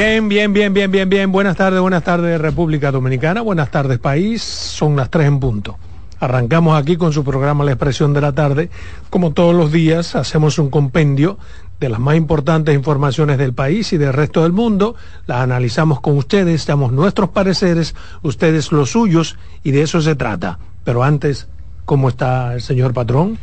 [0.00, 1.30] Bien, bien, bien, bien, bien, bien.
[1.30, 4.40] Buenas tardes, buenas tardes República Dominicana, buenas tardes país.
[4.40, 5.76] Son las tres en punto.
[6.20, 8.70] Arrancamos aquí con su programa La Expresión de la Tarde.
[9.10, 11.36] Como todos los días, hacemos un compendio
[11.80, 14.94] de las más importantes informaciones del país y del resto del mundo.
[15.26, 20.58] Las analizamos con ustedes, damos nuestros pareceres, ustedes los suyos, y de eso se trata.
[20.82, 21.46] Pero antes,
[21.84, 23.36] ¿cómo está el señor patrón?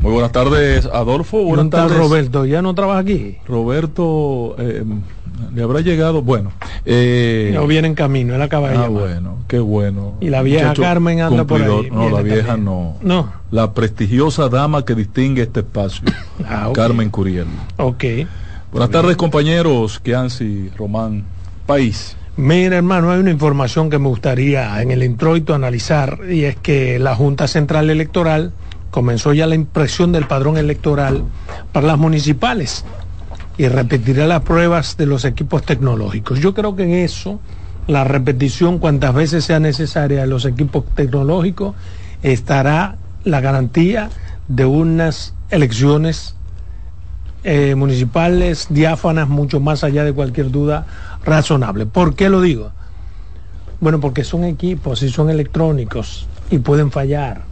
[0.00, 1.42] Muy buenas tardes, Adolfo.
[1.42, 2.44] Buenas tardes, Roberto.
[2.44, 3.38] ¿Ya no trabaja aquí?
[3.46, 4.84] Roberto, eh,
[5.54, 6.52] le habrá llegado, bueno.
[6.84, 10.14] Eh, no viene en camino, él acaba de Ah, bueno, qué bueno.
[10.20, 11.88] Y la vieja Carmen anda por ahí.
[11.90, 12.96] No, la vieja no.
[13.02, 13.32] No.
[13.50, 16.04] La prestigiosa dama que distingue este espacio,
[16.48, 17.46] ah, Carmen Curiel.
[17.76, 18.04] Ok.
[18.70, 21.24] Buenas tardes, compañeros, Kianci, Román,
[21.66, 22.16] País.
[22.36, 26.98] Mira, hermano, hay una información que me gustaría en el introito analizar y es que
[26.98, 28.52] la Junta Central Electoral
[28.90, 31.24] comenzó ya la impresión del padrón electoral
[31.72, 32.84] para las municipales
[33.58, 36.38] y repetirá las pruebas de los equipos tecnológicos.
[36.38, 37.40] Yo creo que en eso,
[37.88, 41.74] la repetición cuantas veces sea necesaria de los equipos tecnológicos,
[42.22, 44.10] estará la garantía
[44.46, 46.36] de unas elecciones
[47.42, 50.86] eh, municipales diáfanas mucho más allá de cualquier duda
[51.24, 51.84] razonable.
[51.84, 52.70] ¿Por qué lo digo?
[53.80, 57.42] Bueno, porque son equipos y son electrónicos y pueden fallar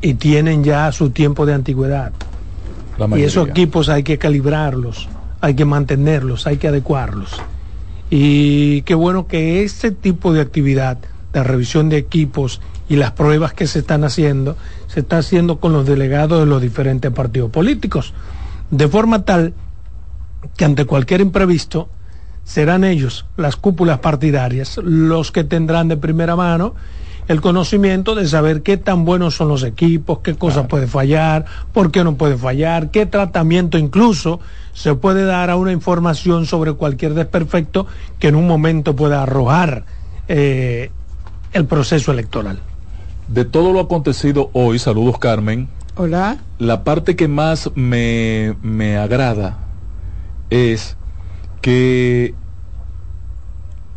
[0.00, 2.12] y tienen ya su tiempo de antigüedad.
[3.16, 5.08] Y esos equipos hay que calibrarlos,
[5.40, 7.30] hay que mantenerlos, hay que adecuarlos.
[8.10, 10.98] Y qué bueno que este tipo de actividad
[11.32, 14.56] de revisión de equipos y las pruebas que se están haciendo,
[14.86, 18.14] se está haciendo con los delegados de los diferentes partidos políticos,
[18.70, 19.52] de forma tal
[20.56, 21.88] que ante cualquier imprevisto
[22.44, 26.74] serán ellos, las cúpulas partidarias, los que tendrán de primera mano
[27.28, 31.90] el conocimiento de saber qué tan buenos son los equipos, qué cosa puede fallar, por
[31.90, 34.40] qué no puede fallar, qué tratamiento incluso
[34.72, 37.86] se puede dar a una información sobre cualquier desperfecto
[38.18, 39.84] que en un momento pueda arrojar
[40.26, 40.90] eh,
[41.52, 42.60] el proceso electoral.
[43.28, 45.68] De todo lo acontecido hoy, saludos Carmen.
[45.96, 46.38] Hola.
[46.58, 49.58] La parte que más me, me agrada
[50.48, 50.96] es
[51.60, 52.34] que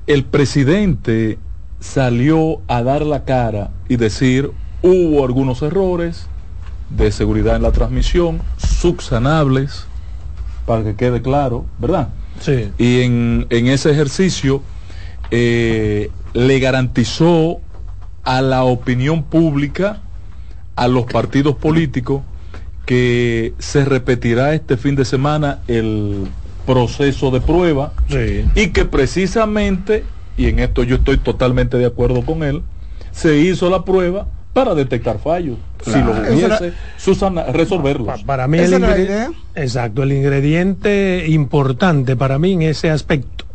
[0.08, 1.40] el presidente
[1.82, 6.28] salió a dar la cara y decir hubo algunos errores
[6.90, 9.86] de seguridad en la transmisión, subsanables,
[10.66, 12.10] para que quede claro, ¿verdad?
[12.40, 12.70] Sí.
[12.78, 14.62] Y en, ese ejercicio
[15.32, 17.60] eh, le garantizó
[18.24, 20.02] a la opinión pública,
[20.76, 22.22] a los partidos políticos,
[22.86, 26.28] que se repetirá este fin de semana el
[26.66, 27.94] proceso de prueba
[28.56, 30.04] y que precisamente
[30.38, 32.64] y en esto yo estoy totalmente de acuerdo con él,
[33.12, 35.58] se hizo la prueba para detectar fallos.
[35.84, 38.24] Si lo hubiese, Susana, resolverlos.
[38.24, 43.46] para mí el ingrediente, exacto, el ingrediente importante para mí en ese aspecto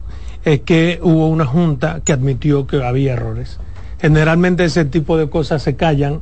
[0.44, 3.58] es que hubo una junta que admitió que había errores.
[4.00, 6.20] Generalmente ese tipo de cosas se callan,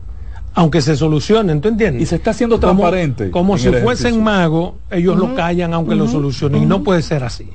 [0.54, 2.02] aunque se solucionen, ¿tú entiendes?
[2.02, 3.30] Y se está haciendo transparente.
[3.30, 7.50] Como, si fuesen magos, ellos lo callan aunque lo solucionen, y no puede ser así.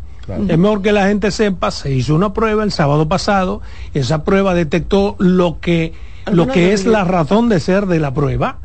[0.47, 3.61] Es mejor que la gente sepa, se hizo una prueba el sábado pasado,
[3.93, 5.93] esa prueba detectó lo que,
[6.31, 8.59] lo que es la razón de ser de la prueba,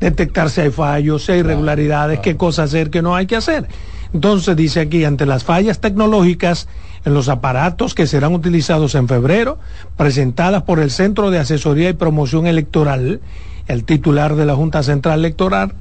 [0.00, 3.68] detectar si hay fallos, si hay irregularidades, qué cosas hacer, qué no hay que hacer.
[4.12, 6.66] Entonces dice aquí, ante las fallas tecnológicas
[7.04, 9.58] en los aparatos que serán utilizados en febrero,
[9.96, 13.20] presentadas por el Centro de Asesoría y Promoción Electoral,
[13.66, 15.74] el titular de la Junta Central Electoral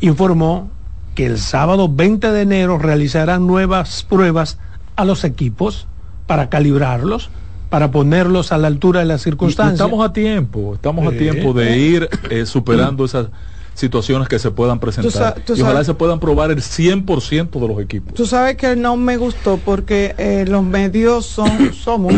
[0.00, 0.70] informó
[1.16, 4.58] que el sábado 20 de enero realizarán nuevas pruebas
[4.96, 5.88] a los equipos
[6.26, 7.30] para calibrarlos,
[7.70, 9.80] para ponerlos a la altura de las circunstancias.
[9.80, 13.28] estamos a tiempo, estamos a tiempo de ir eh, superando esas
[13.72, 15.42] situaciones que se puedan presentar.
[15.48, 18.12] y ojalá se puedan probar el 100% de los equipos.
[18.14, 22.14] Tú sabes que no me gustó porque eh, los medios son, somos,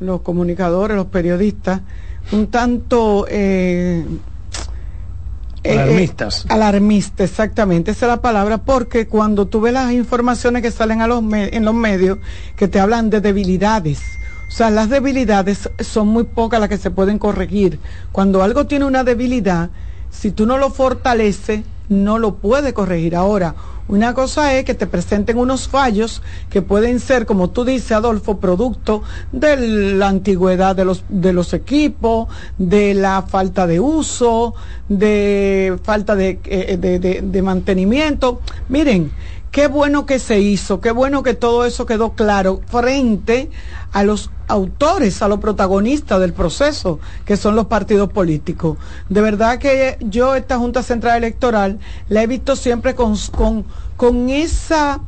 [0.00, 1.80] los comunicadores, los periodistas,
[2.32, 3.26] un tanto...
[3.30, 4.04] Eh, eh,
[5.72, 6.44] alarmistas.
[6.44, 11.00] Eh, alarmistas, exactamente, esa es la palabra, porque cuando tú ves las informaciones que salen
[11.00, 12.18] a los en los medios
[12.56, 14.00] que te hablan de debilidades,
[14.48, 17.80] o sea, las debilidades son muy pocas las que se pueden corregir.
[18.12, 19.70] Cuando algo tiene una debilidad,
[20.10, 23.16] si tú no lo fortaleces, no lo puede corregir.
[23.16, 23.54] Ahora,
[23.88, 28.38] una cosa es que te presenten unos fallos que pueden ser, como tú dices, Adolfo,
[28.38, 29.56] producto de
[29.94, 32.28] la antigüedad de los, de los equipos,
[32.58, 34.54] de la falta de uso,
[34.88, 38.40] de falta de, eh, de, de mantenimiento.
[38.68, 39.12] Miren,
[39.50, 43.50] qué bueno que se hizo, qué bueno que todo eso quedó claro frente
[43.92, 48.78] a los autores, a los protagonistas del proceso, que son los partidos políticos.
[49.08, 51.78] De verdad que yo esta Junta Central Electoral
[52.08, 53.64] la he visto siempre con, con,
[53.96, 55.00] con esa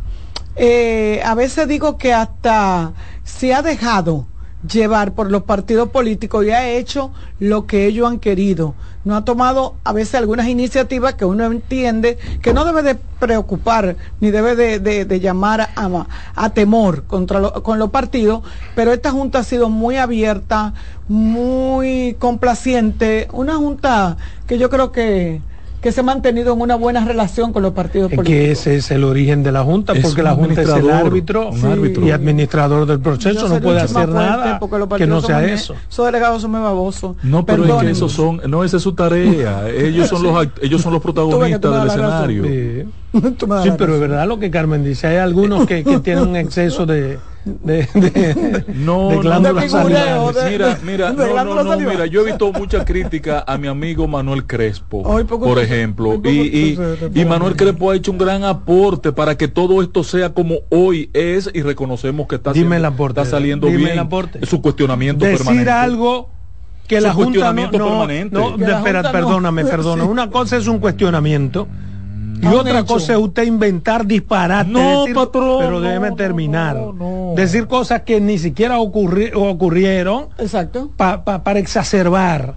[0.60, 2.92] eh, a veces digo que hasta
[3.22, 4.26] se ha dejado
[4.66, 8.74] llevar por los partidos políticos y ha hecho lo que ellos han querido.
[9.04, 13.96] No ha tomado a veces algunas iniciativas que uno entiende que no debe de preocupar
[14.20, 18.42] ni debe de, llamar a, a, temor contra con los partidos,
[18.74, 20.74] pero esta junta ha sido muy abierta,
[21.06, 24.16] muy complaciente, una junta
[24.46, 25.40] que yo creo que
[25.80, 28.28] que se ha mantenido en una buena relación con los partidos políticos.
[28.28, 31.50] Que ese es el origen de la Junta, porque la Junta es el árbitro,
[32.02, 34.60] y administrador del proceso, no puede hacer nada
[34.96, 35.74] que no sea eso.
[35.88, 37.16] Esos delegados son muy babosos.
[37.22, 39.68] No, pero es que esos son, no, esa es su tarea.
[39.74, 42.44] ellos son los ellos son los protagonistas del escenario.
[42.44, 42.88] Sí.
[43.78, 45.06] pero es verdad lo que Carmen dice.
[45.06, 49.52] Hay algunos que, que tienen un exceso de de, de, no, mira,
[50.84, 55.58] mira, no, no, mira, yo he visto mucha crítica a mi amigo Manuel Crespo, por
[55.58, 56.76] ejemplo, y,
[57.14, 61.10] y, Manuel Crespo ha hecho un gran aporte para que todo esto sea como hoy
[61.12, 64.08] es y reconocemos que está, dime está saliendo bien.
[64.40, 65.70] Es su cuestionamiento Decir permanente.
[65.70, 66.30] algo
[66.86, 70.10] que la Junta no, no, espera, perdóname, perdóname.
[70.10, 71.68] Una cosa es un cuestionamiento
[72.40, 74.72] y otra cosa es usted inventar disparates.
[74.72, 75.58] No, patrón.
[75.60, 76.76] Pero déjeme terminar.
[77.34, 80.28] decir cosas que ni siquiera ocurrieron.
[80.38, 80.90] Exacto.
[80.96, 82.54] para exacerbar,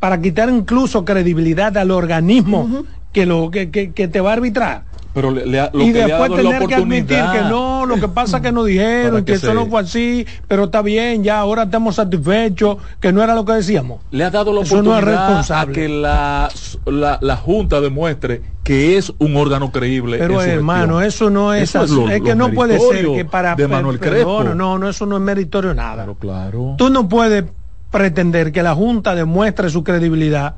[0.00, 4.84] para quitar incluso credibilidad al organismo que, lo, que, que te va a arbitrar.
[5.18, 9.24] Pero le, y después tener que admitir que no, lo que pasa que nos dijeron,
[9.24, 13.34] que, eso no fue así, pero está bien, ya ahora estamos satisfechos, que no era
[13.34, 14.00] lo que decíamos.
[14.12, 16.48] Le ha dado la oportunidad a que la,
[16.86, 20.18] la, Junta demuestre que es un órgano creíble.
[20.18, 24.44] Pero hermano, eso no es, es, que no puede ser que para de Manuel Crespo.
[24.44, 26.06] No, no, eso no es meritorio nada.
[26.20, 26.76] Claro.
[26.78, 27.42] Tú no puedes
[27.90, 30.54] pretender que la Junta demuestre su credibilidad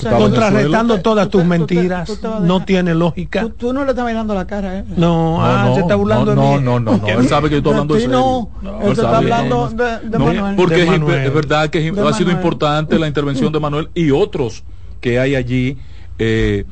[0.00, 2.10] contrarrestando todas tus mentiras,
[2.40, 3.48] no tiene lógica.
[3.56, 4.84] Tú, no le estás mirando la cara, ¿eh?
[4.96, 6.64] No, ah, se está burlando no, de mí.
[6.64, 8.48] No, no, no, él sabe que yo estoy hablando de serio.
[8.62, 10.56] No, él está hablando de, Manuel.
[10.56, 14.64] Porque Es, verdad que ha sido importante la intervención de Manuel y otros
[15.00, 15.78] que hay allí.
[16.18, 16.64] Eh,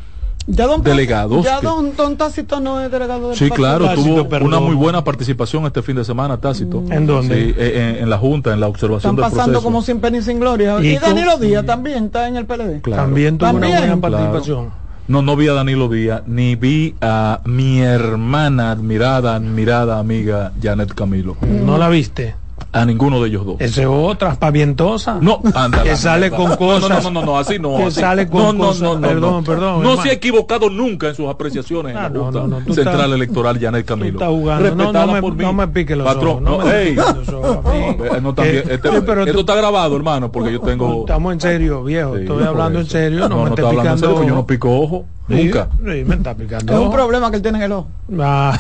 [0.51, 1.45] ya don delegados.
[1.45, 5.83] Ya don, Tácito no es delegado del Sí, claro, tuvo una muy buena participación este
[5.83, 6.83] fin de semana, Tácito.
[6.91, 7.55] ¿En dónde?
[7.57, 10.81] Eh, en, la Junta, en la observación Están pasando como sin pena y sin gloria.
[10.81, 12.81] Y, Danilo Díaz también está en el PLD.
[12.83, 14.81] También tuvo una buena participación.
[15.09, 20.95] No, no vi a Danilo Díaz, ni vi a mi hermana admirada, admirada amiga Janet
[20.95, 21.37] Camilo.
[21.43, 22.37] ¿No la viste?
[22.73, 23.57] A ninguno de ellos dos.
[23.59, 25.19] Ese es otra, pavientosa.
[25.21, 25.83] No, anda.
[25.83, 27.03] Que sale con cosas.
[27.05, 27.77] No, no, no, así no.
[27.79, 28.83] Que sale con cosas.
[28.83, 29.83] No, no, perdón, perdón.
[29.83, 34.19] No se ha equivocado nunca en sus apreciaciones en la Junta Central Electoral, Janet Camilo.
[34.19, 34.75] Está jugando.
[34.75, 36.65] No, no, me, no me pique los Patrón, ojos.
[36.65, 36.97] No, hey.
[38.23, 41.01] no también, este, esto está grabado, hermano, porque yo tengo.
[41.01, 42.17] Estamos en serio, viejo.
[42.17, 43.29] estoy hablando en serio.
[43.29, 44.27] No, me estoy picando.
[44.27, 45.07] Yo no pico ojo.
[45.29, 45.69] Nunca.
[45.79, 46.73] Sí, me está picando.
[46.73, 47.89] Es un problema que él tiene en el ojo.
[48.19, 48.59] Ah,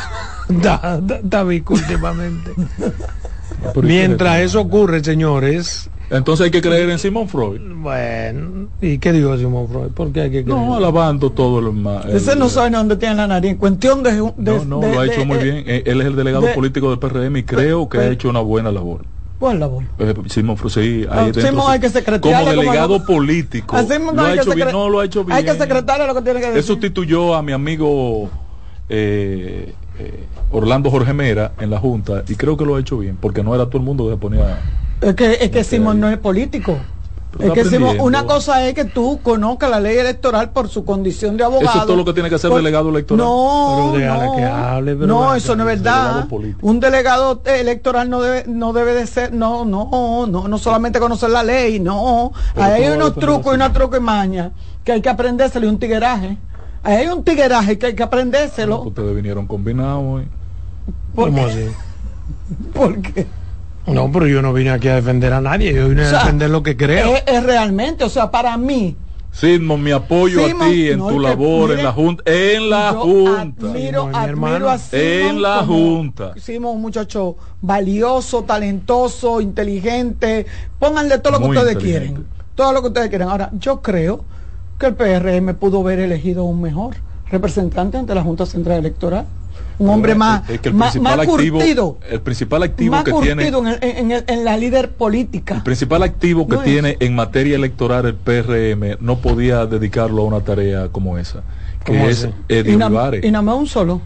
[0.48, 2.52] está últimamente.
[3.82, 5.90] Mientras eso ocurre, señores.
[6.10, 7.60] Entonces hay que creer en Simón Freud.
[7.76, 9.92] Bueno, ¿y qué dijo Simón Freud?
[9.92, 10.58] ¿Por qué hay que creer?
[10.58, 12.04] No, alabando todo lo más.
[12.06, 13.56] Ese no sabe dónde tiene la nariz.
[13.56, 14.16] Cuestión de.
[14.16, 15.64] no, no, lo ha hecho muy bien.
[15.66, 19.04] Él es el delegado político del PRM y creo que ha hecho una buena labor.
[19.38, 19.84] ¿Cuál labor?
[19.98, 21.06] Eh, Simón Freud, sí.
[21.10, 23.74] Ahí Simón hay que Como delegado político.
[23.74, 25.38] lo ha hecho bien, no lo ha hecho bien.
[25.38, 26.58] Hay que secretarle lo que tiene que decir.
[26.58, 28.28] Él sustituyó a mi amigo.
[28.90, 33.18] Eh, eh, Orlando Jorge Mera en la Junta y creo que lo ha hecho bien,
[33.20, 34.58] porque no era todo el mundo que se ponía...
[35.02, 36.78] Es que, es que Simón no es político.
[37.38, 41.36] es que Simón, una cosa es que tú conozcas la ley electoral por su condición
[41.36, 41.70] de abogado.
[41.70, 43.24] Eso es todo lo que tiene que hacer delegado electoral.
[43.26, 46.26] No, no, que hable, no eso no es verdad.
[46.62, 51.30] Un delegado electoral no debe, no debe de ser, no, no, no, no solamente conocer
[51.30, 52.32] la ley, no.
[52.56, 54.52] hay unos trucos y una truco y maña
[54.82, 56.38] que hay que aprendérselo y un tigueraje.
[56.82, 58.82] Hay un tigueraje que hay que aprendérselo.
[58.82, 60.24] ustedes vinieron combinados hoy.
[61.14, 61.66] ¿Cómo así?
[62.74, 63.26] ¿Por qué?
[63.86, 66.62] No, pero yo no vine aquí a defender a nadie, yo vine a defender lo
[66.62, 67.14] que creo.
[67.26, 68.96] Es, realmente, o sea, para mí.
[69.32, 72.22] Simón, mi apoyo a ti en tu labor en la Junta.
[72.26, 73.66] En la Junta.
[73.66, 76.34] Admiro, admiro a En la Junta.
[76.36, 80.46] Simón, un muchacho valioso, talentoso, inteligente.
[80.78, 82.26] Pónganle todo lo que ustedes quieren.
[82.54, 83.28] Todo lo que ustedes quieren.
[83.28, 84.24] Ahora, yo creo
[84.80, 86.96] que el PRM pudo haber elegido un mejor
[87.30, 89.26] representante ante la Junta Central Electoral.
[89.78, 91.98] Un hombre más, el más, activo, curtido.
[92.10, 93.48] El principal activo que tiene.
[93.80, 95.56] En, en, la líder política.
[95.56, 100.40] El principal activo que tiene en materia electoral el PRM no podía dedicarlo a una
[100.40, 101.42] tarea como esa.
[101.84, 103.24] Que es Eddie Olivares.
[103.24, 104.00] Y nada más un solo.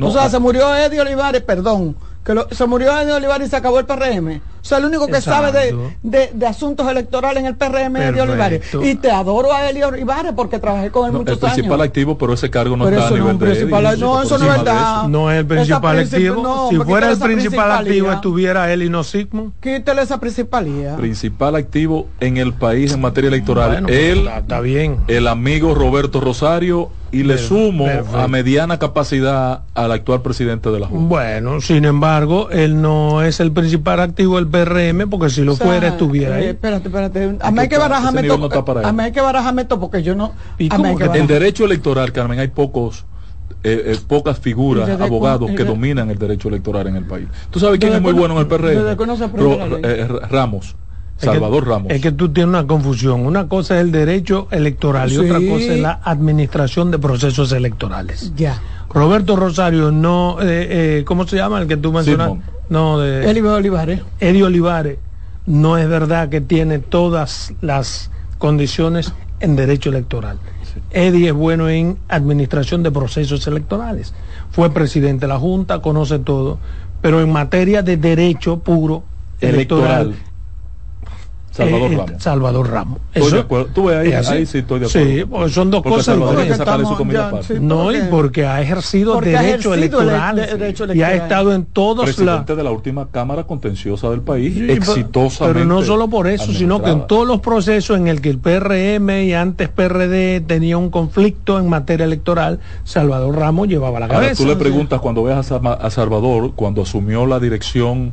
[0.00, 3.78] o sea, se murió Eddie Olivares, perdón que se murió Eddie Olivares y se acabó
[3.78, 4.40] el PRM.
[4.62, 8.62] O sea, el único que sabe de, asuntos electorales en el PRM es Eddie Olivares.
[8.82, 11.42] Y te adoro a Eddie Olivares porque trabajé con él muchos años.
[11.42, 14.58] El principal activo, pero ese cargo no está a nivel de No, eso no es
[14.58, 15.08] verdad.
[15.08, 16.68] No es el principal activo.
[16.70, 19.52] si fuera el principal activo, estuviera él y no Sigmund.
[19.60, 20.96] Quítale esa principalía.
[20.96, 23.88] Principal activo en el país en materia electoral.
[23.90, 24.98] él, está bien.
[25.08, 30.86] el amigo Roberto Rosario y le sumo a mediana capacidad al actual presidente de la
[30.86, 31.08] Junta.
[31.08, 35.88] Bueno, sin embargo, él no es el principal activo del PRM porque si lo fuera
[35.88, 36.44] estuviera ahí.
[36.44, 37.38] Eh, espérate, espérate.
[37.40, 38.84] A mí hay que barajarme todo.
[38.84, 40.32] a mí hay que barajarme todo porque yo no.
[40.58, 43.04] en derecho electoral, Carmen, hay pocos
[43.64, 47.28] eh, eh, pocas figuras, abogados que dominan el derecho electoral en el país.
[47.50, 48.96] ¿Tú sabes quién es muy bueno en el PRM?
[50.28, 50.76] Ramos.
[51.22, 51.92] Salvador Ramos.
[51.92, 53.26] Es que tú tienes una confusión.
[53.26, 58.32] Una cosa es el derecho electoral y otra cosa es la administración de procesos electorales.
[58.36, 58.60] Ya.
[58.92, 62.32] Roberto Rosario no, eh, eh, ¿cómo se llama el que tú mencionas?
[62.68, 64.00] No, de Eddie Olivares.
[64.20, 64.98] Eddie Olivares.
[65.46, 70.38] No es verdad que tiene todas las condiciones en derecho electoral.
[70.90, 74.14] Eddie es bueno en administración de procesos electorales.
[74.50, 76.58] Fue presidente de la Junta, conoce todo,
[77.00, 79.04] pero en materia de derecho puro
[79.40, 80.14] electoral
[81.52, 82.22] Salvador eh, Ramos.
[82.22, 82.98] Salvador Ramos.
[83.12, 83.66] Estoy de acuerdo.
[83.74, 85.10] Tú ves ahí, ahí sí estoy de acuerdo.
[85.10, 87.60] Sí, pues son dos cosas diferentes.
[87.60, 90.48] no, y porque ha ejercido, derecho, electoral,
[90.94, 95.60] y ha estado en todos los Presidente de la última Cámara Contenciosa del país, exitosamente.
[95.60, 98.38] Pero no solo por eso, sino que en todos los procesos en el que el
[98.38, 104.30] PRM y antes PRD tenía un conflicto en materia electoral, Salvador Ramos llevaba la cabeza.
[104.30, 108.12] Ahora, tú le preguntas cuando veas a Salvador, cuando asumió la dirección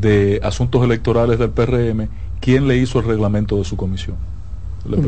[0.00, 2.08] de asuntos electorales del PRM,
[2.40, 4.16] ¿quién le hizo el reglamento de su comisión?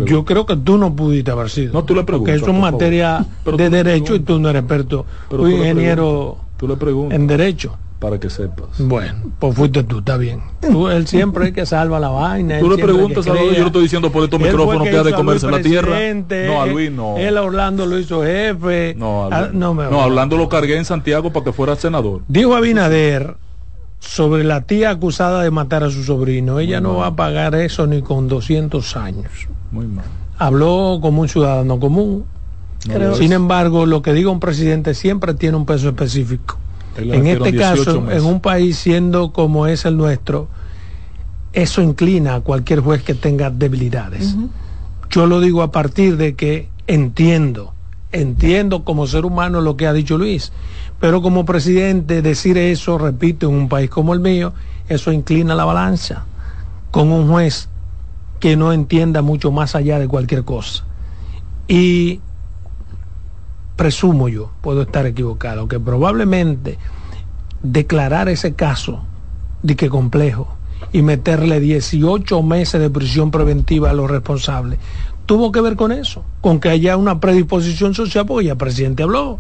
[0.05, 1.73] Yo creo que tú no pudiste haber sido.
[1.73, 2.39] No, tú le preguntas.
[2.39, 5.07] Porque eso es materia de derecho y tú no eres experto.
[5.29, 7.77] Pero tú ingeniero tú le preguntas, en derecho.
[7.99, 8.67] Para que sepas.
[8.79, 10.41] Bueno, pues fuiste tú, está bien.
[10.61, 12.59] Tú, él siempre es que salva la vaina.
[12.59, 15.13] Tú le preguntas a Luis, yo lo estoy diciendo por estos micrófonos que, ha de
[15.13, 15.99] comerse la tierra.
[16.47, 17.19] No, a Luis no.
[17.19, 18.95] Él a Orlando lo hizo jefe.
[18.97, 22.23] No, a, no, me no, Orlando lo cargué en Santiago para que fuera senador.
[22.27, 23.37] Dijo Abinader
[24.01, 26.59] sobre la tía acusada de matar a su sobrino.
[26.59, 29.31] Ella no va a pagar eso ni con 200 años.
[29.71, 30.07] Muy mal.
[30.39, 32.25] Habló como un ciudadano común.
[33.15, 36.59] Sin embargo, lo que diga un presidente siempre tiene un peso específico.
[36.97, 40.49] En este caso, en un país siendo como es el nuestro,
[41.53, 44.35] eso inclina a cualquier juez que tenga debilidades.
[45.11, 47.75] Yo lo digo a partir de que entiendo,
[48.13, 50.53] entiendo como ser humano lo que ha dicho Luis
[51.01, 54.53] pero como presidente, decir eso, repito, en un país como el mío,
[54.89, 56.27] eso inclina la balanza
[56.91, 57.69] con un juez
[58.39, 60.85] que no entienda mucho más allá de cualquier cosa.
[61.67, 62.21] Y
[63.77, 66.79] presumo yo, puedo estar equivocado, que probablemente
[67.63, 69.03] declarar ese caso
[69.63, 70.49] de que complejo
[70.93, 74.79] y meterle 18 meses de prisión preventiva a los responsables,
[75.25, 79.03] tuvo que ver con eso, con que haya una predisposición social, porque ya el presidente
[79.03, 79.39] habló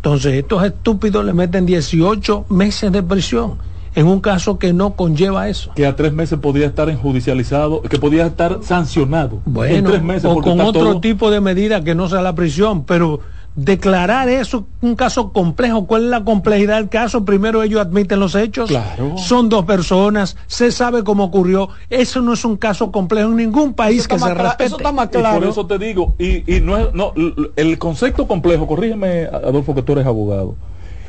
[0.00, 3.58] entonces, estos estúpidos le meten 18 meses de prisión
[3.94, 5.72] en un caso que no conlleva eso.
[5.74, 9.42] Que a tres meses podría estar enjudicializado, que podría estar sancionado.
[9.44, 9.90] Bueno,
[10.24, 13.20] o con otro tipo de medida que no sea la prisión, pero
[13.56, 15.86] declarar eso un caso complejo.
[15.86, 17.24] ¿Cuál es la complejidad del caso?
[17.24, 18.70] Primero ellos admiten los hechos.
[19.16, 21.68] Son dos personas, se sabe cómo ocurrió.
[21.88, 24.64] Eso no es un caso complejo en ningún país que se respete.
[24.64, 25.40] Eso está más claro.
[25.40, 27.12] por eso te digo, y, y no es, no,
[27.56, 30.54] el concepto complejo, corrígeme Adolfo que tú eres abogado,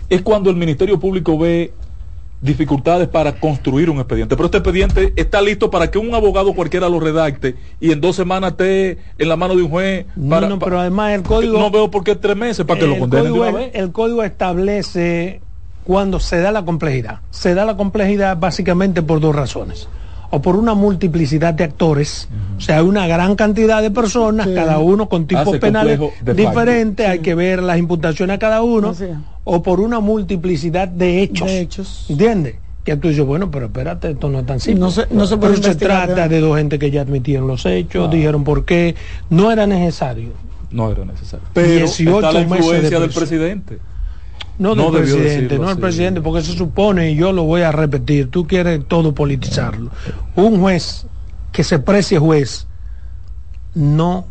[0.10, 1.74] es cuando el Ministerio Público ve
[2.42, 4.36] dificultades para construir un expediente.
[4.36, 8.16] Pero este expediente está listo para que un abogado cualquiera lo redacte y en dos
[8.16, 10.06] semanas esté en la mano de un juez.
[10.30, 11.60] Para, no, pero además el código...
[11.60, 15.42] No veo por qué tres meses para que lo condenen El código establece
[15.84, 17.20] cuando se da la complejidad.
[17.30, 19.88] Se da la complejidad básicamente por dos razones
[20.32, 24.80] o por una multiplicidad de actores, o sea, hay una gran cantidad de personas, cada
[24.80, 28.96] uno con tipos penales diferentes, hay que ver las imputaciones a cada uno,
[29.44, 31.48] o por una multiplicidad de hechos.
[31.48, 32.06] De hechos.
[32.10, 32.56] ¿Entiendes?
[32.86, 34.80] Que tú dices, bueno, pero espérate, esto no es tan simple.
[34.80, 38.10] No se, no se, pero se trata de dos gente que ya admitieron los hechos,
[38.10, 38.96] dijeron por qué,
[39.30, 40.32] no era necesario.
[40.72, 41.46] No era necesario.
[41.54, 43.80] Pero está la influencia del presidente.
[44.62, 48.30] No del presidente, no del presidente, porque se supone, y yo lo voy a repetir,
[48.30, 49.90] tú quieres todo politizarlo.
[50.36, 51.08] Un juez
[51.52, 52.68] que se precie juez
[53.74, 54.28] no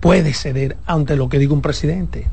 [0.00, 2.28] puede ceder ante lo que diga un presidente.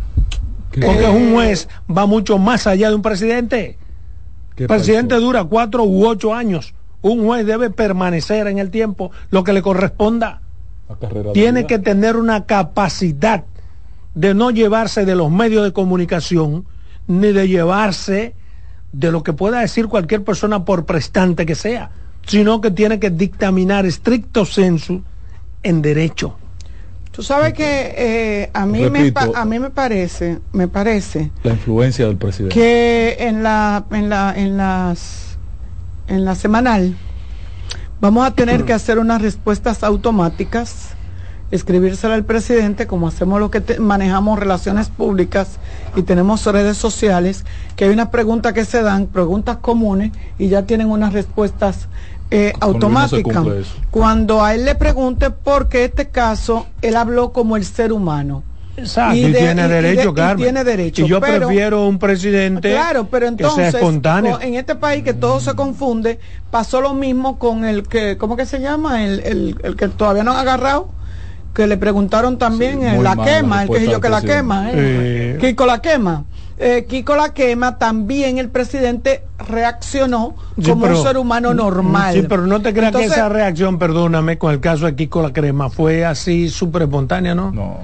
[0.72, 3.78] Porque un juez va mucho más allá de un presidente.
[4.56, 6.74] El presidente dura cuatro u ocho años.
[7.02, 10.42] Un juez debe permanecer en el tiempo lo que le corresponda.
[11.34, 13.44] Tiene que tener una capacidad
[14.14, 16.66] de no llevarse de los medios de comunicación
[17.08, 18.36] ni de llevarse
[18.92, 21.92] de lo que pueda decir cualquier persona por prestante que sea,
[22.26, 25.04] sino que tiene que dictaminar estricto sensu
[25.64, 26.38] en derecho.
[27.12, 32.08] Tú sabes que eh, a mí me a mí me parece, me parece la influencia
[32.08, 35.38] del presidente que en la en la en las
[36.08, 36.98] en la semanal
[38.02, 40.95] vamos a tener que hacer unas respuestas automáticas,
[41.52, 45.58] escribírsela al presidente como hacemos lo que manejamos relaciones públicas
[45.96, 50.64] y tenemos redes sociales, que hay una pregunta que se dan, preguntas comunes y ya
[50.64, 51.88] tienen unas respuestas
[52.32, 53.44] eh, automática.
[53.92, 58.44] Cuando a él le pregunte por qué este caso, él habló como el ser humano.
[58.78, 61.04] Exacto, y, tiene derecho, y tiene derecho.
[61.04, 64.40] Y yo prefiero un presidente claro, pero entonces, espontáneo.
[64.42, 66.20] En este país que todo se confunde,
[66.52, 69.06] pasó lo mismo con el que, ¿cómo que se llama?
[69.06, 70.90] El, el, que todavía no ha agarrado
[71.56, 75.38] que le preguntaron también en la quema, el que yo que la quema, ¿eh?
[75.40, 76.26] Kiko la quema
[76.58, 82.14] eh, Kiko la quema, también el presidente reaccionó como un ser humano normal.
[82.14, 85.34] Sí, pero no te creas que esa reacción, perdóname, con el caso de Kiko la
[85.34, 87.52] crema, fue así súper espontánea, ¿no?
[87.52, 87.80] No.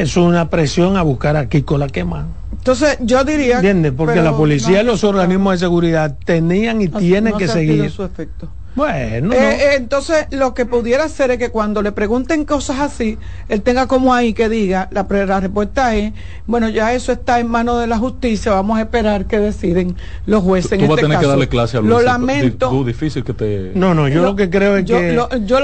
[0.00, 2.26] Es una presión a buscar a Kiko la quema.
[2.52, 3.56] Entonces, yo diría.
[3.56, 3.92] ¿Entiendes?
[3.96, 7.90] Porque la policía y los organismos de seguridad tenían y tienen que seguir.
[7.90, 8.48] Su efecto.
[8.74, 9.34] Bueno.
[9.34, 13.86] Eh, entonces, lo que pudiera hacer es que cuando le pregunten cosas así, él tenga
[13.86, 15.02] como ahí que diga, la,
[15.40, 16.12] respuesta es,
[16.46, 20.42] bueno, ya eso está en manos de la justicia, vamos a esperar que deciden los
[20.42, 20.78] jueces.
[20.78, 22.84] Tú, vas a este tener que darle clase a Lo lamento.
[22.84, 23.72] difícil que te...
[23.74, 25.18] No, no, yo lo, que creo es que,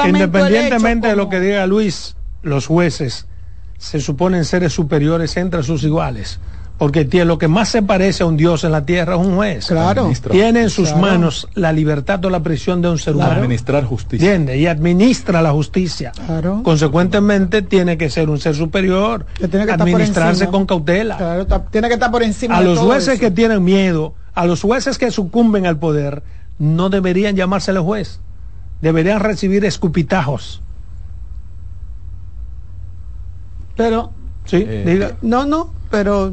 [0.07, 3.27] independientemente de lo que diga Luis, los jueces
[3.79, 6.41] se suponen seres superiores entre sus iguales
[6.79, 9.37] porque tiene, lo que más se parece a un dios en la tierra es un
[9.37, 9.67] juez.
[9.67, 10.11] Claro.
[10.31, 13.33] Tiene en sus manos la libertad o la prisión de un ser humano.
[13.33, 14.27] Administrar justicia.
[14.27, 14.59] ¿Entiende?
[14.59, 16.13] Y administra la justicia.
[16.27, 16.61] Claro.
[16.63, 19.25] Consecuentemente tiene que ser un ser superior.
[19.39, 21.17] Que tiene que administrarse con cautela.
[21.17, 22.59] Claro, tiene que estar por encima.
[22.59, 26.23] A los jueces que tienen miedo, a los jueces que sucumben al poder,
[26.59, 28.21] no deberían llamársele juez.
[28.83, 30.63] Deberían recibir escupitajos.
[33.77, 34.13] Pero,
[34.45, 35.17] sí, eh, diga.
[35.23, 36.33] No, no, pero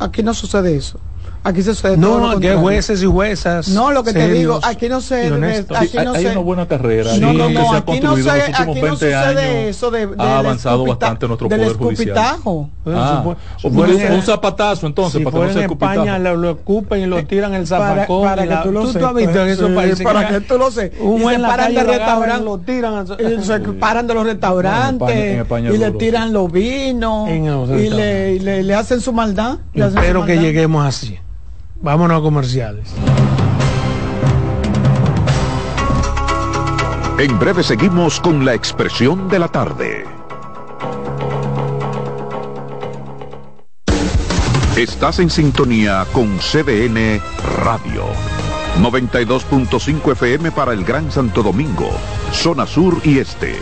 [0.00, 0.98] Aquí no sucede eso.
[1.42, 2.32] Aquí se sucede no, todo.
[2.34, 3.68] No, que jueces y juezas.
[3.68, 5.26] No, lo que te digo, aquí no se.
[5.74, 7.16] Aquí no hay, una buena carrera.
[7.16, 11.48] No, no, no, aquí no, se, aquí no sucede eso de, Ha avanzado bastante nuestro
[11.48, 12.18] poder judicial.
[12.86, 13.24] Ah,
[13.62, 17.54] un, zapatazo entonces para que no se en España lo, lo escupen y lo tiran
[17.54, 18.24] el zapacón.
[18.24, 19.12] Para, que tú lo sepas.
[19.12, 20.02] Tú has en esos países.
[20.02, 21.00] Para que tú lo sepas.
[21.00, 22.44] Un se paran de restaurantes.
[22.44, 23.06] Lo tiran.
[23.06, 25.46] Se paran de los restaurantes.
[25.72, 27.30] Y le tiran los vinos.
[27.30, 29.58] Y le hacen su maldad.
[29.74, 31.18] Espero que lleguemos así.
[31.82, 32.94] Vámonos a comerciales.
[37.18, 40.04] En breve seguimos con la expresión de la tarde.
[44.76, 47.20] Estás en sintonía con CDN
[47.64, 48.04] Radio.
[48.80, 51.90] 92.5 FM para el Gran Santo Domingo,
[52.32, 53.56] zona sur y este.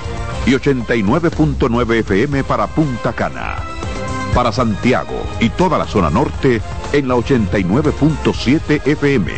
[0.46, 3.77] Y 89.9 FM para Punta Cana.
[4.34, 6.60] Para Santiago y toda la zona norte
[6.92, 9.32] en la 89.7 FM.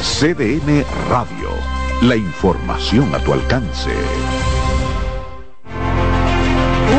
[0.00, 1.50] CDN Radio.
[2.02, 3.90] La información a tu alcance.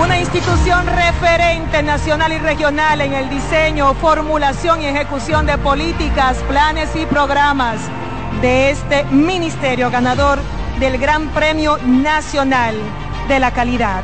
[0.04, 6.96] Una institución referente nacional y regional en el diseño, formulación y ejecución de políticas, planes
[6.96, 7.80] y programas
[8.42, 10.40] de este ministerio ganador
[10.80, 12.76] del Gran Premio Nacional
[13.28, 14.04] de la Calidad.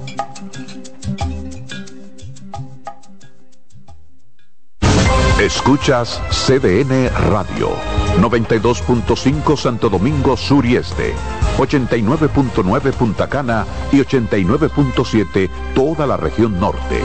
[5.45, 7.69] Escuchas CDN Radio,
[8.19, 11.15] 92.5 Santo Domingo Sur y Este,
[11.57, 17.01] 89.9 Punta Cana y 89.7 toda la región norte.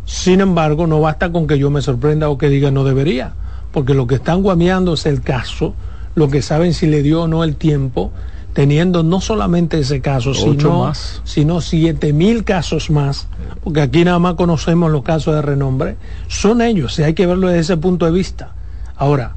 [0.05, 3.35] sin embargo, no basta con que yo me sorprenda o que diga no debería,
[3.73, 5.75] porque lo que están guameando es el caso,
[6.15, 8.13] lo que saben si le dio o no el tiempo,
[8.53, 11.23] teniendo no solamente ese caso, sino, más.
[11.25, 13.29] sino siete mil casos más,
[13.65, 15.97] porque aquí nada más conocemos los casos de renombre,
[16.29, 18.53] son ellos, y hay que verlo desde ese punto de vista.
[18.97, 19.37] Ahora,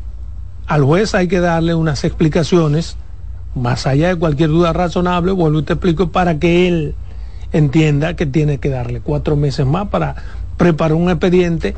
[0.68, 2.98] al juez hay que darle unas explicaciones,
[3.54, 6.96] más allá de cualquier duda razonable, vuelvo y te explico, para que él
[7.54, 10.16] entienda que tiene que darle cuatro meses más para
[10.58, 11.76] preparó un expediente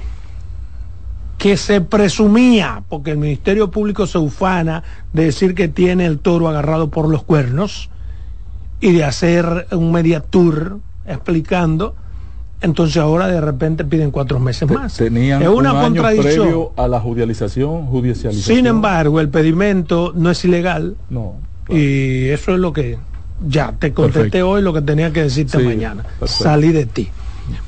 [1.38, 6.48] que se presumía, porque el Ministerio Público se ufana de decir que tiene el toro
[6.48, 7.90] agarrado por los cuernos
[8.80, 11.96] y de hacer un media tour explicando,
[12.62, 14.98] entonces ahora de repente piden cuatro meses más.
[14.98, 18.58] Tenían es una contradicción a la judicialización, judicialización.
[18.58, 20.96] Sin embargo, el pedimento no es ilegal.
[21.10, 21.36] No.
[21.70, 22.98] Y eso es lo que
[23.48, 26.04] ya te contesté hoy lo que tenía que decirte mañana.
[26.26, 27.10] Salí de ti.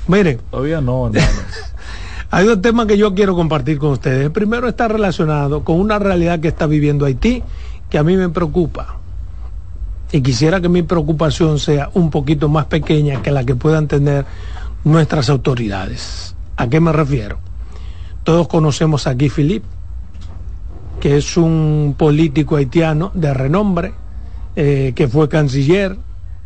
[0.07, 0.39] Miren.
[0.51, 1.11] Todavía no,
[2.31, 4.25] Hay dos temas que yo quiero compartir con ustedes.
[4.25, 7.41] El primero está relacionado con una realidad que está viviendo Haití,
[7.89, 8.97] que a mí me preocupa.
[10.11, 14.25] Y quisiera que mi preocupación sea un poquito más pequeña que la que puedan tener
[14.83, 16.35] nuestras autoridades.
[16.55, 17.39] ¿A qué me refiero?
[18.23, 19.67] Todos conocemos a Guy Philippe,
[20.99, 23.93] que es un político haitiano de renombre,
[24.55, 25.97] eh, que fue canciller,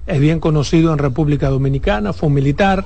[0.05, 2.85] es bien conocido en República Dominicana, fue militar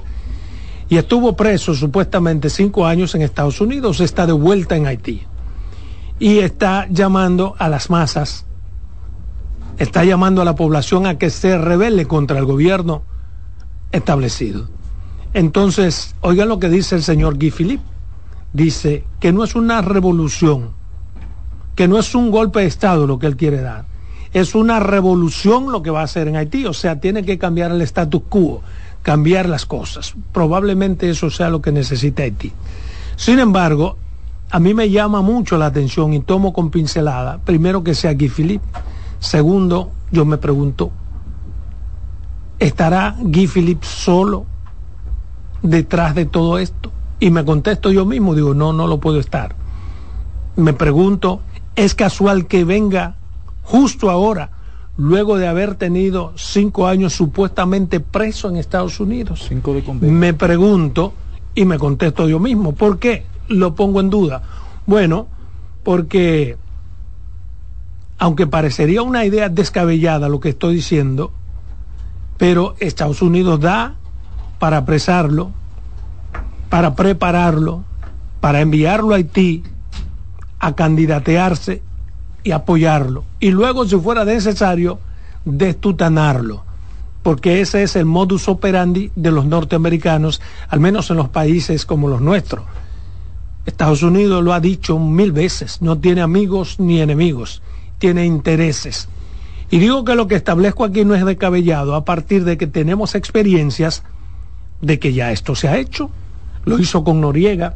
[0.89, 5.23] y estuvo preso supuestamente cinco años en Estados Unidos, está de vuelta en Haití
[6.19, 8.45] y está llamando a las masas,
[9.77, 13.03] está llamando a la población a que se rebele contra el gobierno
[13.91, 14.69] establecido.
[15.33, 17.83] Entonces, oigan lo que dice el señor Guy Philippe.
[18.53, 20.71] Dice que no es una revolución,
[21.75, 23.85] que no es un golpe de Estado lo que él quiere dar,
[24.33, 27.71] es una revolución lo que va a hacer en Haití, o sea, tiene que cambiar
[27.71, 28.63] el status quo
[29.07, 30.15] cambiar las cosas.
[30.33, 32.51] Probablemente eso sea lo que necesita Haití.
[33.15, 33.95] Sin embargo,
[34.49, 38.27] a mí me llama mucho la atención y tomo con pincelada, primero que sea Guy
[38.27, 38.67] Philippe,
[39.19, 40.91] segundo, yo me pregunto,
[42.59, 44.45] ¿estará Guy Philippe solo
[45.61, 46.91] detrás de todo esto?
[47.21, 49.55] Y me contesto yo mismo, digo, no, no lo puedo estar.
[50.57, 51.39] Me pregunto,
[51.77, 53.15] ¿es casual que venga
[53.63, 54.49] justo ahora
[54.97, 59.45] luego de haber tenido cinco años supuestamente preso en Estados Unidos.
[59.47, 61.13] Cinco de me pregunto
[61.55, 64.41] y me contesto yo mismo, ¿por qué lo pongo en duda?
[64.85, 65.27] Bueno,
[65.83, 66.57] porque
[68.17, 71.31] aunque parecería una idea descabellada lo que estoy diciendo,
[72.37, 73.95] pero Estados Unidos da
[74.59, 75.51] para apresarlo,
[76.69, 77.83] para prepararlo,
[78.41, 79.63] para enviarlo a Haití
[80.59, 81.83] a candidatearse
[82.47, 83.25] y apoyarlo.
[83.41, 84.99] Y luego, si fuera necesario,
[85.43, 86.63] destutanarlo.
[87.23, 92.07] Porque ese es el modus operandi de los norteamericanos, al menos en los países como
[92.07, 92.63] los nuestros.
[93.65, 97.61] Estados Unidos lo ha dicho mil veces, no tiene amigos ni enemigos,
[97.99, 99.09] tiene intereses.
[99.69, 103.13] Y digo que lo que establezco aquí no es descabellado a partir de que tenemos
[103.13, 104.03] experiencias
[104.79, 106.09] de que ya esto se ha hecho.
[106.63, 107.75] Lo hizo con Noriega,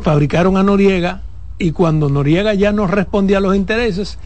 [0.00, 1.20] fabricaron a Noriega,
[1.58, 4.18] y cuando Noriega ya no respondía a los intereses,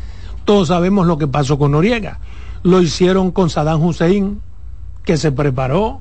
[0.44, 2.18] todos sabemos lo que pasó con Noriega.
[2.62, 4.40] Lo hicieron con Saddam Hussein,
[5.04, 6.00] que se preparó,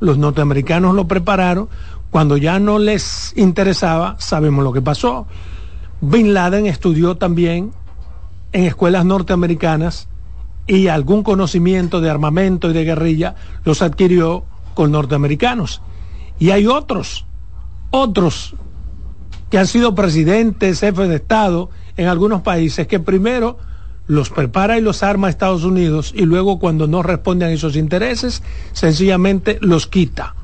[0.00, 1.68] los norteamericanos lo prepararon,
[2.10, 5.26] cuando ya no les interesaba, sabemos lo que pasó.
[6.00, 7.72] Bin Laden estudió también
[8.52, 10.08] en escuelas norteamericanas
[10.66, 15.82] y algún conocimiento de armamento y de guerrilla los adquirió con norteamericanos.
[16.38, 17.26] Y hay otros,
[17.90, 18.54] otros
[19.50, 23.58] que han sido presidentes, jefes de Estado en algunos países que primero
[24.06, 27.76] los prepara y los arma a Estados Unidos y luego cuando no responden a esos
[27.76, 30.34] intereses, sencillamente los quita.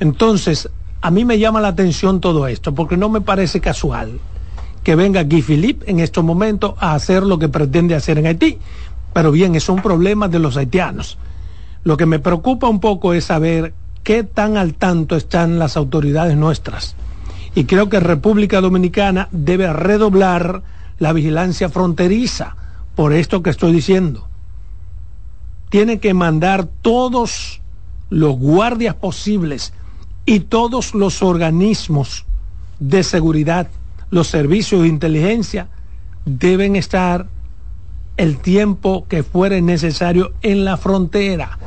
[0.00, 0.68] Entonces,
[1.00, 4.18] a mí me llama la atención todo esto porque no me parece casual
[4.82, 8.58] que venga Guy Philippe en estos momentos a hacer lo que pretende hacer en Haití.
[9.12, 11.18] Pero bien, es un problema de los haitianos.
[11.84, 16.36] Lo que me preocupa un poco es saber qué tan al tanto están las autoridades
[16.36, 16.96] nuestras.
[17.54, 20.62] Y creo que República Dominicana debe redoblar
[20.98, 22.56] la vigilancia fronteriza
[22.94, 24.28] por esto que estoy diciendo.
[25.68, 27.60] Tiene que mandar todos
[28.10, 29.72] los guardias posibles
[30.26, 32.24] y todos los organismos
[32.78, 33.68] de seguridad,
[34.10, 35.68] los servicios de inteligencia,
[36.24, 37.26] deben estar
[38.16, 41.58] el tiempo que fuere necesario en la frontera,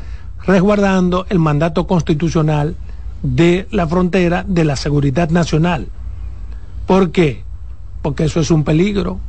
[0.45, 2.75] resguardando el mandato constitucional
[3.23, 5.87] de la frontera de la seguridad nacional.
[6.85, 7.43] ¿Por qué?
[8.01, 9.19] Porque eso es un peligro.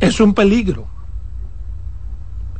[0.00, 0.86] Es un peligro.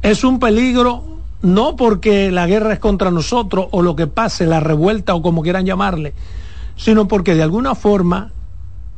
[0.02, 4.60] Es un peligro no porque la guerra es contra nosotros o lo que pase, la
[4.60, 6.14] revuelta o como quieran llamarle,
[6.76, 8.32] sino porque de alguna forma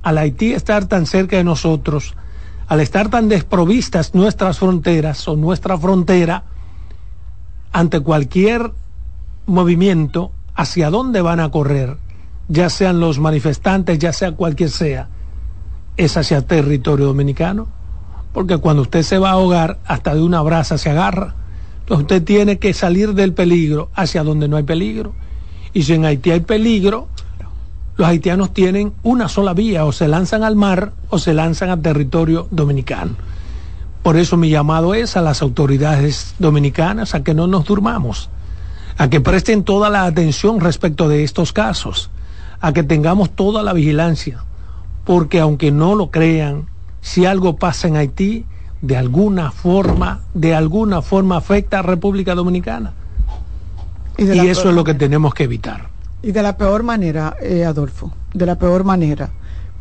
[0.03, 2.15] al Haití estar tan cerca de nosotros,
[2.69, 6.45] al estar tan desprovistas nuestras fronteras o nuestra frontera,
[7.73, 8.71] ante cualquier
[9.47, 11.99] movimiento, hacia dónde van a correr,
[12.49, 15.09] ya sean los manifestantes, ya sea cualquier sea,
[15.97, 17.77] es hacia territorio dominicano
[18.37, 21.35] porque cuando usted se va a ahogar, hasta de una brasa se agarra.
[21.81, 25.15] Entonces usted tiene que salir del peligro hacia donde no hay peligro.
[25.73, 27.09] Y si en Haití hay peligro,
[27.97, 31.81] los haitianos tienen una sola vía, o se lanzan al mar o se lanzan a
[31.81, 33.13] territorio dominicano.
[34.03, 38.29] Por eso mi llamado es a las autoridades dominicanas a que no nos durmamos,
[38.99, 42.11] a que presten toda la atención respecto de estos casos,
[42.61, 44.45] a que tengamos toda la vigilancia,
[45.05, 46.67] porque aunque no lo crean,
[47.01, 48.45] si algo pasa en Haití,
[48.81, 52.93] de alguna forma, de alguna forma afecta a República Dominicana.
[54.19, 55.89] Y, eso es lo que tenemos que evitar.
[56.23, 59.31] Y de la peor manera, eh, Adolfo, de la peor manera,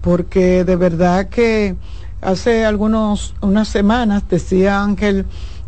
[0.01, 1.75] porque de verdad que
[2.21, 5.25] hace algunos unas semanas decía Ángel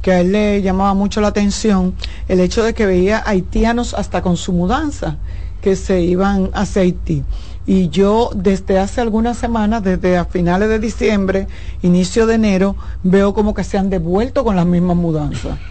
[0.07, 1.93] que a él le llamaba mucho la atención
[2.29, 5.17] el hecho de que veía haitianos hasta con su mudanza
[5.59, 7.25] que se iban hacia Haití
[7.65, 11.47] y yo desde hace algunas semanas, desde a finales de diciembre,
[11.81, 15.57] inicio de enero, veo como que se han devuelto con las mismas mudanzas.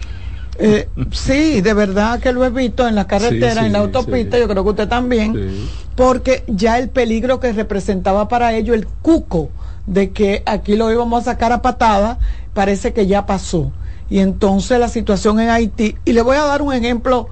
[0.59, 4.47] Eh, sí, de verdad que lo he visto en la carretera, en la autopista, yo
[4.47, 9.51] creo que usted también, porque ya el peligro que representaba para ellos el cuco
[9.85, 12.17] de que aquí lo íbamos a sacar a patada,
[12.55, 13.71] parece que ya pasó.
[14.09, 17.27] Y entonces la situación en Haití, y le voy a dar un ejemplo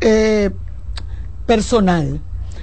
[0.00, 0.50] eh,
[1.46, 2.20] personal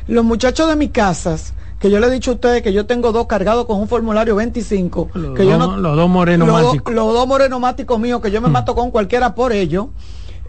[0.08, 3.12] los muchachos de mi casas, que yo le he dicho a ustedes que yo tengo
[3.12, 6.94] dos cargados con un formulario 25, los, que dos, yo los dos morenomáticos.
[6.94, 8.52] Los, dos morenomáticos míos, que yo me mm.
[8.52, 9.90] mato con cualquiera por ello.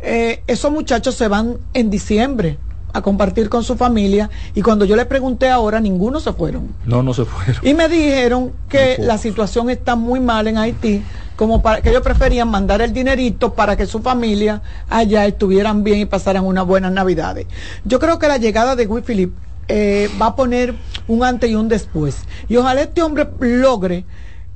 [0.01, 2.59] Eh, esos muchachos se van en diciembre
[2.93, 6.75] a compartir con su familia y cuando yo le pregunté ahora, ninguno se fueron.
[6.85, 7.57] No, no se fueron.
[7.65, 11.03] Y me dijeron que la situación está muy mal en Haití,
[11.37, 15.99] como para que ellos preferían mandar el dinerito para que su familia allá estuvieran bien
[16.01, 17.47] y pasaran unas buenas navidades.
[17.85, 20.75] Yo creo que la llegada de Guy Philippe eh, va a poner
[21.09, 22.25] un antes y un después.
[22.49, 24.05] Y ojalá este hombre logre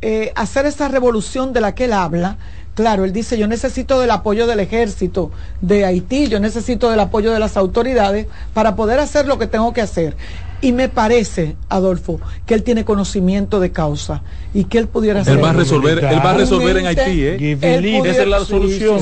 [0.03, 2.37] eh, hacer esa revolución de la que él habla.
[2.75, 5.31] Claro, él dice, yo necesito del apoyo del ejército
[5.63, 9.73] de Haití, yo necesito del apoyo de las autoridades para poder hacer lo que tengo
[9.73, 10.15] que hacer.
[10.61, 14.23] Y me parece, Adolfo, que él tiene conocimiento de causa
[14.55, 15.37] y que él pudiera ser.
[15.37, 17.59] Él va a resolver, él va a resolver en Haití, ¿eh?
[18.05, 19.01] esa es la solución.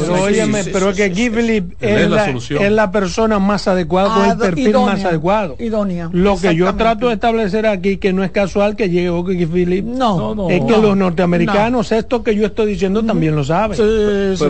[0.72, 5.04] pero es que Guy es, la, es la persona más adecuada, con el perfil más
[5.04, 5.56] adecuado.
[5.58, 6.10] Idónea.
[6.12, 9.84] Lo que yo trato de establecer aquí, que no es casual que llegue Guy Philip,
[9.84, 13.78] no, no, es que los norteamericanos, esto que yo estoy diciendo, también lo saben.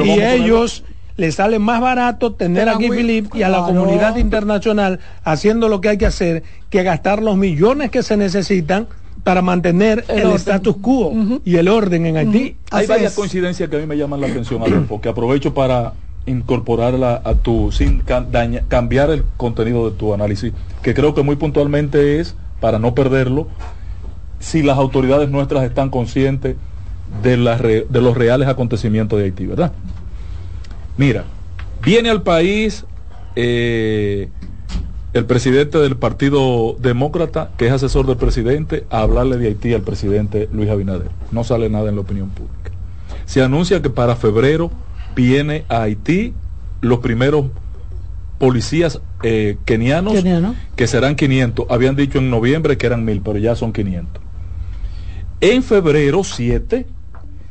[0.04, 0.84] y ellos
[1.16, 5.90] le sale más barato tener aquí Philip y a la comunidad internacional haciendo lo que
[5.90, 8.88] hay que hacer que gastar los millones que se necesitan
[9.22, 11.12] para mantener el, status quo
[11.44, 12.56] y el orden en Haití.
[12.70, 15.94] Hay varias coincidencias que a mí me llaman la atención, Adolfo, que aprovecho para
[16.26, 22.18] incorporarla a tu, sin cambiar el contenido de tu análisis, que creo que muy puntualmente
[22.20, 23.46] es, para no perderlo,
[24.40, 26.56] si las autoridades nuestras están conscientes
[27.22, 29.72] de, las re- de los reales acontecimientos de Haití, ¿verdad?
[30.96, 31.24] Mira,
[31.82, 32.84] viene al país
[33.36, 34.28] eh,
[35.12, 39.82] el presidente del Partido Demócrata, que es asesor del presidente, a hablarle de Haití al
[39.82, 41.10] presidente Luis Abinader.
[41.30, 42.70] No sale nada en la opinión pública.
[43.24, 44.70] Se anuncia que para febrero
[45.14, 46.34] viene a Haití
[46.80, 47.46] los primeros
[48.38, 50.54] policías eh, kenianos, Keniano.
[50.76, 51.66] que serán 500.
[51.70, 54.22] Habían dicho en noviembre que eran 1000, pero ya son 500.
[55.40, 56.86] En febrero 7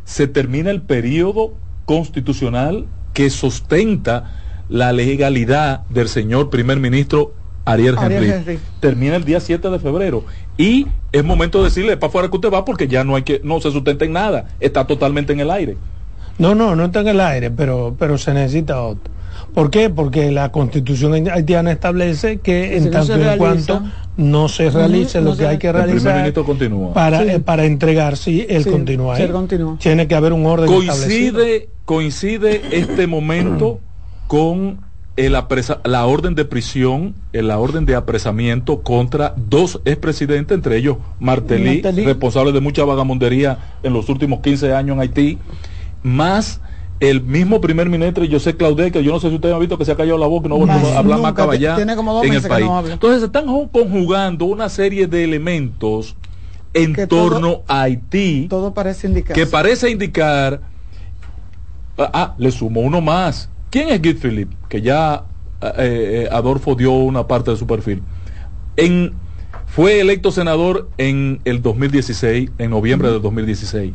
[0.03, 1.53] se termina el periodo
[1.85, 4.31] constitucional que sustenta
[4.69, 7.33] la legalidad del señor primer ministro
[7.65, 7.95] Ariel.
[7.99, 8.59] Henry.
[8.79, 10.25] Termina el día 7 de febrero.
[10.57, 13.41] Y es momento de decirle para afuera que usted va porque ya no hay que,
[13.43, 14.47] no se sustenta en nada.
[14.59, 15.77] Está totalmente en el aire.
[16.37, 19.13] No, no, no está en el aire, pero, pero se necesita otro.
[19.53, 19.89] ¿Por qué?
[19.89, 23.83] Porque la constitución haitiana establece que Si en no tanto se en cuanto
[24.17, 26.93] no se realice lo no que se- hay que El primer realizar ministro continúa.
[26.93, 27.29] para, Sí.
[27.29, 29.29] eh, para entregar, sí, él Sí, continúa ahí.
[29.79, 31.39] Tiene que haber un orden establecido.
[31.39, 33.79] coincide coincide este momento
[34.27, 34.79] con
[35.15, 40.77] el apresa- la orden de prisión, eh, la orden de apresamiento contra dos expresidentes, entre
[40.77, 42.05] ellos Martelly, Martelly.
[42.05, 45.37] responsable de mucha vagamundería en los últimos 15 años en Haití,
[46.01, 46.61] más
[46.99, 49.83] el mismo primer ministro José Claudet, que yo no sé si ustedes han visto que
[49.85, 52.33] se ha callado la boca no va a hablar más caballá tiene como dos en
[52.33, 52.65] el país.
[52.65, 52.87] no.
[52.87, 56.15] Entonces se están ju- conjugando una serie de elementos
[56.73, 59.35] en Que todo- torno a Haití Todo parece indicar.
[59.35, 60.61] que parece indicar
[61.97, 64.55] ah, ah, le sumo uno más ¿quién es Guy Philippe?
[64.69, 65.25] que ya
[65.61, 65.71] eh,
[66.25, 68.01] eh, Adolfo dio una parte de su perfil
[68.77, 69.13] en,
[69.67, 73.93] fue electo senador en el 2016 en noviembre del 2016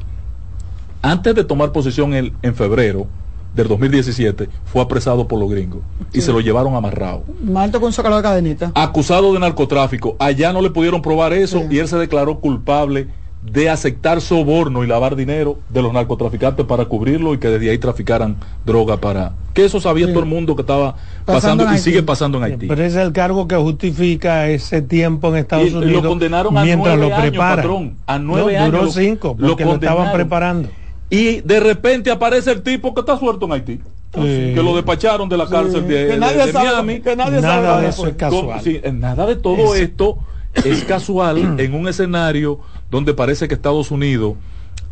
[1.02, 3.06] antes de tomar posición en, en febrero
[3.54, 5.80] del 2017 fue apresado por los gringos
[6.12, 8.72] y se lo llevaron amarrado Más alto que un zócalo de cadenita.
[8.74, 10.16] acusado de narcotráfico.
[10.18, 11.66] Allá no le pudieron probar eso Sí.
[11.76, 13.08] y él se declaró culpable
[13.42, 17.78] de aceptar soborno y lavar dinero de los narcotraficantes para cubrirlo y que desde ahí
[17.78, 19.32] traficaran droga para...
[19.54, 20.12] Que eso sabía Sí.
[20.12, 21.82] todo el mundo que estaba Pasando y Haití.
[21.82, 22.66] sigue pasando en Haití.
[22.66, 26.06] Pero ese es el cargo que justifica ese tiempo en Estados Y- y lo Unidos
[26.06, 27.56] condenaron a mientras nueve lo años, preparan.
[27.56, 30.12] patrón, a nueve No, Duró años lo- cinco lo porque lo, estaban condenaron.
[30.12, 30.68] preparando.
[31.10, 33.80] Y de repente aparece el tipo que está suelto en Haití.
[34.14, 34.20] Sí.
[34.54, 37.00] Que lo despacharon de la cárcel de, que de- nadie de sabe, Miami.
[37.00, 38.46] que nadie Nada sabe de eso es casual.
[38.46, 40.18] Con- sí, nada de todo Es- esto
[40.64, 42.58] es casual en un escenario
[42.90, 44.34] donde parece que Estados Unidos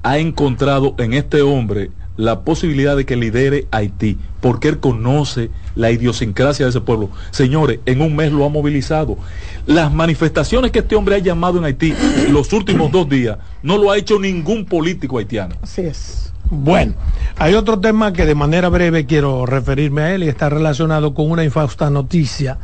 [0.02, 5.90] ha encontrado en este hombre la posibilidad de que lidere Haití, porque él conoce la
[5.90, 7.10] idiosincrasia de ese pueblo.
[7.30, 9.18] Señores, en un mes lo ha movilizado.
[9.66, 11.94] Las manifestaciones que este hombre ha llamado en Haití
[12.30, 15.56] los últimos dos días no lo ha hecho ningún político haitiano.
[15.62, 16.32] Así es.
[16.50, 16.94] Bueno,
[17.36, 21.30] hay otro tema que de manera breve quiero referirme a él y está relacionado con
[21.30, 22.58] una infausta noticia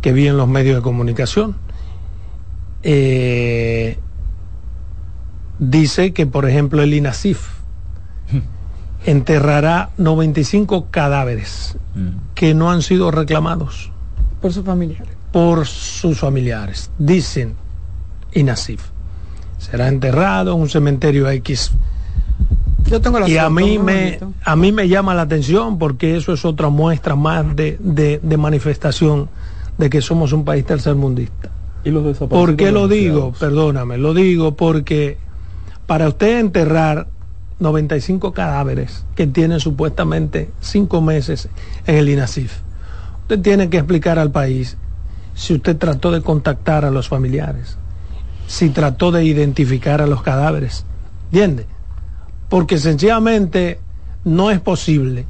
[0.00, 1.56] que vi en los medios de comunicación.
[2.82, 3.98] Eh,
[5.58, 7.55] dice que, por ejemplo, el INASIF
[9.06, 11.76] enterrará 95 cadáveres
[12.34, 13.90] que no han sido reclamados
[14.42, 15.08] Por sus familiares.
[15.32, 16.90] por sus familiares.
[16.98, 17.54] Dicen
[18.34, 18.82] INASIF.
[19.58, 21.72] Será enterrado en un cementerio X
[22.86, 26.32] Yo tengo la y a mí me a mí me llama la atención porque eso
[26.34, 29.28] es otra muestra más de, de- de manifestación
[29.78, 31.50] de que somos un país tercermundista.
[31.84, 33.32] ¿Y los desaparecidos ¿Por qué lo digo?
[33.38, 35.18] Perdóname, lo digo porque
[35.86, 37.06] para usted enterrar
[37.58, 41.48] 95 cadáveres que tienen supuestamente cinco meses
[41.86, 42.52] en el INASIF,
[43.22, 44.76] usted tiene que explicar al país
[45.34, 47.78] si usted trató de contactar a los familiares,
[48.46, 50.84] si trató de identificar a los cadáveres.
[51.26, 51.66] ¿Entiende?
[52.48, 53.80] Porque sencillamente
[54.24, 55.26] no es posible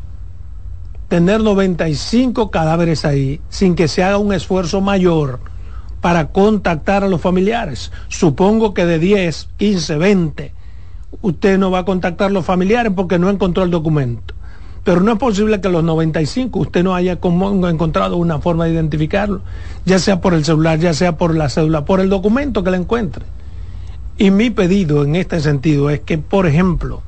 [1.08, 5.40] tener 95 cadáveres ahí sin que se haga un esfuerzo mayor
[6.00, 7.92] para contactar a los familiares.
[8.08, 10.54] Supongo que de 10, 15, 20,
[11.22, 14.34] usted no va a contactar a los familiares porque no encontró el documento.
[14.84, 19.40] Pero no es posible que los 95 usted no haya encontrado una forma de identificarlo,
[19.84, 22.76] ya sea por el celular, ya sea por la cédula, por el documento que le
[22.76, 23.24] encuentre.
[24.16, 27.02] Y mi pedido en este sentido es que, por ejemplo,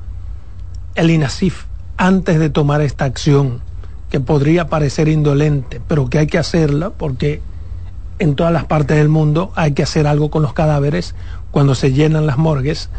[0.96, 3.60] el INASIF, antes de tomar esta acción,
[4.10, 7.40] que podría parecer indolente, pero que hay que hacerla porque
[8.18, 11.14] en todas las partes del mundo hay que hacer algo con los cadáveres
[11.50, 12.90] cuando se llenan las morgues,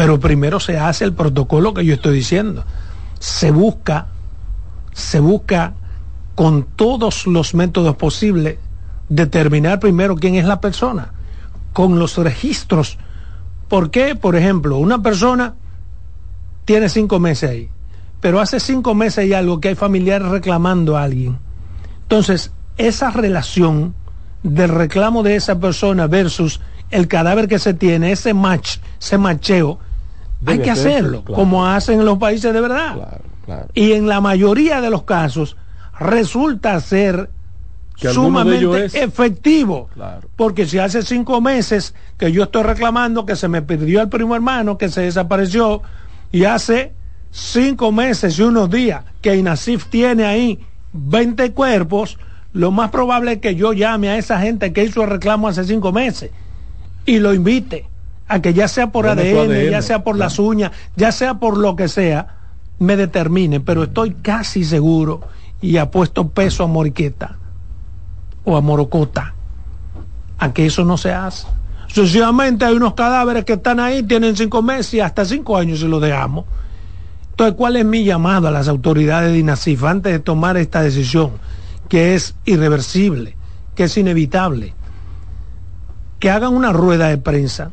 [0.00, 2.64] pero primero se hace el protocolo que yo estoy diciendo.
[3.18, 4.06] Se busca,
[4.94, 5.74] se busca
[6.34, 8.56] con todos los métodos posibles
[9.10, 11.12] determinar primero quién es la persona,
[11.74, 12.96] con los registros.
[13.68, 14.14] ¿Por qué?
[14.14, 15.52] Por ejemplo, una persona
[16.64, 17.68] tiene cinco meses ahí,
[18.22, 21.36] pero hace cinco meses hay algo que hay familiares reclamando a alguien.
[22.04, 23.94] Entonces, esa relación
[24.42, 29.78] del reclamo de esa persona versus el cadáver que se tiene, ese match, ese macheo,
[30.46, 31.42] hay que hacerse, hacerlo, claro.
[31.42, 32.94] como hacen en los países de verdad.
[32.94, 33.66] Claro, claro.
[33.74, 35.56] Y en la mayoría de los casos
[35.98, 37.30] resulta ser
[37.96, 39.88] Que sumamente es- efectivo.
[39.92, 40.28] Claro.
[40.36, 44.34] Porque si hace cinco meses que yo estoy reclamando que se me perdió el primo
[44.34, 45.82] hermano, que se desapareció,
[46.32, 46.92] y hace
[47.30, 50.58] cinco meses y unos días que INASIF tiene ahí
[50.92, 52.18] 20 cuerpos,
[52.52, 55.64] lo más probable es que yo llame a esa gente que hizo el reclamo hace
[55.64, 56.30] cinco meses
[57.04, 57.86] y lo invite
[58.30, 61.74] a que ya sea por ADN, ya sea por las uñas, ya sea por lo
[61.74, 62.36] que sea,
[62.78, 65.22] me determine, pero estoy casi seguro
[65.60, 67.36] y apuesto peso a Moriqueta
[68.44, 69.34] o a Morocota
[70.38, 71.48] a que eso no se hace.
[71.88, 75.88] Sucesivamente hay unos cadáveres que están ahí, tienen cinco meses y hasta cinco años si
[75.88, 76.44] los dejamos.
[77.30, 81.32] Entonces, ¿cuál es mi llamado a las autoridades de INASIF antes de tomar esta decisión,
[81.88, 83.36] que es irreversible,
[83.74, 84.72] que es inevitable?
[86.20, 87.72] Que hagan una rueda de prensa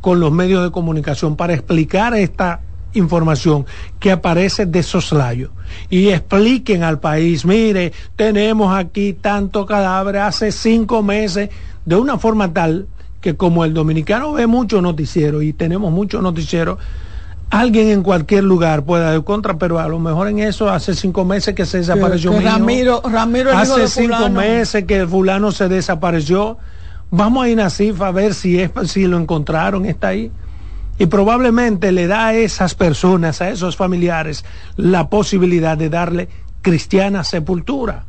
[0.00, 2.60] con los medios de comunicación para explicar esta
[2.92, 3.66] información
[4.00, 5.50] que aparece de soslayo
[5.88, 11.50] y expliquen al país, mire, tenemos aquí tanto cadáver hace cinco meses,
[11.84, 12.88] de una forma tal
[13.20, 16.78] que como el dominicano ve mucho noticiero y tenemos muchos noticieros,
[17.50, 21.24] alguien en cualquier lugar pueda dar contra, pero a lo mejor en eso hace cinco
[21.24, 22.40] meses que se desapareció que.
[22.40, 24.40] Ramiro- Ramiro, el hijo hace de cinco fulano.
[24.40, 26.58] meses que fulano se desapareció.
[27.10, 30.30] Vamos a INASIF a ver si es si lo encontraron, está ahí.
[30.98, 34.44] Y probablemente le da a esas personas, a esos familiares,
[34.76, 36.28] la posibilidad de darle
[36.62, 38.04] cristiana sepultura.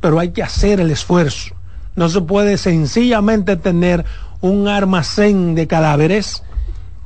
[0.00, 1.54] Pero hay que hacer el esfuerzo.
[1.94, 4.04] No se puede sencillamente tener
[4.40, 6.42] un almacén de cadáveres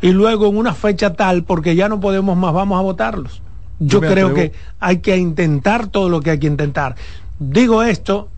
[0.00, 3.42] y luego en una fecha tal, porque ya no podemos más, vamos a votarlos.
[3.78, 6.96] Yo, creo atrevo- que hay que intentar todo lo que hay que intentar.
[7.38, 8.28] Digo esto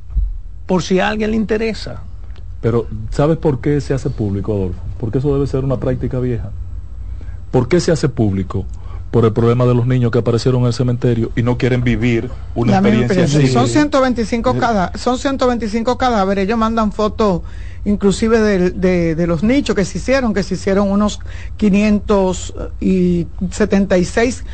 [0.66, 2.02] por si a alguien le interesa.
[2.62, 4.80] Pero, ¿sabes por qué se hace público, Adolfo?
[4.98, 6.50] Porque eso debe ser una práctica vieja.
[7.50, 8.64] ¿Por qué se hace público?
[9.10, 12.30] Por el problema de los niños que aparecieron en el cementerio y no quieren vivir
[12.54, 13.40] una experiencia experiencia.
[13.40, 13.52] así.
[13.52, 16.46] Son 125 cada, son 125 cadáveres.
[16.46, 17.42] Ellos mandan fotos,
[17.84, 21.18] inclusive de, de- de los nichos que se hicieron, que se hicieron unos
[21.58, 24.44] 576,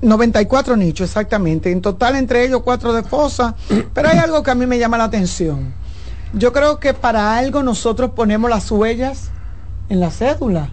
[0.00, 1.70] 94 nichos exactamente.
[1.70, 3.54] En total entre ellos cuatro de fosa.
[3.92, 5.74] Pero hay algo que a mí me llama la atención.
[6.36, 9.30] Yo creo que para algo nosotros ponemos las huellas
[9.88, 10.70] en la cédula.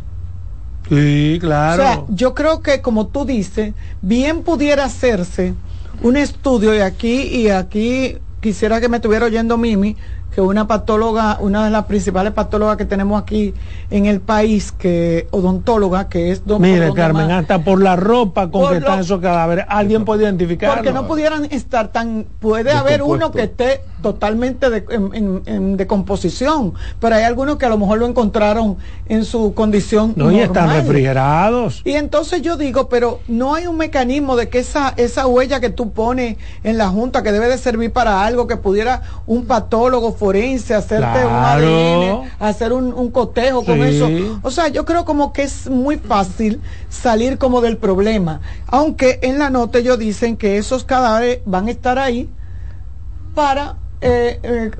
[0.89, 1.81] Sí, claro.
[1.81, 5.53] O sea, yo creo que como tú dices, bien pudiera hacerse
[6.01, 9.95] un estudio y aquí y aquí quisiera que me estuviera oyendo Mimi,
[10.33, 13.53] que una patóloga, una de las principales patólogas que tenemos aquí
[13.91, 18.49] en el país, que odontóloga, que es don- Mire, don- Carmen, hasta por la ropa
[18.49, 20.75] con que están esos cadáveres, alguien puede identificarlo.
[20.75, 25.77] porque no pudieran estar tan puede haber uno que esté totalmente de, en, en- en
[25.77, 30.39] decomposición pero hay algunos que a lo mejor lo encontraron en su condición No, y
[30.39, 31.81] están refrigerados.
[31.85, 35.69] Y entonces yo digo, pero no hay un mecanismo de que esa, esa huella que
[35.69, 40.13] tú pones en la Junta, que debe de servir para algo, que pudiera un patólogo
[40.23, 41.33] forense hacerte un.
[41.33, 44.07] ADN, hacer un, un cotejo con eso.
[44.41, 48.39] O sea, yo creo como que es muy fácil salir como del problema.
[48.67, 52.29] Aunque en la nota ellos dicen que esos cadáveres van a estar ahí
[53.35, 54.71] para eh, eh,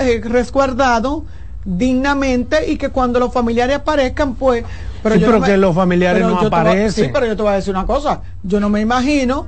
[0.00, 1.22] eh, resguardados
[1.64, 4.64] dignamente y que cuando los familiares aparezcan, pues...
[4.64, 7.04] Sí, yo pero que los familiares no voy aparecen.
[7.04, 8.22] sí, pero yo te voy a decir una cosa.
[8.42, 9.46] Yo no me imagino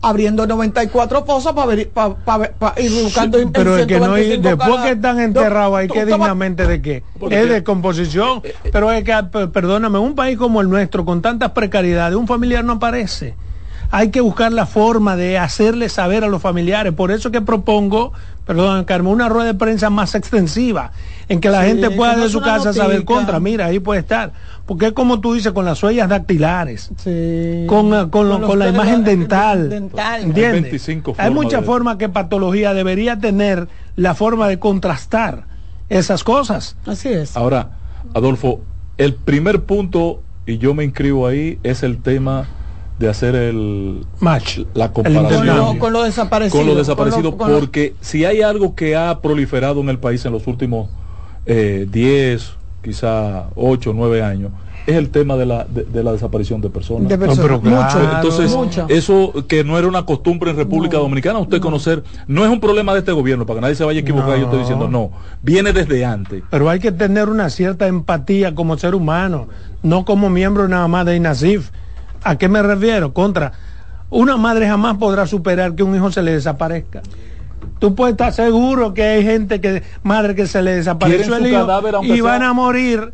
[0.00, 4.12] abriendo 94 fosas para ver, pa- pa- pa- ir buscando en- pero es que no
[4.14, 7.64] hay, 125 después cada- que están enterrados ahí Tú- que dignamente de qué es de
[7.64, 8.42] composición
[8.72, 12.64] pero es que p- perdóname un país como el nuestro con tantas precariedades un familiar
[12.64, 13.34] no aparece
[13.90, 18.12] hay que buscar la forma de hacerle saber a los familiares por eso que propongo
[18.44, 20.92] perdón Carmen una rueda de prensa más extensiva
[21.28, 24.32] en que la Sí, gente pueda de su casa saber contra mira ahí puede estar
[24.66, 27.64] porque es como tú dices con las huellas dactilares Sí.
[27.66, 29.68] con, eh, con, lo- con la imagen de- dental.
[29.70, 30.22] dental.
[30.22, 30.54] ¿Entiendes?
[30.54, 35.46] Hay 25 Hay muchas de- formas que patología debería tener la forma de contrastar
[35.88, 36.76] esas cosas.
[36.86, 37.34] Así es.
[37.36, 37.70] Ahora,
[38.14, 38.60] Adolfo,
[38.98, 42.46] el primer punto, y yo me inscribo ahí, es el tema
[42.98, 44.60] de hacer el, Match.
[44.74, 46.58] la comparación lo, con lo desaparecido.
[46.58, 49.88] con lo desaparecido, con lo- con lo- porque si hay algo que ha proliferado en
[49.88, 50.88] el país en los últimos
[51.46, 54.50] eh, 10, quizá 8, 9 años,
[54.86, 57.08] es el tema de la, de, de la desaparición de personas.
[57.08, 57.46] de No, personas.
[57.46, 57.84] pero claro.
[58.00, 58.14] Mucho.
[58.16, 58.86] Entonces, mucho.
[58.88, 62.58] eso que no era una costumbre en República No, Dominicana, usted conocer, no es un
[62.58, 64.36] problema de este gobierno, para que nadie se vaya a equivocar, No.
[64.36, 65.10] yo estoy diciendo, no,
[65.42, 66.42] viene desde antes.
[66.50, 69.46] Pero hay que tener una cierta empatía como ser humano,
[69.82, 71.70] no como miembro nada más de INASIF.
[72.22, 73.12] ¿A qué me refiero?
[73.12, 73.52] Contra.
[74.10, 77.02] Una madre jamás podrá superar que un hijo se le desaparezca.
[77.78, 81.66] tú puedes estar seguro que hay gente que, madre que se le desapareció el hijo
[82.02, 83.12] y van a morir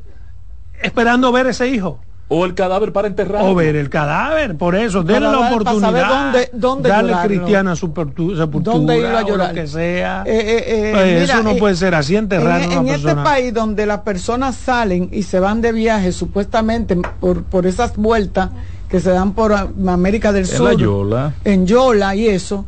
[0.83, 2.01] esperando ver ese hijo.
[2.29, 3.43] O el cadáver para enterrar.
[3.43, 6.09] O ver el cadáver, por eso, denle la oportunidad.
[6.09, 9.49] Dónde, dónde darle cristiana sepultura, ¿Dónde ir a llorar?
[9.49, 10.23] lo que sea.
[10.27, 13.85] Eh, eh, eh, pues eso no puede ser así, enterrar en, en este país donde
[13.85, 18.51] las personas salen y se van de viaje supuestamente por, por esas vueltas
[18.95, 20.71] que se dan por América del Sur.
[20.71, 21.35] En Yola.
[21.45, 22.65] En Yola y eso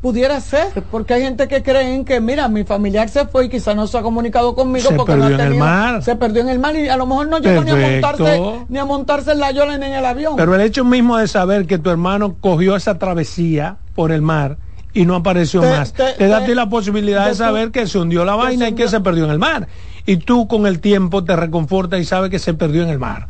[0.00, 3.74] pudiera ser, porque hay gente que creen que, mira, mi familiar se fue y quizá
[3.74, 6.04] no se ha comunicado conmigo porque perdió no ha en el mar.
[6.04, 8.78] se perdió en el mar y a lo mejor no llegó ni a montarse ni
[8.78, 10.36] a montarse en la yola ni en el avión.
[10.36, 14.58] Pero el hecho mismo de saber que tu hermano cogió esa travesía por el mar
[14.92, 18.24] y no apareció más, te, da a ti la posibilidad de, saber que se hundió
[18.24, 19.66] la vaina y que se perdió en el mar.
[20.06, 23.26] Y tú con el tiempo te reconfortas y sabes que se perdió en el mar.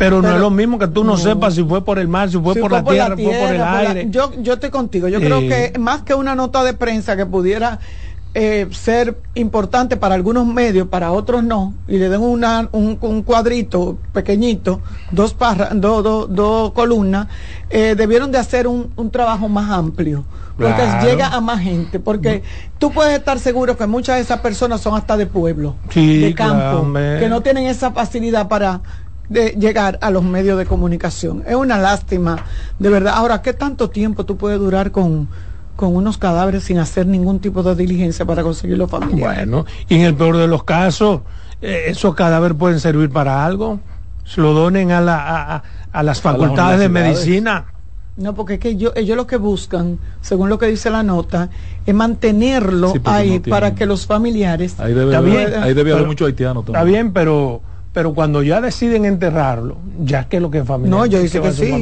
[0.00, 2.38] Pero, no es lo mismo que tú no, sepas si fue por el mar, si
[2.38, 4.06] fue, por, la tierra, fue por el aire.
[4.08, 5.08] yo, yo estoy contigo.
[5.08, 7.78] Yo creo que más que una nota de prensa que pudiera
[8.32, 12.94] eh, ser importante para algunos medios, para otros no, y le den una, un,
[13.24, 14.80] cuadrito pequeñito,
[15.10, 17.26] dos, parra, dos columnas,
[17.68, 20.24] eh, debieron de hacer un, un trabajo más amplio,
[20.56, 22.42] porque llega a más gente, porque
[22.78, 26.90] tú puedes estar seguro que muchas de esas personas son hasta de pueblo, de campo,
[26.94, 28.80] que no tienen esa facilidad para
[29.30, 31.44] de llegar a los medios de comunicación.
[31.46, 32.44] Es una lástima,
[32.78, 33.14] de verdad.
[33.16, 35.28] Ahora, ¿qué tanto tiempo tú puedes durar con,
[35.76, 39.46] con unos cadáveres sin hacer ningún tipo de diligencia para conseguir los familiares?
[39.46, 41.20] Bueno, y en el peor de los casos,
[41.62, 43.78] eh, esos cadáveres pueden servir para algo.
[44.24, 45.62] Se lo donen a, la,
[45.92, 47.66] a, las facultades de medicina.
[48.16, 51.50] No, porque es que ellos, ellos lo que buscan, según lo que dice la nota,
[51.86, 54.78] es mantenerlo ahí para que los familiares...
[54.80, 56.76] Ahí debe, haber, ahí debe haber mucho haitiano también.
[56.76, 57.62] Está bien, pero
[57.92, 60.96] pero cuando ya deciden enterrarlo, ya que lo que es familiar.
[60.96, 61.72] No, yo dice que, sí,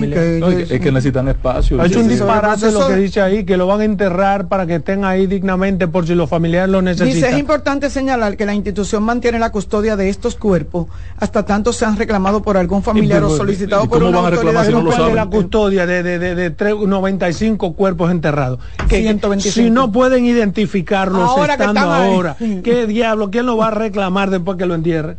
[0.70, 1.82] es que necesitan espacio.
[1.82, 5.04] Es un disparate lo que dice ahí, que lo van a enterrar para que estén
[5.04, 7.14] ahí dignamente por si los familiares lo necesitan.
[7.14, 10.86] Dice, es importante señalar que la institución mantiene la custodia de estos cuerpos
[11.18, 14.64] hasta tanto se han reclamado por algún familiar o solicitado por una van a reclamar
[14.64, 15.14] si no lo saben?
[15.14, 18.60] la custodia de, de, de, de 95 cuerpos enterrados.
[18.88, 23.30] Que, si no pueden identificarlos ahora estando ahora, ¿qué diablo?
[23.30, 25.18] ¿Quién lo va a reclamar después que lo entierre?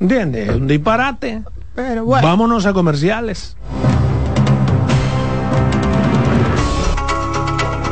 [0.00, 0.48] ¿Entiendes?
[0.48, 1.42] Es un disparate.
[1.74, 2.26] Pero bueno.
[2.26, 3.56] Vámonos a comerciales.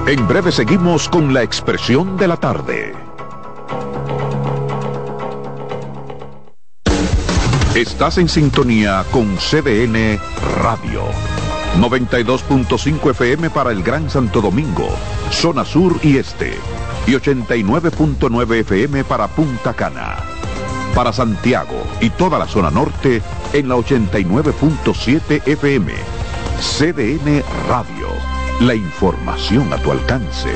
[0.06, 2.92] En breve seguimos con la expresión de la tarde.
[7.74, 10.18] Estás en sintonía con CDN
[10.62, 11.02] Radio.
[11.80, 14.88] 92.5 FM para el Gran Santo Domingo,
[15.30, 16.54] zona sur y este.
[17.06, 20.33] Y 89.9 FM para Punta Cana
[20.94, 23.20] para Santiago y toda la zona norte
[23.52, 25.92] en la 89.7 FM.
[26.60, 28.08] CDN Radio.
[28.60, 30.50] La información a tu alcance.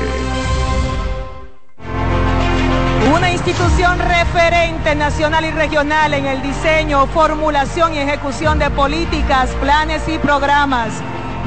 [3.13, 10.07] Una institución referente nacional y regional en el diseño, formulación y ejecución de políticas, planes
[10.07, 10.93] y programas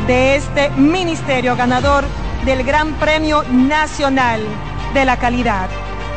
[0.07, 2.05] de este ministerio ganador
[2.45, 4.43] del Gran Premio Nacional
[4.93, 5.71] de la Calidad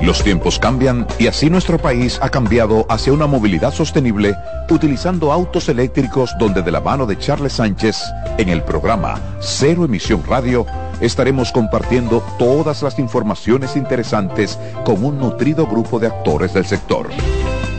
[0.00, 4.34] Los tiempos cambian y así nuestro país ha cambiado hacia una movilidad sostenible
[4.70, 7.98] utilizando autos eléctricos donde de la mano de Charles Sánchez
[8.38, 10.64] en el programa Cero Emisión Radio
[11.00, 17.08] estaremos compartiendo todas las informaciones interesantes con un nutrido grupo de actores del sector.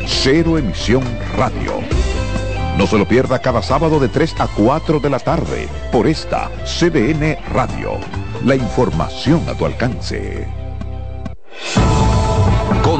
[0.06, 1.04] Cero Emisión
[1.38, 1.74] Radio.
[2.78, 6.52] No se lo pierda cada sábado de 3 a 4 de la tarde por esta
[6.66, 7.94] CBN Radio.
[8.46, 10.48] La información a tu alcance.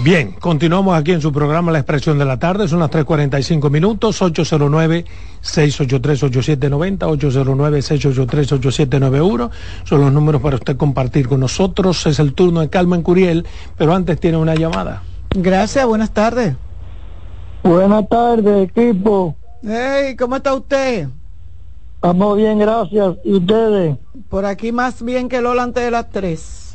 [0.08, 4.22] Bien, continuamos aquí en su programa La Expresión de la Tarde, son las 3.45 minutos,
[4.22, 9.50] 809-683-8790, 809-683-8791,
[9.84, 13.46] son los números para usted compartir con nosotros, es el turno de Calma en Curiel,
[13.76, 15.02] pero antes tiene una llamada.
[15.28, 16.56] Gracias, buenas tardes.
[17.62, 19.36] Buenas tardes, equipo.
[19.62, 21.08] Hey, ¿cómo está usted?
[21.96, 23.16] Estamos bien, gracias.
[23.24, 23.98] ¿Y ustedes?
[24.30, 26.67] Por aquí más bien que Lola antes de las 3.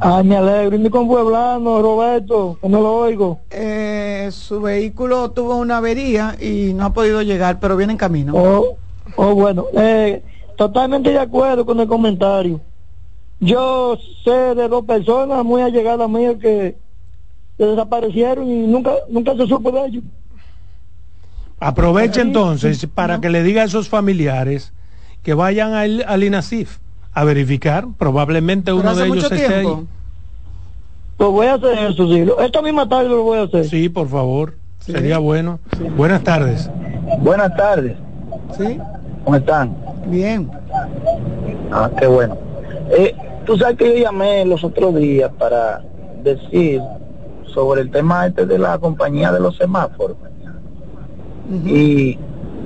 [0.00, 0.76] Ah, me alegro.
[0.76, 2.58] ¿Y con Pueblano, Roberto?
[2.60, 3.40] Que no lo oigo.
[3.50, 8.32] Eh, su vehículo tuvo una avería y no ha podido llegar, pero viene en camino.
[8.34, 8.76] Oh,
[9.16, 9.66] oh bueno.
[9.74, 10.22] Eh,
[10.56, 12.60] totalmente de acuerdo con el comentario.
[13.40, 16.76] Yo sé de dos personas muy allegadas mías que,
[17.56, 20.04] que desaparecieron y nunca nunca se supo de ellos.
[21.60, 24.72] Aproveche entonces para que le diga a esos familiares
[25.24, 26.78] que vayan al, al INASIF
[27.18, 27.84] a verificar.
[27.98, 29.66] Probablemente uno de ellos esté ahí.
[31.18, 32.24] Lo voy a hacer eso, sí.
[32.38, 33.64] Esta misma tarde lo voy a hacer.
[33.64, 34.54] Sí, por favor.
[34.78, 35.58] Sería bueno.
[35.96, 36.70] Buenas tardes.
[37.18, 37.96] Buenas tardes.
[38.56, 38.78] ¿Sí?
[39.24, 39.76] ¿Cómo están?
[40.06, 40.48] Bien.
[41.72, 42.38] Ah, qué bueno.
[42.90, 45.82] Eh, tú sabes que yo llamé los otros días para
[46.22, 46.80] decir
[47.52, 50.16] sobre el tema este de la compañía de los semáforos.
[51.66, 52.16] y,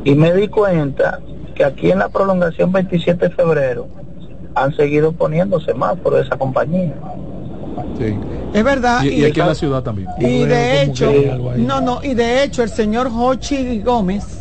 [0.04, 1.20] y me di cuenta
[1.54, 3.86] que aquí en la prolongación 27 de febrero
[4.54, 6.94] han seguido poniendo semáforos de esa compañía.
[7.98, 8.14] Sí.
[8.52, 9.02] Es verdad.
[9.02, 10.08] Y, y aquí en la ciudad también.
[10.18, 11.10] Y de hecho,
[11.56, 14.40] no, no, y de hecho el señor Hochi Gómez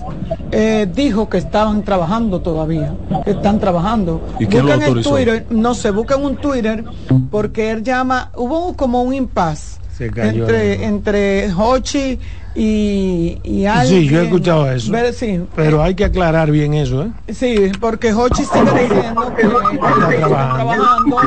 [0.51, 2.93] eh, dijo que estaban trabajando todavía,
[3.23, 4.21] que están trabajando.
[4.39, 5.09] ¿Y quién lo Buscan el autorizó?
[5.11, 6.83] Twitter, no se buscan un Twitter
[7.29, 12.19] porque él llama, hubo como un impasse entre, el- entre Hochi
[12.53, 14.01] y, y alguien.
[14.01, 14.91] Sí, yo he escuchado eso.
[14.91, 17.11] Ver- sí, Pero hay que aclarar bien eso, ¿eh?
[17.33, 21.17] Sí, porque Hochi sigue diciendo que, están trabajando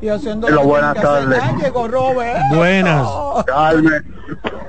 [0.00, 1.40] y haciendo Pero lo que buenas tardes.
[1.42, 2.38] Ah, llegó Robert.
[2.54, 3.08] Buenas.
[3.46, 4.14] Carmen.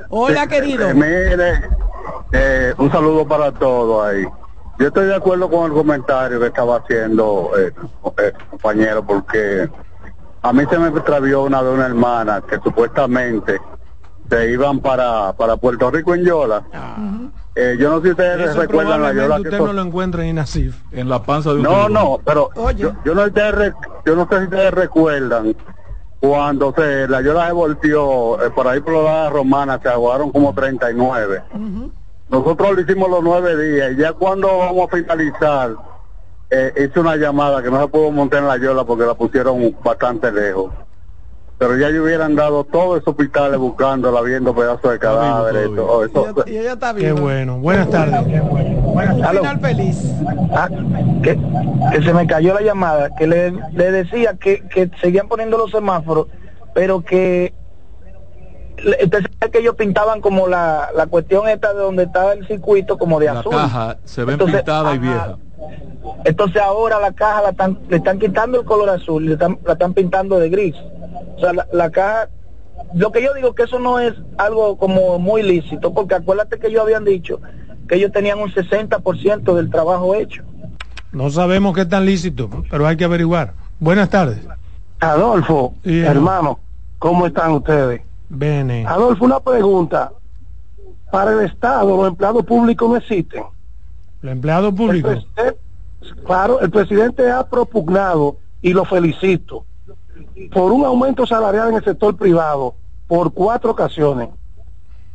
[0.10, 0.90] Hola, querido.
[0.90, 1.62] Eh, mire,
[2.32, 4.24] eh, un saludo para todos ahí.
[4.80, 7.74] Yo estoy de acuerdo con el comentario que estaba haciendo eh,
[8.18, 9.70] el compañero, porque
[10.42, 13.60] a mí se me extravió una de una hermana que supuestamente
[14.30, 16.64] se iban para, para Puerto Rico en Yola.
[17.56, 19.74] Eh, yo no sé si ustedes Eso recuerdan la Yola probablemente que usted so- no
[19.74, 20.76] lo encuentra en INASIF.
[20.92, 21.94] En la panza de un no, tiburón.
[21.94, 22.82] no, pero Oye.
[22.84, 23.74] yo, yo no sé si ustedes re-
[24.06, 25.56] yo no sé si ustedes recuerdan
[26.20, 30.54] cuando se la Yola se volteó eh, por ahí por la romana se aguaron como
[30.54, 31.44] 39.
[32.30, 35.76] Nosotros lo hicimos los nueve días y ya cuando vamos a finalizar
[36.50, 39.76] eh, hice una llamada que no se pudo montar en la Yola porque la pusieron
[39.84, 40.72] bastante lejos.
[41.58, 45.70] Pero ya yo hubieran dado todos esos hospitales buscándola, viendo pedazos de cadáveres.
[45.74, 45.84] todavía.
[45.86, 46.44] todo Y eso.
[46.46, 47.22] ella, y ella está Qué viva.
[47.22, 47.58] bueno.
[47.60, 48.14] Buenas tardes.
[49.24, 49.40] Aló.
[49.42, 50.12] final feliz.
[50.54, 50.70] Ah,
[51.24, 51.40] que,
[51.94, 55.72] que se me cayó la llamada, que le, le decía que, que seguían poniendo los
[55.72, 56.28] semáforos,
[56.74, 57.54] pero que
[58.84, 62.46] le- usted sabe que ellos pintaban como la, la cuestión esta de donde estaba el
[62.48, 63.52] circuito como de La azul.
[63.54, 65.38] caja se ve pintada y vieja.
[66.26, 69.58] Entonces ahora la caja la están, le están quitando el color azul, y le están,
[69.66, 70.76] la están pintando de gris.
[71.36, 72.30] O sea, la, la caja,
[72.94, 76.68] lo que yo digo que eso no es algo como muy lícito, porque acuérdate que
[76.68, 77.40] ellos habían dicho
[77.88, 80.44] que ellos tenían un 60% del trabajo hecho.
[81.12, 83.54] No sabemos qué es tan lícito, pero hay que averiguar.
[83.80, 84.40] Buenas tardes.
[85.00, 86.60] Adolfo, Sí, hermano,
[87.00, 88.02] ¿cómo están ustedes?
[88.30, 88.86] Bene.
[88.88, 90.12] Adolfo, una pregunta.
[91.12, 93.44] Para el Estado, los empleados públicos no existen.
[94.22, 95.26] Los empleados El públicos.
[95.36, 95.60] presidente-
[96.26, 99.64] claro, el presidente ha propugnado, y lo felicito,
[100.54, 102.76] por un aumento salarial en el sector privado
[103.08, 104.30] por cuatro ocasiones.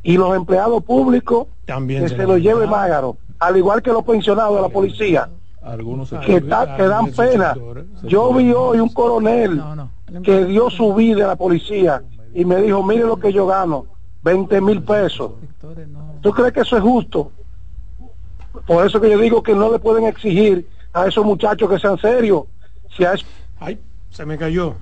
[0.03, 2.67] Y los empleados públicos También que se se lo lleve.
[2.67, 5.29] Mágaro, al igual que los pensionados de la policía,
[5.63, 7.55] Algunos se que, ta- que dan pena.
[8.03, 9.91] Yo vi hoy un coronel No, no.
[10.23, 12.03] que dio su vida a la policía
[12.33, 13.87] y me dijo, mire lo que yo gano,
[14.23, 15.33] 20 mil pesos.
[16.23, 17.31] ¿Tú crees que eso es justo?
[18.67, 21.99] Por eso que yo digo que no le pueden exigir a esos muchachos que sean
[21.99, 22.45] serios.
[22.97, 23.27] Si a eso-
[23.59, 23.79] Ay,
[24.11, 24.75] se me cayó.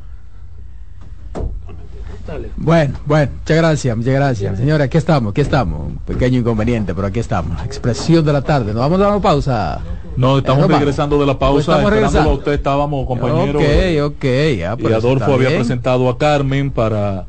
[2.56, 4.58] Bueno, bueno, muchas gracias, muchas gracias.
[4.58, 5.80] Señora, aquí estamos, aquí estamos.
[5.88, 7.64] Un pequeño inconveniente, pero aquí estamos.
[7.64, 8.72] Expresión de la tarde.
[8.72, 9.80] Nos vamos a dar una pausa.
[10.16, 11.72] No, estamos Eh, regresando de la Pues pausa.
[11.78, 12.32] Esperándolo a regresando.
[12.34, 13.58] usted estábamos, compañero.
[13.58, 14.24] Ok, ok,
[14.58, 15.60] ya, y Adolfo había bien.
[15.60, 17.24] presentado a Carmen para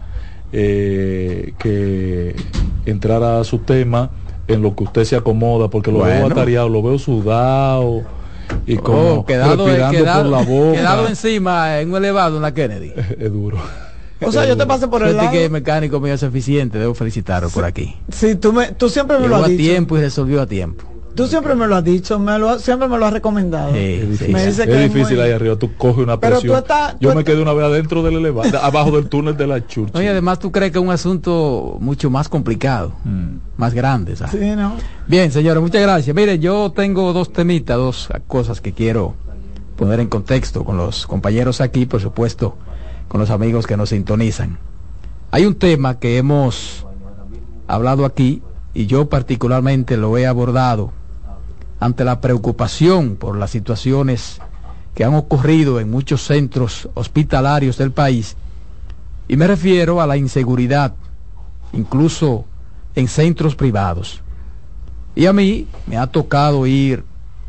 [0.51, 2.35] eh, que
[2.85, 4.09] entrara a su tema
[4.47, 8.01] en lo que usted se acomoda, porque lo veo atareado, lo veo sudado
[8.65, 10.77] y como Oh, quedado, respirando quedado- por la boca.
[10.79, 12.91] quedado encima en un elevado en la Kennedy.
[13.19, 13.57] es duro.
[14.21, 15.31] O sea, yo te pasé por el lado.
[15.31, 17.95] que el mecánico mío es eficiente, debo felicitarlo por aquí.
[18.11, 19.63] Sí, tú, me, tú siempre me lo Llegó has a dicho.
[19.63, 20.85] tiempo y resolvió a tiempo.
[21.15, 23.73] Tú siempre me lo has dicho, me lo, siempre me lo has recomendado.
[23.75, 26.63] es difícil, ahí arriba, tú coges una presión.
[26.99, 29.93] Yo me quedé una vez adentro del elevador, abajo del túnel de la church.
[29.95, 33.35] y además tú crees que es un asunto mucho más complicado, mm.
[33.57, 34.15] más grande.
[34.15, 34.75] Sí, ¿no?
[35.07, 36.15] Bien, señores, muchas gracias.
[36.15, 39.15] Mire, yo tengo dos temitas, dos cosas que quiero
[39.75, 42.55] poner en contexto con los compañeros aquí, por supuesto,
[43.09, 44.57] con los amigos que nos sintonizan.
[45.31, 46.85] Hay un tema que hemos
[47.67, 48.41] hablado aquí
[48.73, 50.93] y yo particularmente lo he abordado
[51.79, 54.39] ante la preocupación por las situaciones
[54.95, 58.35] que han ocurrido en muchos centros hospitalarios del país,
[59.27, 60.93] y me refiero a la inseguridad,
[61.71, 62.45] incluso
[62.95, 64.21] en centros privados.
[65.15, 67.03] Y a mí me ha tocado ir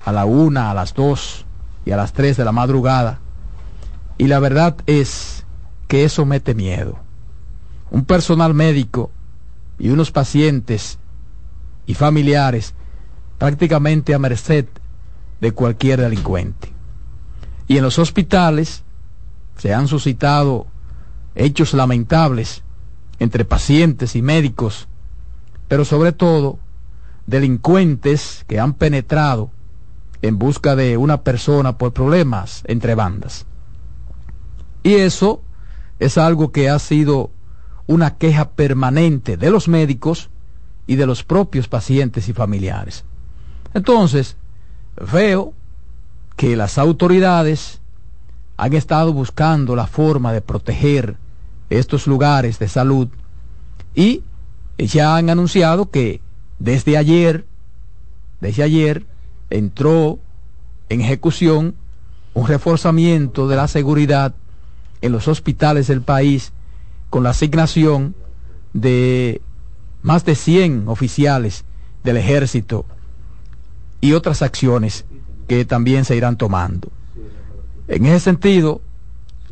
[0.05, 1.45] a la una, a las dos
[1.85, 3.19] y a las tres de la madrugada,
[4.17, 5.40] y la verdad es
[5.91, 7.01] que eso mete miedo.
[7.91, 9.11] Un personal médico
[9.77, 11.01] y unos pacientes
[11.85, 12.75] y familiares
[13.39, 14.67] prácticamente a merced
[15.41, 16.73] de cualquier delincuente.
[17.67, 18.85] Y en los hospitales
[19.57, 20.69] se han suscitado
[21.35, 22.63] hechos lamentables
[23.19, 24.87] entre pacientes y médicos,
[25.67, 26.61] pero sobre todo
[27.27, 29.51] delincuentes que han penetrado
[30.23, 33.45] en busca de una persona por problemas entre bandas.
[34.85, 35.43] Y eso
[36.01, 37.31] es algo que ha sido
[37.87, 40.31] una queja permanente de los médicos
[40.87, 43.05] y de los propios pacientes y familiares.
[43.75, 44.37] Entonces,
[45.13, 45.53] veo
[46.37, 47.81] que las autoridades
[48.57, 51.17] han estado buscando la forma de proteger
[51.69, 53.09] estos lugares de salud
[53.95, 54.23] y
[54.79, 56.21] ya han anunciado que
[56.59, 57.47] desde ayer,
[58.41, 59.07] desde ayer,
[59.51, 60.19] entró
[60.89, 61.75] en ejecución
[62.33, 64.35] un reforzamiento de la seguridad
[65.03, 66.53] en los hospitales del país
[67.09, 68.15] con la asignación
[68.73, 69.41] de
[70.03, 71.65] más de 100 oficiales
[72.05, 72.87] del ejército
[74.01, 75.05] y otras acciones
[75.49, 76.89] que también se irán tomando.
[77.89, 78.81] En ese sentido,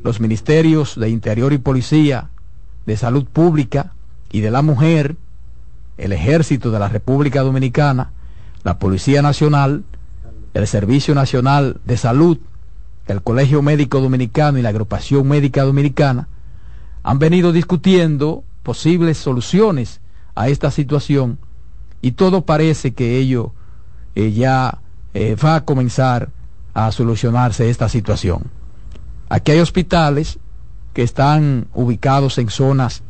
[0.03, 2.31] los ministerios de Interior y Policía,
[2.87, 3.93] de Salud Pública
[4.31, 5.17] y de la Mujer,
[5.99, 8.13] el Ejército de la República Dominicana,
[8.63, 9.85] la Policía Nacional,
[10.55, 12.39] el Servicio Nacional de Salud,
[13.09, 16.29] el Colegio Médico Dominicano y la Agrupación Médica Dominicana,
[17.03, 20.01] han venido discutiendo posibles soluciones
[20.35, 21.39] a esta situación
[22.03, 23.53] y todo parece que ello
[24.15, 24.79] eh, ya
[25.15, 26.31] eh, va a comenzar
[26.75, 28.45] a solucionarse esta situación.
[29.29, 30.39] Aquí hay hospitales
[30.93, 33.03] que están ubicados en zonas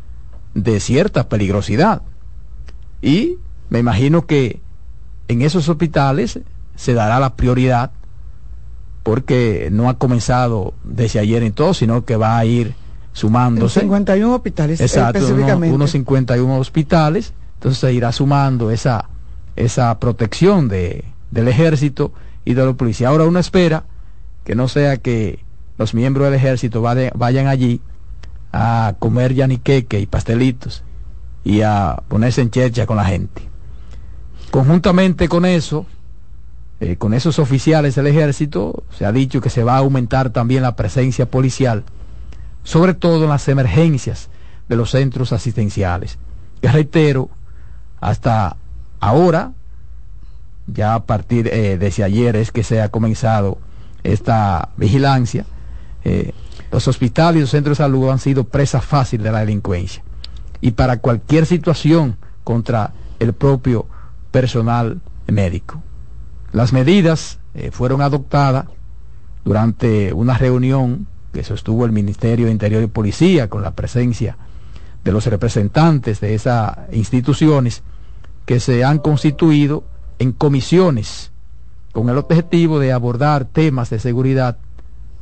[0.54, 2.02] de cierta peligrosidad
[3.02, 3.38] y
[3.68, 4.60] me imagino que
[5.26, 6.40] en esos hospitales
[6.76, 7.90] se dará la prioridad
[9.08, 12.74] porque no ha comenzado desde ayer en todo, sino que va a ir
[13.14, 13.80] sumándose.
[13.80, 15.68] 51 hospitales Exacto, específicamente.
[15.68, 19.08] Unos, unos 51 hospitales, entonces se irá sumando esa
[19.56, 22.12] esa protección de, del ejército
[22.44, 23.08] y de la policía.
[23.08, 23.84] Ahora uno espera
[24.44, 25.42] que no sea que
[25.78, 27.80] los miembros del ejército vayan allí
[28.52, 30.84] a comer yaniqueque y pastelitos
[31.44, 33.40] y a ponerse en chercha con la gente.
[34.50, 35.86] Conjuntamente con eso,
[36.80, 40.62] eh, con esos oficiales del ejército, se ha dicho que se va a aumentar también
[40.62, 41.84] la presencia policial,
[42.62, 44.28] sobre todo en las emergencias
[44.68, 46.18] de los centros asistenciales.
[46.60, 47.30] Que reitero,
[48.00, 48.56] hasta
[49.00, 49.52] Ahora,
[50.66, 53.58] ya a partir eh, de ayer es que se ha comenzado
[54.02, 55.46] esta vigilancia.
[56.04, 56.32] Eh,
[56.70, 60.02] los hospitales y los centros de salud han sido presa fácil de la delincuencia.
[60.60, 63.86] Y para cualquier situación contra el propio
[64.30, 65.82] personal médico.
[66.52, 68.66] Las medidas eh, fueron adoptadas
[69.44, 74.36] durante una reunión que sostuvo el Ministerio de Interior y Policía con la presencia
[75.04, 77.82] de los representantes de esas instituciones
[78.46, 79.84] que se han constituido
[80.18, 81.30] en comisiones
[81.92, 84.58] con el objetivo de abordar temas de seguridad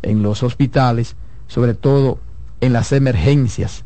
[0.02, 1.16] en los hospitales,
[1.46, 2.18] sobre todo
[2.60, 3.84] en las emergencias.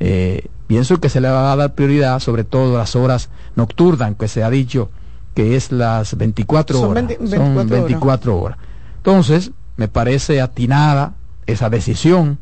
[0.00, 4.28] Eh, pienso que se le va a dar prioridad, sobre todo las horas nocturnas, que
[4.28, 4.90] se ha dicho
[5.34, 7.04] que es las 24 horas.
[7.28, 8.58] son 24 horas.
[8.98, 11.14] Entonces, me parece atinada
[11.46, 12.38] esa decisión.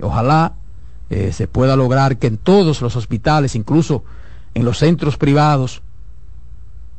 [0.00, 0.52] Ojalá
[1.08, 4.04] eh, se pueda lograr que en todos los hospitales, incluso
[4.54, 5.82] en los centros privados,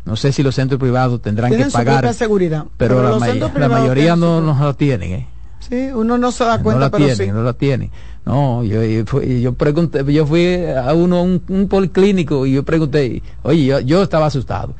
[0.05, 2.13] no sé si los centros privados tendrán que pagar.
[2.13, 2.65] seguridad.
[2.77, 5.11] Pero, la, mayoría no, no la tienen.
[5.13, 5.27] ¿eh?
[5.59, 7.91] Sí, uno no se da cuenta, no la pero tienen, No la tienen.
[8.25, 13.83] No, yo, yo, pregunté, yo fui a uno, un, un policlínico y yo pregunté, oye,
[13.85, 14.75] yo, estaba asustado.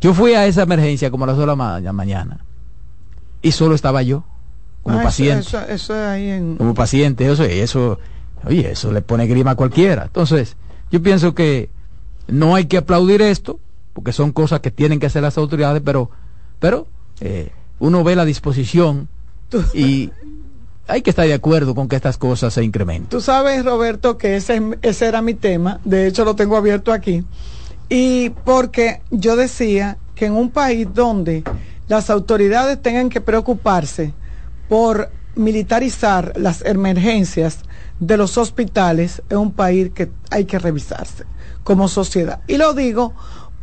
[0.00, 2.44] Yo fui a esa emergencia como a las 2 de la mañana
[3.40, 4.24] y solo estaba yo
[4.82, 5.48] como ah, paciente.
[5.70, 6.56] Eso, ahí en...
[6.56, 7.98] Como paciente, eso, eso,
[8.44, 10.04] oye, eso le pone grima a cualquiera.
[10.04, 10.56] Entonces,
[10.92, 11.70] yo pienso que
[12.28, 13.58] no hay que aplaudir esto,
[13.94, 16.10] porque son cosas que tienen que hacer las autoridades, pero,
[16.60, 16.86] pero
[17.20, 19.08] eh, uno ve la disposición
[19.72, 20.10] y
[20.86, 23.08] hay que estar de acuerdo con que estas cosas se incrementen.
[23.08, 27.24] Tú sabes, Roberto, que ese, ese era mi tema, de hecho lo tengo abierto aquí,
[27.88, 31.44] y porque yo decía que en un país donde
[31.88, 34.14] las autoridades tengan que preocuparse
[34.68, 37.58] por militarizar las emergencias
[37.98, 41.24] de los hospitales, es un país que hay que revisarse
[41.62, 42.40] como sociedad.
[42.46, 43.14] Y lo digo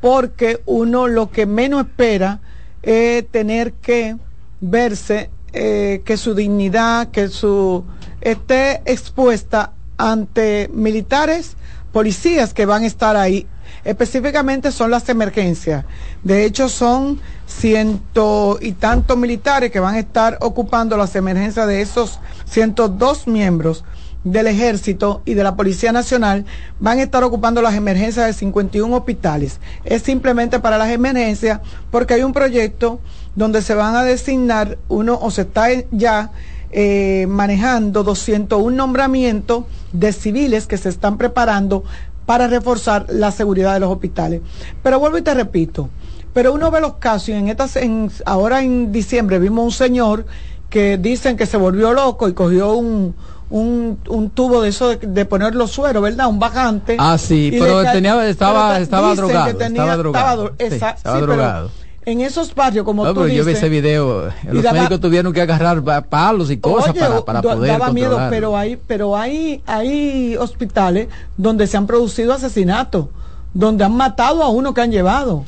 [0.02, 2.42] porque uno lo que menos espera
[2.82, 4.18] es tener que
[4.60, 7.84] verse eh, que su dignidad, que su
[8.22, 11.56] esté expuesta ante militares,
[11.92, 13.48] policías que van a estar ahí.
[13.84, 15.86] Específicamente son las emergencias.
[16.24, 21.82] De hecho, son ciento y tantos militares que van a estar ocupando las emergencias de
[21.82, 23.84] esos 102 miembros
[24.24, 26.46] del Ejército y de la Policía Nacional
[26.80, 29.60] van a estar ocupando las emergencias de 51 hospitales.
[29.84, 33.00] Es simplemente para las emergencias porque hay un proyecto
[33.36, 36.32] donde se van a designar uno o se está ya
[36.72, 41.84] eh, manejando 201 nombramientos de civiles que se están preparando
[42.26, 44.42] para reforzar la seguridad de los hospitales.
[44.82, 45.90] Pero vuelvo y te repito,
[46.34, 50.26] pero uno ve los casos y en estas, en, ahora en diciembre vimos un señor
[50.70, 53.14] que dicen que se volvió loco y cogió un,
[53.50, 56.28] un, un tubo de eso de, poner los sueros, ¿verdad?
[56.28, 56.96] Un bajante.
[56.98, 59.50] Ah, sí, pero tenía, estaba, estaba drogado.
[59.50, 60.54] estaba drogado.
[60.58, 61.72] Estaba, drogado.
[62.06, 64.32] En esos barrios, como tú dices, yo vi ese video.
[64.50, 68.76] Los médicos tuvieron que agarrar palos y cosas para, para poder daba miedo, pero hay,
[68.76, 73.08] pero hay, hay hospitales donde se han producido asesinatos,
[73.54, 75.44] donde han matado a uno que han llevado.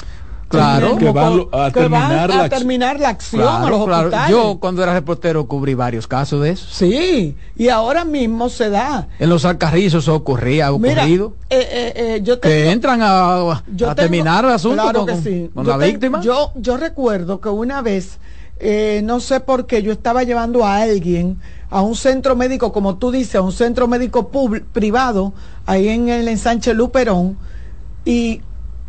[0.47, 4.29] Claro, que van a, terminar, la terminar, la acción a los hospitales.
[4.29, 6.67] Yo cuando era reportero cubrí varios casos de eso.
[6.69, 9.07] Sí, y ahora mismo se da.
[9.19, 11.33] En los alcarrizos ocurría, ha ocurrido.
[11.49, 13.63] Eh, eh, eh, yo que entran a,
[13.95, 14.91] terminar el asunto
[15.53, 16.21] con, la víctima.
[16.21, 18.19] Yo, yo recuerdo que una vez,
[19.03, 21.39] no sé por qué, yo estaba llevando a alguien
[21.73, 24.29] a un centro médico, como tú dices, a un centro médico
[24.71, 25.33] privado,
[25.65, 27.35] ahí en el ensanche Luperón,
[28.05, 28.41] y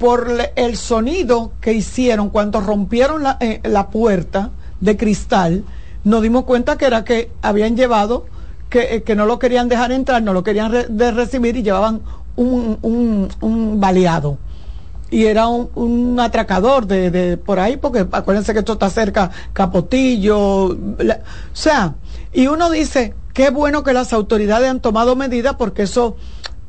[0.05, 5.65] por el sonido que hicieron cuando rompieron la, eh, la, puerta de cristal,
[6.05, 8.27] nos dimos cuenta que era que habían llevado,
[8.69, 12.03] que, eh, que no lo querían dejar entrar, no lo querían de recibir y llevaban
[12.37, 14.37] un, un, un baleado.
[15.11, 19.31] Y era un, un atracador de, de, por ahí, porque acuérdense que esto está cerca,
[19.55, 20.77] Capotillo, o
[21.55, 21.95] sea,
[22.31, 26.17] y uno dice, qué bueno que las autoridades han tomado medidas porque eso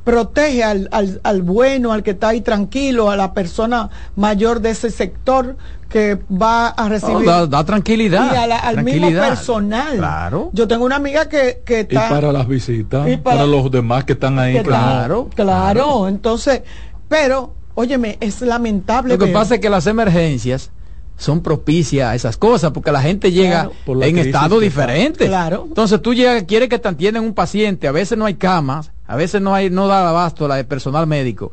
[0.05, 4.69] protege al, al, al, bueno, al que está ahí tranquilo, a la persona mayor de
[4.69, 5.57] ese sector
[5.89, 7.25] que va a recibir.
[7.25, 8.31] da, tranquilidad.
[8.31, 9.97] Y al mismo personal.
[9.97, 10.51] Claro.
[10.53, 12.07] Yo tengo una amiga que, que está.
[12.07, 14.61] Y para las visitas, para, los demás que están ahí.
[14.61, 16.61] claro, claro, Entonces,
[17.09, 19.17] pero, óyeme, es lamentable.
[19.17, 20.69] Lo que pasa es que las emergencias
[21.17, 25.25] son propicias a esas cosas, porque la gente llega en estado diferente.
[25.25, 25.63] Claro.
[25.67, 29.15] Entonces tú llegas, quieres que te atiendan un paciente, a veces no hay camas, a
[29.15, 31.51] veces no hay, no da abasto la de personal médico.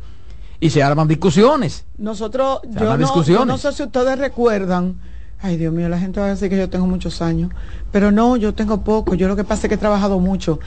[0.61, 1.85] Y se arman discusiones.
[1.99, 4.97] Nosotros, yo no, no sé si ustedes recuerdan,
[5.41, 7.51] ay Dios mío, la gente va a decir que yo tengo muchos años,
[7.91, 10.61] pero no, yo tengo poco, yo lo que pasa es que he trabajado mucho.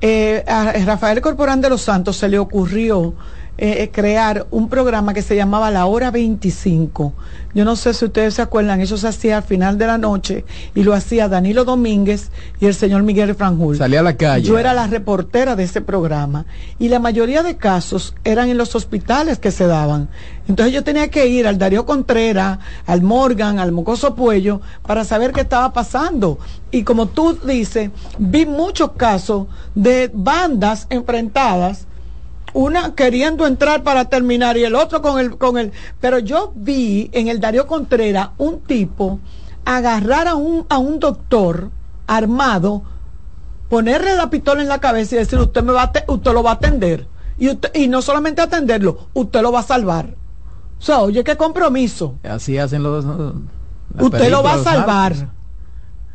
[0.00, 3.14] Eh, a Rafael Corporán de los Santos se le ocurrió
[3.58, 7.14] eh, eh, crear un programa que se llamaba La Hora 25.
[7.54, 10.44] Yo no sé si ustedes se acuerdan, eso se hacía al final de la noche
[10.74, 12.30] y lo hacía Danilo Domínguez
[12.60, 13.78] y el señor Miguel Franjul.
[13.78, 14.46] Salía a la calle.
[14.46, 16.44] Yo era la reportera de ese programa
[16.78, 20.10] y la mayoría de casos eran en los hospitales que se daban.
[20.48, 25.32] Entonces yo tenía que ir al Darío Contreras, al Morgan, al Mocoso Puello para saber
[25.32, 26.38] qué estaba pasando.
[26.70, 31.86] Y como tú dices, vi muchos casos de bandas enfrentadas
[32.56, 37.10] una queriendo entrar para terminar y el otro con el con el pero yo vi
[37.12, 39.20] en el Darío Contreras un tipo
[39.66, 41.70] agarrar a un a un doctor
[42.06, 42.82] armado
[43.68, 46.54] ponerle la pistola en la cabeza y decir usted me va usted lo va a
[46.54, 47.06] atender
[47.38, 50.14] y y no solamente atenderlo usted lo va a salvar
[50.78, 52.16] o sea oye qué compromiso.
[52.22, 53.04] Así hacen los
[54.00, 55.14] usted lo va a salvar.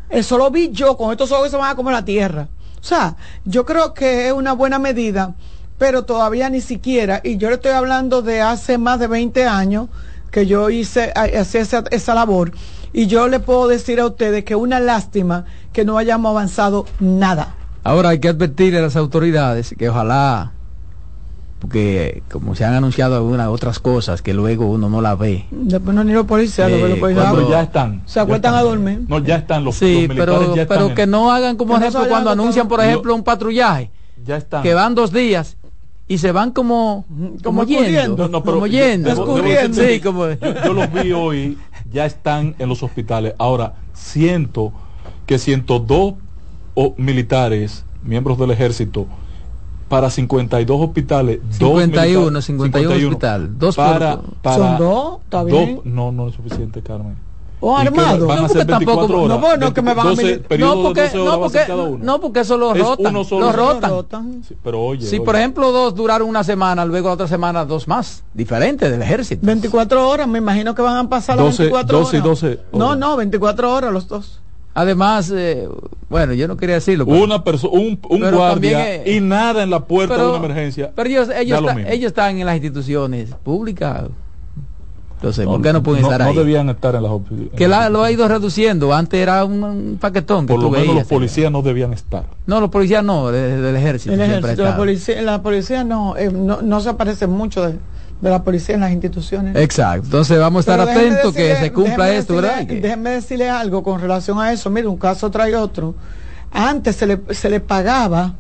[0.10, 2.48] eso lo vi yo con estos ojos que se van a comer la tierra.
[2.80, 3.16] O sea
[3.46, 5.36] yo creo que es una buena medida
[5.82, 9.88] pero todavía ni siquiera, y yo le estoy hablando de hace más de 20 años
[10.30, 12.52] que yo hice esa, esa labor,
[12.94, 17.56] y yo le puedo decir a ustedes que una lástima que no hayamos avanzado nada.
[17.84, 20.52] Ahora hay que advertir a las autoridades que ojalá,
[21.58, 25.48] porque como se han anunciado algunas otras cosas que luego uno no la ve.
[25.50, 28.04] Después no ni los policías, eh, cuando ya están.
[28.06, 29.02] Se acuestan a dormir.
[29.08, 32.82] No, ya están los, sí, pero, pero que no hagan como ejemplo cuando anuncian, por
[32.82, 33.90] ejemplo, un patrullaje.
[34.24, 34.62] Ya están.
[34.62, 35.58] Que van dos días
[36.12, 37.06] y se van como
[37.42, 39.78] como, yendo, No, pero como yo- yendo, debo- debo Descubriendo.
[39.78, 41.58] decirte, sí, como yo, yo los vi hoy,
[41.92, 43.34] ya están en los hospitales.
[43.38, 44.74] Ahora, siento
[45.26, 46.16] que 102
[46.74, 49.08] o- militares, miembros del ejército,
[49.88, 55.20] para 52 hospitales, dos 51, militares- 51 hospital, dos para, para ¿Son dos?
[55.24, 55.76] ¿Está bien?
[55.78, 57.16] dos- no, no es suficiente, Carmen.
[57.64, 58.18] ¿O ¿Y qué armado?
[58.18, 59.60] No, porque 24 tampoco- horas.
[59.60, 61.36] no, que me van a 12 mili- periodo no porque 12 horas
[62.02, 63.46] no porque no eso lo Es rotan, uno solo.
[63.46, 63.58] lo Lo
[63.94, 64.44] rotan.
[64.48, 65.26] Sí, pero oye, Si oye.
[65.26, 69.46] por ejemplo dos duraron una semana, luego la otra semana dos más, diferentes del ejército.
[69.46, 72.30] 24 horas, me imagino que van a pasar las 12, 24 12 y horas.
[72.42, 72.98] 12 No, horas.
[72.98, 74.42] no, 24 horas los dos.
[74.74, 75.68] Además, eh,
[76.10, 77.06] bueno, yo no quería decirlo.
[77.06, 80.38] pero- una persona, un, un guardia también, eh, y nada en la puerta pero- de
[80.38, 80.92] una emergencia.
[80.96, 84.06] Pero ellos, ellos, está- ellos están en las instituciones públicas.
[85.22, 86.36] Entonces, No, ¿por qué no pueden estar no ahí?
[86.36, 87.50] debían estar en las oficinas.
[87.56, 88.92] que la- lo ha ido reduciendo.
[88.92, 91.04] Antes era un, un paquetón que Por lo tú menos veías.
[91.04, 92.24] los policías no debían estar.
[92.48, 94.14] No, los policías no, de- del ejército.
[94.14, 97.74] El siempre ejército, la policía, la policía no, eh, no, no se aparece mucho de,
[98.20, 99.56] de la policía en las instituciones.
[99.56, 100.06] Exacto.
[100.06, 102.82] Entonces vamos a estar Pero atentos que se cumpla déjeme esto, decirle- ¿verdad?
[102.82, 104.72] Déjenme decirle algo con relación a eso.
[104.72, 105.94] Mire, un caso trae otro.
[106.52, 108.34] Antes se le, se le pagaba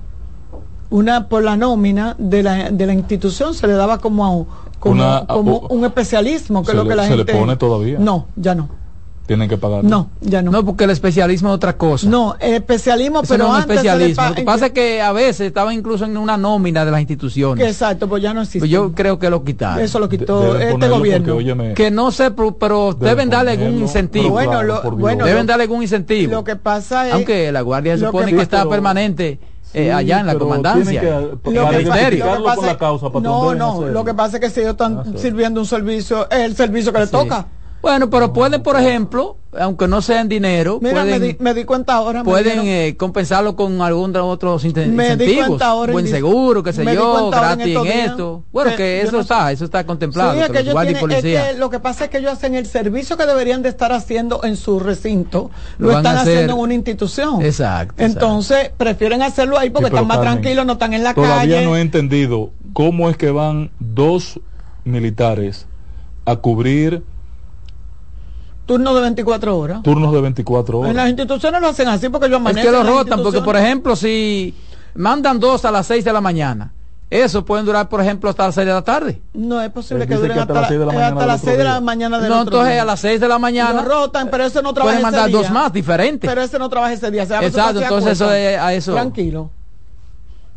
[0.89, 4.95] una por la nómina de la, de la institución, se le daba como, a- como,
[4.95, 7.33] Una- como o- un especialismo, que es lo que la se le gente...
[7.35, 7.97] pone todavía.
[7.99, 8.67] No, ya no.
[9.27, 9.83] Tienen que pagar.
[9.85, 10.51] No, ya no.
[10.51, 12.09] No, porque el especialismo es otra cosa.
[12.09, 14.23] No, el especialismo, Eso pero no es un antes especialismo.
[14.29, 17.65] Lo que pasa es que a veces estaba incluso en una nómina de las instituciones.
[17.65, 18.59] Exacto, pues ya no existe.
[18.59, 19.81] Pues yo creo que lo quitaron.
[19.81, 21.27] Eso lo quitó este gobierno.
[21.27, 24.31] porque, óyeme, Que no sé, pero, pero Deben deben darle algún incentivo.
[24.31, 24.99] Bueno, claro, lo- por Dios.
[25.01, 26.31] bueno, deben darle algún incentivo.
[26.33, 27.13] Lo que pasa es...
[27.13, 29.39] Aunque la guardia se supone que está pero- permanente
[29.73, 30.99] eh, Sí, allá en la comandancia.
[31.01, 31.85] que- en Lo el que, Para pasa, ministerio.
[31.85, 34.41] lo que identificarlo pasa con la es- causa, para no, no, lo que pasa es
[34.41, 37.47] que si ellos están Ah, sirviendo un servicio, es el servicio que les toca.
[37.81, 41.63] Bueno, pero pueden, por ejemplo, aunque no sean dinero, Mira, me, pueden, di, me di
[41.65, 42.19] cuenta ahora.
[42.23, 45.47] me pueden eh, compensarlo con algún de otros inte- Me di incentivos.
[45.47, 48.43] cuenta ahora en Buen seguro, qué sé me yo, en gratis en, esto.
[48.51, 50.33] Bueno, que que eso no está, eso está contemplado.
[50.33, 51.47] Sí, es que tienen- es policías.
[51.53, 54.41] que lo que pasa es que ellos hacen el servicio que deberían de estar haciendo
[54.43, 57.41] en su recinto, Lo lo, están hacer- haciendo en una institución.
[57.41, 61.13] Exacto, Entonces, prefieren hacerlo ahí porque Sí, están más Carmen, tranquilos, no están en la
[61.15, 61.65] Todavía calle.
[61.65, 64.39] no he entendido cómo es que van dos
[64.85, 65.65] militares
[66.25, 67.03] a cubrir
[68.65, 69.83] Turno de 24 horas.
[69.83, 71.09] turnos de 24 En las horas.
[71.09, 74.53] instituciones lo hacen así porque ellos Es amanecen que lo rotan, porque por ejemplo, si
[74.95, 76.71] mandan dos a las seis de la mañana,
[77.09, 79.21] eso pueden durar, por ejemplo, hasta las seis de la tarde.
[79.33, 81.27] No es posible que duren que hasta, hasta las seis de la mañana hasta del
[81.27, 82.81] las otro 6 de la mañana del No, entonces día.
[82.81, 85.27] a las seis de la mañana Lo rotan, pero ese no trabaja pueden ese mandar
[85.27, 85.37] día.
[85.37, 86.29] dos más diferentes.
[86.29, 87.25] Pero ese no trabaja ese día.
[87.25, 88.93] se Exacto, entonces eso es a eso.
[88.93, 89.49] Tranquilo.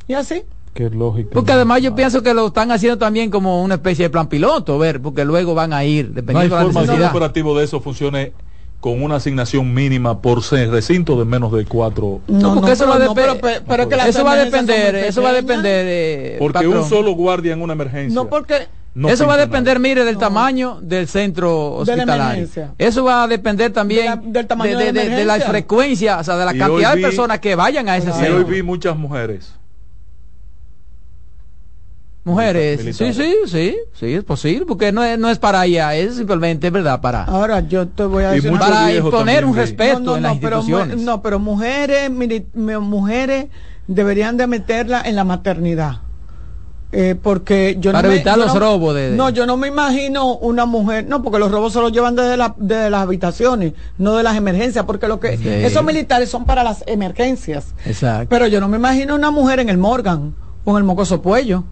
[0.06, 0.44] ¿Y así?
[0.74, 1.30] Qué lógica.
[1.32, 4.76] Porque además yo pienso que lo están haciendo también como una especie de plan piloto,
[4.78, 7.08] ver, porque luego van a ir, No hay dependiendo de la forma de que un
[7.08, 8.32] operativo de eso funcione
[8.80, 12.20] con una asignación mínima por recinto de menos de cuatro.
[12.26, 14.36] No, porque eso va a pero, depe- pero- pero es que las eso va a
[14.36, 16.78] depender, eso va a depender de Porque patrón.
[16.78, 18.14] un solo guardia en una emergencia.
[18.14, 19.88] No porque no eso va a depender, nada.
[19.88, 21.48] mire, del tamaño del centro
[21.86, 22.24] De la hospitalario.
[22.24, 22.74] emergencia.
[22.78, 26.18] Eso va a depender también De la- del tamaño de, de la de- de frecuencia,
[26.18, 28.36] o sea, de la Y cantidad de personas que vayan a ese Y centro.
[28.38, 29.54] hoy vi muchas mujeres.
[32.24, 33.16] Mujeres, Militares.
[33.16, 36.68] sí, sí, sí, sí, es posible, porque no es, no es para allá, es simplemente,
[36.68, 40.04] es verdad, para, ahora yo te voy a decir una para imponer un respeto No,
[40.12, 41.04] no, en no, las pero, mu- instituciones.
[41.04, 42.46] no, pero mujeres, mili-
[42.80, 43.48] mujeres
[43.86, 45.98] deberían de meterla en la maternidad.
[46.96, 49.46] Eh, porque yo Para no me- evitar yo los no- robos de- de- No, yo
[49.46, 52.88] no me imagino una mujer, no, porque los robos se los llevan desde, la, desde
[52.88, 55.46] las habitaciones, no de las emergencias, porque lo que Sí.
[55.48, 57.74] esos militares son para las emergencias.
[57.84, 58.28] Exacto.
[58.30, 61.64] Pero yo no me imagino una mujer en el Morgan o en el Mocoso Puello.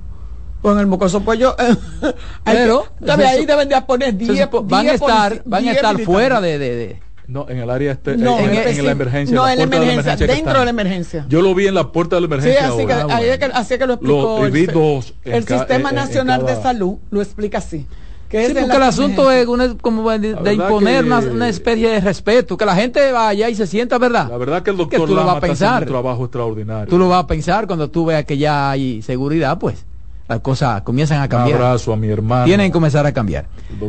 [0.63, 1.57] O en el Mocoso Puello.
[2.45, 3.27] hay Pero, que- ¿sabe?
[3.27, 5.99] ahí deben de poner Se 10 supo- van a 10 estar, van a 10 estar
[6.01, 9.35] fuera de, de- de- No, en el área este, No, en, en en la emergencia.
[9.35, 11.27] no, la en la puerta de emergencia, que dentro de la emergencia.
[11.29, 12.69] Yo lo vi en la puerta de la Sí, emergencia.
[12.69, 13.17] así que, ahora.
[13.17, 14.39] ahí es que, así es que lo explicó.
[14.39, 17.87] Lo- el dos el Sistema en- en Nacional cada- de Salud lo explica así.
[18.29, 21.91] Que Sí, porque el asunto es una, como de, de imponer que- una, una especie
[21.91, 24.29] de respeto, que la gente vaya y se sienta, ¿verdad?
[24.31, 25.83] La verdad que el Que doctor tú lo vas a está pensar.
[25.83, 26.87] un trabajo extraordinario.
[26.89, 29.85] Tú lo vas a pensar cuando tú veas que ya hay seguridad, pues
[30.29, 31.61] las cosas comienzan a Un cambiar.
[31.63, 32.45] abrazo a mi hermano.
[32.45, 33.47] Tienen que comenzar a cambiar.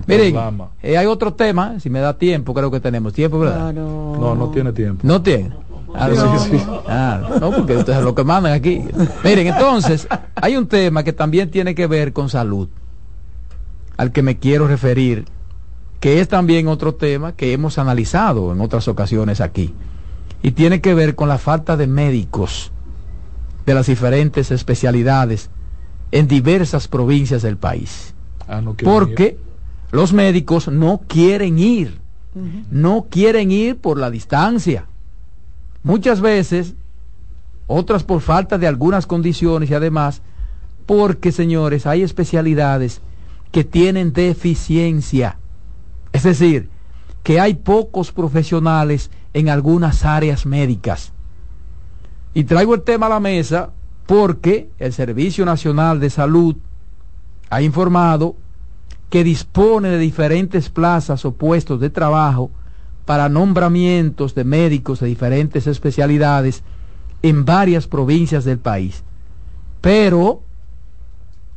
[0.08, 0.36] Miren,
[0.82, 3.72] eh, hay otro tema, si me da tiempo, creo que tenemos tiempo, ¿verdad?
[3.74, 4.18] Claro.
[4.20, 5.02] No, no tiene tiempo.
[5.08, 5.52] No tiene.
[5.96, 6.40] Ah, Sí, no.
[6.40, 6.64] sí.
[6.88, 8.82] Ah, no, porque ustedes es lo que mandan aquí.
[9.24, 12.68] Miren, entonces, hay un tema que también tiene que ver con salud,
[13.96, 15.26] al que me quiero referir,
[16.00, 19.74] que es también otro tema que hemos analizado en otras ocasiones aquí,
[20.42, 22.72] y tiene que ver con la falta de médicos
[23.68, 25.50] de las diferentes especialidades
[26.14, 28.14] en diversas provincias del país.
[28.48, 29.40] Ah, no Porque
[29.92, 32.00] los médicos no quieren ir,
[32.70, 34.86] no quieren ir por la distancia.
[35.82, 36.76] Muchas veces,
[37.66, 40.22] otras por falta de algunas condiciones y además
[40.86, 43.02] Porque, señores, hay especialidades
[43.52, 45.38] que tienen deficiencia.
[46.12, 46.70] Es decir,
[47.24, 51.14] que hay pocos profesionales en algunas áreas médicas.
[52.36, 53.72] Y traigo el tema a la mesa
[54.06, 56.56] porque el Servicio Nacional de Salud
[57.50, 58.36] ha informado
[59.10, 62.50] que dispone de diferentes plazas o puestos de trabajo
[63.06, 66.64] para nombramientos de médicos de diferentes especialidades
[67.22, 69.04] en varias provincias del país.
[69.82, 70.42] Pero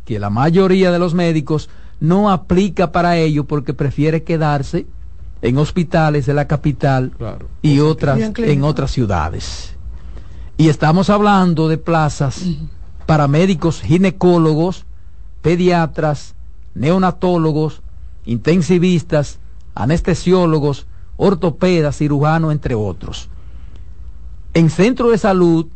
[0.05, 1.69] que la mayoría de los médicos
[2.01, 4.87] no aplica para ello porque prefiere quedarse
[5.43, 7.13] en hospitales de la capital
[7.63, 9.76] y otras en otras ciudades.
[10.59, 12.45] Y estamos hablando de plazas
[13.05, 14.87] para médicos ginecólogos,
[15.43, 16.35] pediatras,
[16.75, 17.83] neonatólogos,
[18.25, 19.39] intensivistas,
[19.75, 20.87] anestesiólogos,
[21.17, 23.29] ortopedas, cirujanos, entre otros.
[24.55, 25.67] En centro de salud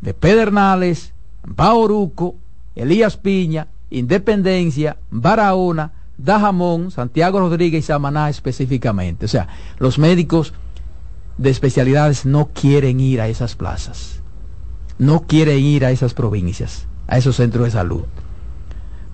[0.00, 1.12] de Pedernales,
[1.44, 2.34] Bauruco,
[2.74, 9.26] Elías Piña, Independencia, Barahona, Dajamón, Santiago Rodríguez y Samaná específicamente.
[9.26, 9.48] O sea,
[9.78, 10.52] los médicos
[11.38, 14.15] de especialidades no quieren ir a esas plazas,
[14.98, 18.04] no quieren ir a esas provincias, a esos centros de salud.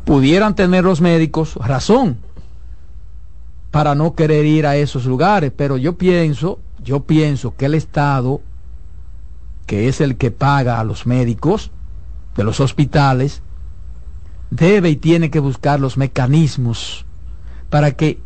[0.05, 2.19] Pudieran tener los médicos razón
[3.71, 8.41] para no querer ir a esos lugares, pero yo pienso, yo pienso que el Estado,
[9.67, 11.71] que es el que paga a los médicos
[12.37, 13.43] de los hospitales,
[14.51, 17.07] debe y tiene que buscar los mecanismos
[17.71, 18.19] para que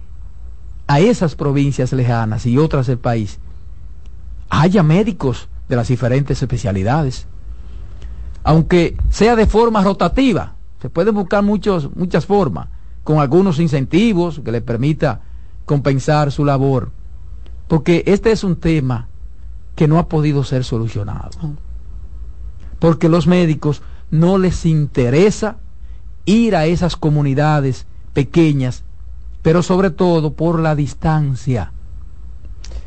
[0.88, 3.38] a esas provincias lejanas y otras del país
[4.48, 7.26] haya médicos de las diferentes especialidades.
[8.46, 12.68] Aunque sea de forma rotativa, se pueden buscar muchos, muchas formas,
[13.02, 15.20] con algunos incentivos que le permita
[15.64, 16.92] compensar su labor.
[17.66, 19.08] Porque este es un tema
[19.74, 21.30] que no ha podido ser solucionado.
[22.78, 23.82] Porque los médicos
[24.12, 25.56] no les interesa
[26.24, 28.84] ir a esas comunidades pequeñas,
[29.42, 31.72] pero sobre todo por la distancia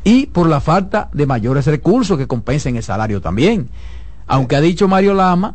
[0.04, 3.68] y por la falta de mayores recursos que compensen el salario también.
[4.30, 5.54] Aunque ha dicho Mario Lama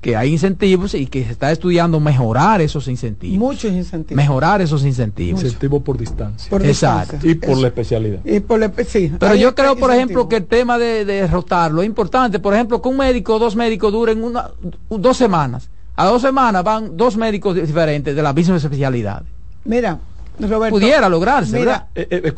[0.00, 3.38] que hay incentivos y que se está estudiando mejorar esos incentivos.
[3.38, 4.16] Muchos incentivos.
[4.16, 5.42] Mejorar esos incentivos.
[5.42, 6.56] Incentivos por distancia.
[6.58, 7.26] Exacto.
[7.26, 8.20] Y por la especialidad.
[8.24, 11.86] Y por sí, Pero yo creo, por ejemplo, que el tema de, de rotarlo es
[11.86, 12.38] importante.
[12.38, 14.50] Por ejemplo, que un médico o dos médicos duren una,
[14.90, 19.22] dos semanas a dos semanas van dos médicos diferentes de la misma especialidad.
[19.64, 19.98] Mira,
[20.38, 20.78] Roberto.
[20.78, 21.86] Pudiera lograrse, ¿verdad?
[21.94, 22.32] Eh, eh,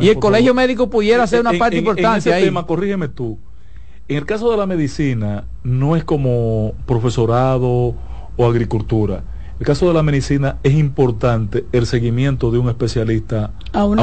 [0.00, 3.38] y el colegio médico pudiera ser una parte importante en ese tema, corrígeme tú.
[4.08, 7.94] En el caso de la medicina, no es como profesorado
[8.36, 9.22] o agricultura
[9.62, 13.96] el caso de la medicina es importante el seguimiento de un especialista a, un,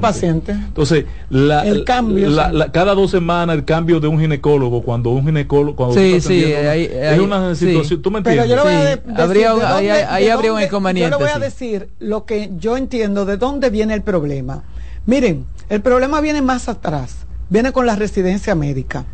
[0.00, 0.52] paciente.
[0.52, 2.30] Entonces, la, el cambio,
[2.72, 7.18] cada dos semanas el cambio de un ginecólogo, cuando un ginecólogo, cuando sí, sí, es
[7.18, 8.56] una situación, ¿tú me entiendes?
[8.56, 11.10] ahí, habría un inconveniente.
[11.10, 14.62] Yo le voy a decir lo que yo entiendo de dónde viene el problema.
[15.06, 19.06] Miren, el problema viene más atrás, viene con la residencia médica.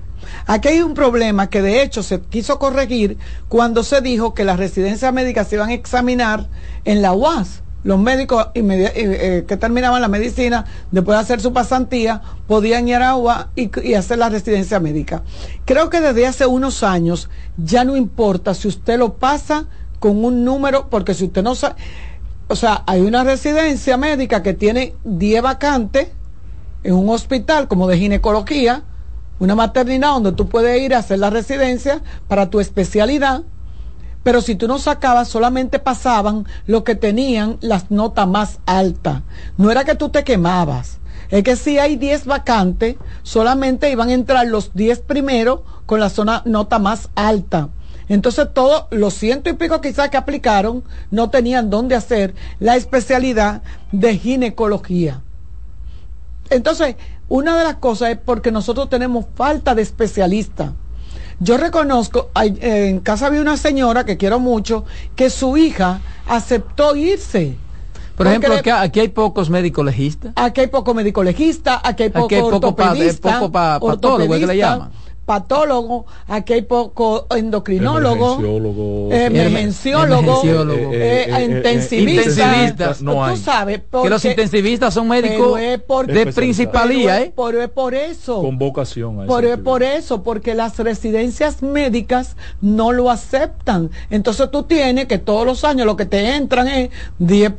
[0.47, 3.19] Aquí hay un problema que de hecho se quiso corregir
[3.49, 6.49] cuando se dijo que las residencias médicas se iban a examinar
[6.85, 7.63] en la UAS.
[7.85, 13.17] Los médicos eh, que terminaban la medicina, después de hacer su pasantía, podían ir a
[13.17, 15.23] UAS y, hacer la residencia médica.
[15.65, 19.67] Creo que desde hace unos años ya no importa si usted lo pasa
[20.01, 21.77] con un número, porque si usted no sabe,
[22.49, 26.09] o sea, hay una residencia médica que tiene 10 vacantes
[26.85, 28.85] en un hospital como de ginecología,
[29.39, 33.43] una maternidad donde tú puedes ir a hacer la residencia para tu especialidad,
[34.23, 39.23] pero si tú no sacabas, solamente pasaban lo que tenían las notas más altas.
[39.57, 40.99] No era que tú te quemabas.
[41.31, 46.11] Es que si hay 10 vacantes, solamente iban a entrar los 10 primeros con la
[46.11, 47.69] zona nota más alta.
[48.09, 53.63] Entonces todos los ciento y pico quizás que aplicaron no tenían dónde hacer la especialidad
[53.93, 55.23] de ginecología.
[56.51, 56.97] Entonces,
[57.29, 60.73] una de las cosas es porque nosotros tenemos falta de especialistas.
[61.39, 64.85] Yo reconozco, en casa había una señora que quiero mucho,
[65.15, 67.57] que su hija aceptó irse.
[68.17, 70.33] Por ejemplo, aquí, hay pocos médicos legistas.
[70.37, 74.91] Aquí hay pocos médicos legistas, aquí hay pocos ortopedistas, poco patólogos que le llaman
[75.27, 78.39] patólogo, aquí hay poco endocrinólogo,
[79.11, 80.43] emergenciólogo,
[81.43, 82.95] intensivista.
[82.95, 87.33] tú sabes, que los intensivistas son médicos de principalía, ¿eh?
[87.37, 88.41] Pero es por eso.
[88.41, 89.27] Con vocación.
[89.27, 93.91] Pero es por eso, porque las residencias médicas no lo aceptan.
[94.11, 97.53] Entonces tú tienes que todos los años lo que te entran es 10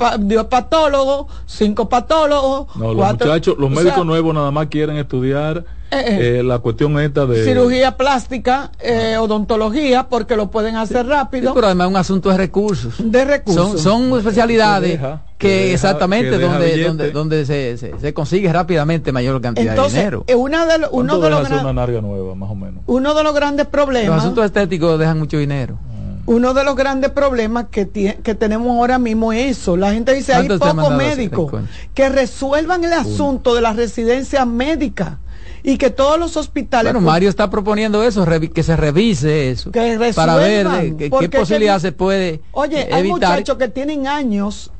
[0.49, 2.67] patólogos, 5 patólogos.
[2.77, 7.43] No, los muchachos, los médicos nuevos nada más quieren estudiar eh, la cuestión esta de
[7.43, 8.71] cirugía plástica,
[9.19, 11.53] odontología, porque lo pueden hacer rápido.
[11.53, 12.95] pero además es un asunto de recursos.
[12.99, 13.81] De recursos.
[13.81, 14.99] Son, especialidades
[15.37, 20.25] que, exactamente donde donde, donde se, se, consigue rápidamente mayor cantidad de dinero.
[20.35, 22.83] Una de uno de los una nueva, más o menos?
[22.87, 24.15] Uno de los grandes problemas.
[24.15, 25.77] Los asuntos estéticos dejan mucho dinero.
[26.25, 29.77] Uno de los grandes problemas que, que tenemos ahora mismo es eso.
[29.77, 31.53] La gente dice, hay pocos médicos
[31.93, 35.19] que resuelvan el asunto de la residencia médica
[35.67, 36.93] y que todos los hospitales...
[36.93, 39.69] Bueno, Mario está proponiendo eso, que se revise eso.
[40.15, 42.97] para ver qué posibilidad se puede Oye, evitar.
[42.97, 44.71] hay muchachos que tienen años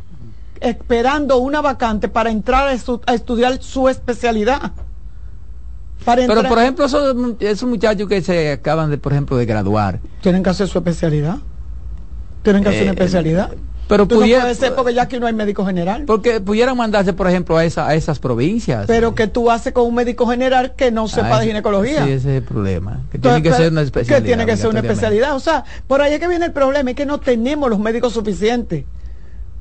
[0.62, 4.72] esperando una vacante para entrar a estudiar su especialidad.
[6.06, 10.00] Pero, por ejemplo, esos, muchachos que se acaban de, por ejemplo, de graduar.
[10.22, 11.40] Tienen que hacer su especialidad.
[12.44, 13.52] Tienen que hacer una eh, especialidad.
[13.88, 16.04] Pero pudiera, no puede ser porque ya aquí no hay médico general.
[16.06, 18.86] Porque pudieran mandarse, por ejemplo, a, esa, a esas provincias.
[18.88, 22.04] Pero que tú haces con un médico general que no sepa de ginecología.
[22.04, 23.02] Sí, ese es el problema.
[23.12, 24.18] Que tiene que ser una especialidad.
[24.18, 25.36] Que tiene que ser una especialidad.
[25.36, 28.14] O sea, por ahí es que viene el problema, es que no tenemos los médicos
[28.14, 28.84] suficientes.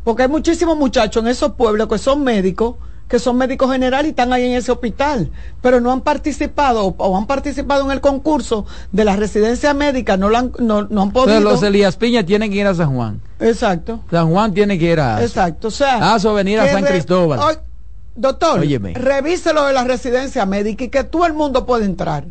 [0.02, 2.76] Porque hay muchísimos muchachos en esos pueblos que son médicos
[3.08, 5.30] que son médicos generales y están ahí en ese hospital,
[5.62, 10.28] pero no han participado o han participado en el concurso de la residencia médica, no,
[10.28, 11.38] lo han, no, han podido.
[11.38, 13.20] Pero los Elías Piña tienen que ir a San Juan.
[13.38, 14.00] Exacto.
[14.10, 15.22] San Juan tiene que ir a.
[15.22, 15.68] Exacto.
[15.68, 16.14] O sea.
[16.14, 17.60] a venir a San Cristóbal.
[18.14, 18.60] doctor,
[18.94, 22.24] revise lo de la residencia médica y que todo el mundo puede entrar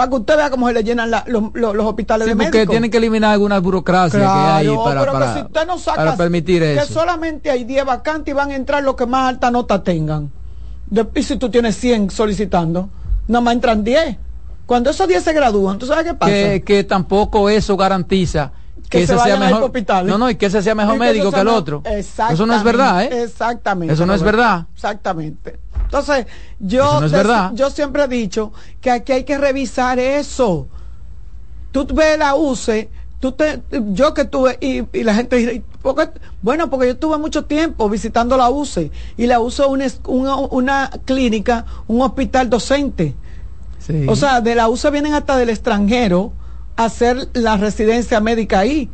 [0.00, 2.58] para que usted vea cómo se le llenan los, hospitales de médicos.
[2.58, 6.16] porque tienen que eliminar algunas burocracias que hay ahí para, pero si usted no saca,
[6.16, 9.82] permitir que solamente hay 10 vacantes y van a entrar los que más alta nota
[9.84, 10.30] tengan.
[11.14, 12.88] y si tú tienes 100 solicitando,
[13.28, 14.16] nada más entran 10.
[14.64, 16.32] Cuando esos 10 se gradúan, ¿tú sabes qué pasa?
[16.64, 18.52] Que, tampoco eso garantiza
[18.88, 19.70] que, ese sea mejor
[20.06, 23.04] no no y que ese sea mejor médico que, el otro eso no es verdad
[23.04, 23.22] ¿eh?
[23.22, 25.60] exactamente eso no es verdad exactamente
[25.90, 26.26] entonces,
[26.60, 27.00] yo,
[27.52, 30.68] yo siempre he dicho que aquí hay que revisar eso.
[31.72, 32.88] Tú ves la UCE,
[33.18, 35.64] tú te, yo que tuve, y, la gente dice,
[36.42, 40.90] bueno, porque yo tuve mucho tiempo visitando la UCE, y la UCE es una, una,
[41.04, 43.16] clínica, un hospital docente.
[44.06, 46.32] O sea, de la UCE vienen hasta del extranjero
[46.76, 48.88] a hacer la residencia médica ahí.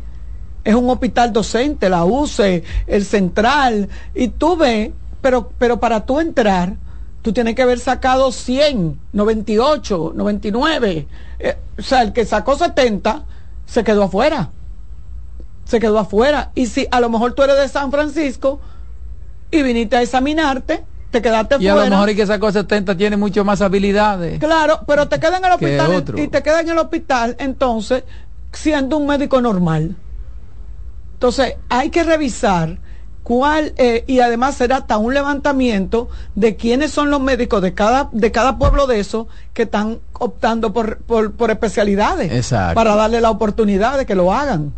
[0.64, 6.20] Es un hospital docente, la UCE, el central, y tú ves, pero, pero para tú
[6.20, 6.76] entrar,
[7.26, 11.08] tú tienes que haber sacado 100, 98, 99.
[11.76, 13.24] o sea, el que sacó 70
[13.66, 14.50] se quedó afuera.
[15.64, 16.52] Se quedó afuera.
[16.54, 18.60] Y si a lo mejor tú eres de San Francisco
[19.50, 21.74] y viniste a examinarte, te quedaste y fuera.
[21.74, 24.38] Y a lo mejor el que sacó 70 tiene mucho más habilidades.
[24.38, 28.04] Claro, pero te queda en el hospital y te queda en el hospital entonces
[28.52, 29.96] siendo un médico normal.
[31.14, 32.78] Entonces, hay que revisar
[33.26, 38.08] cuál eh, y además será hasta un levantamiento de quiénes son los médicos de cada
[38.12, 43.98] de cada pueblo de eso que están optando por, por, especialidades para darle la oportunidad
[43.98, 44.72] de que lo hagan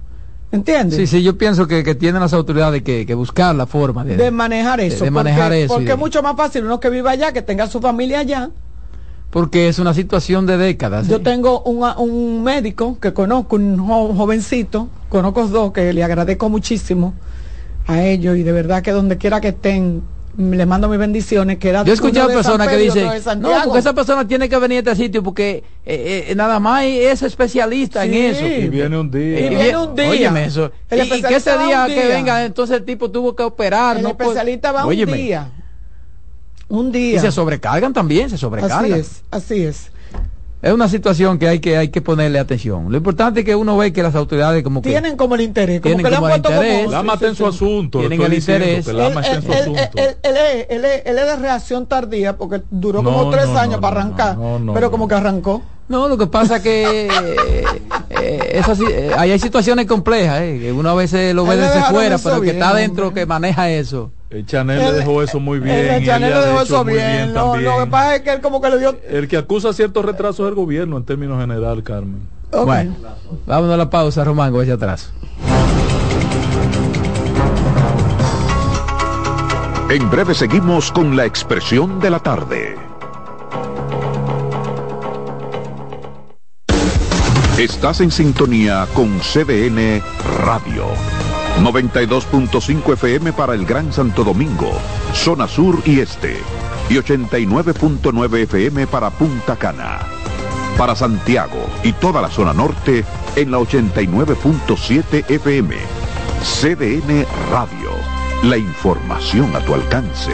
[0.50, 0.96] ¿Entiendes?
[0.96, 5.04] Sí, sí, yo pienso que, tienen las autoridades que, buscar la forma de, manejar eso.
[5.04, 5.74] De, manejar porque, eso.
[5.74, 8.48] Porque es mucho más fácil uno que viva allá, que tenga su familia allá.
[9.28, 11.06] Porque es una situación de décadas.
[11.06, 13.76] Yo tengo un, un médico que conozco, un
[14.16, 17.12] jovencito, conozco dos que le agradezco muchísimo,
[17.88, 20.02] a ellos y de verdad que donde quiera que estén
[20.36, 23.08] le mando mis bendiciones que era yo he escuchado personas que dicen
[23.40, 26.84] no porque esa persona tiene que venir a este sitio porque eh, eh, nada más
[26.84, 28.46] es especialista en eso.
[28.46, 29.40] Y viene un día.
[29.40, 30.10] Y viene un día.
[30.10, 30.70] Óyeme eso.
[30.90, 34.84] Y, que ese día, que venga entonces el tipo tuvo que operar el especialista va
[34.84, 35.50] un día.
[36.68, 37.16] Un día.
[37.16, 38.84] Y se sobrecargan también se sobrecargan.
[38.84, 39.90] Así es así es
[40.60, 42.90] es una situación que hay que hay que ponerle atención.
[42.90, 45.80] Lo importante es que uno ve que las autoridades como que tienen como el interés,
[45.80, 48.00] como que le han puesto interés, Lama en su asunto.
[48.00, 48.88] Tienen el interés.
[48.88, 48.96] Él,
[50.84, 54.36] es de reacción tardía porque duró como tres años para arrancar,
[54.74, 55.62] pero como que arrancó.
[55.88, 57.64] No, lo que pasa que eh,
[58.10, 62.50] eh, eh, hay situaciones complejas, que uno a veces lo ve desde fuera, pero que
[62.50, 64.10] está dentro que maneja eso.
[64.30, 65.74] El Chanel le dejó eso muy bien.
[65.74, 67.32] El Chanel le dejó eso bien.
[67.32, 68.96] lo que pasa es que él como que le dio...
[69.08, 72.28] El que acusa ciertos retrasos del gobierno en términos general, Carmen.
[72.50, 72.94] Bueno,
[73.46, 75.12] vámonos a la pausa, Román, hacia atrás.
[79.90, 82.76] En breve seguimos con la expresión de la tarde.
[87.58, 90.02] Estás en sintonía con CDN
[90.44, 90.84] Radio.
[91.60, 94.70] 92.5 FM para el Gran Santo Domingo,
[95.12, 96.36] zona sur y este.
[96.88, 99.98] Y 89.9 FM para Punta Cana.
[100.76, 103.04] Para Santiago y toda la zona norte
[103.36, 105.76] en la 89.7 FM.
[106.42, 107.90] CDN Radio.
[108.44, 110.32] La información a tu alcance.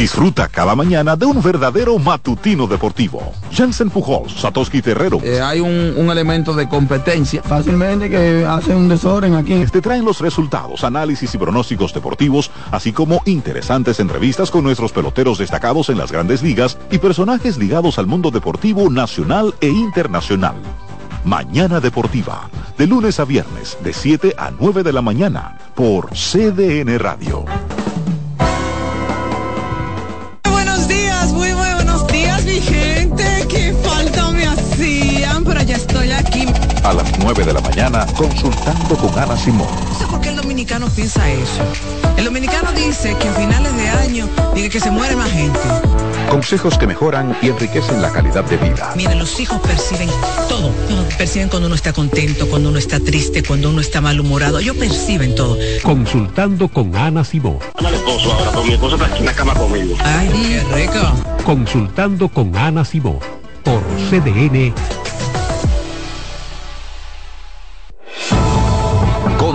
[0.00, 3.34] Disfruta cada mañana de un verdadero matutino deportivo.
[3.52, 5.20] Jansen Pujols, Satoshi Terrero.
[5.22, 7.42] Eh, hay un, un, elemento de competencia.
[7.42, 9.62] Fácilmente que hace un desorden aquí.
[9.70, 15.36] Te traen los resultados, análisis y pronósticos deportivos, así como interesantes entrevistas con nuestros peloteros
[15.36, 20.54] destacados en las grandes ligas y personajes ligados al mundo deportivo nacional e internacional.
[21.26, 22.48] Mañana Deportiva,
[22.78, 27.44] de lunes a viernes, de 7 a 9 de la mañana, por CDN Radio.
[36.90, 39.68] A las 9 de la mañana, consultando con Ana Simón.
[39.90, 41.62] No sé por qué el dominicano piensa eso.
[42.16, 45.60] El dominicano dice que a finales de año, dice que se muere más gente.
[46.28, 48.92] Consejos que mejoran y enriquecen la calidad de vida.
[48.96, 50.08] Mira, los hijos perciben
[50.48, 50.72] todo.
[51.16, 54.58] Perciben cuando uno está contento, cuando uno está triste, cuando uno está malhumorado.
[54.58, 55.56] Ellos perciben todo.
[55.84, 57.60] Consultando con Ana Simó.
[57.76, 59.94] Ana esposo ahora, con mi esposo está aquí en la cama conmigo.
[60.00, 61.44] Ay, qué rico.
[61.44, 63.20] Consultando con Ana Simó.
[63.62, 63.80] Por
[64.10, 64.74] CDN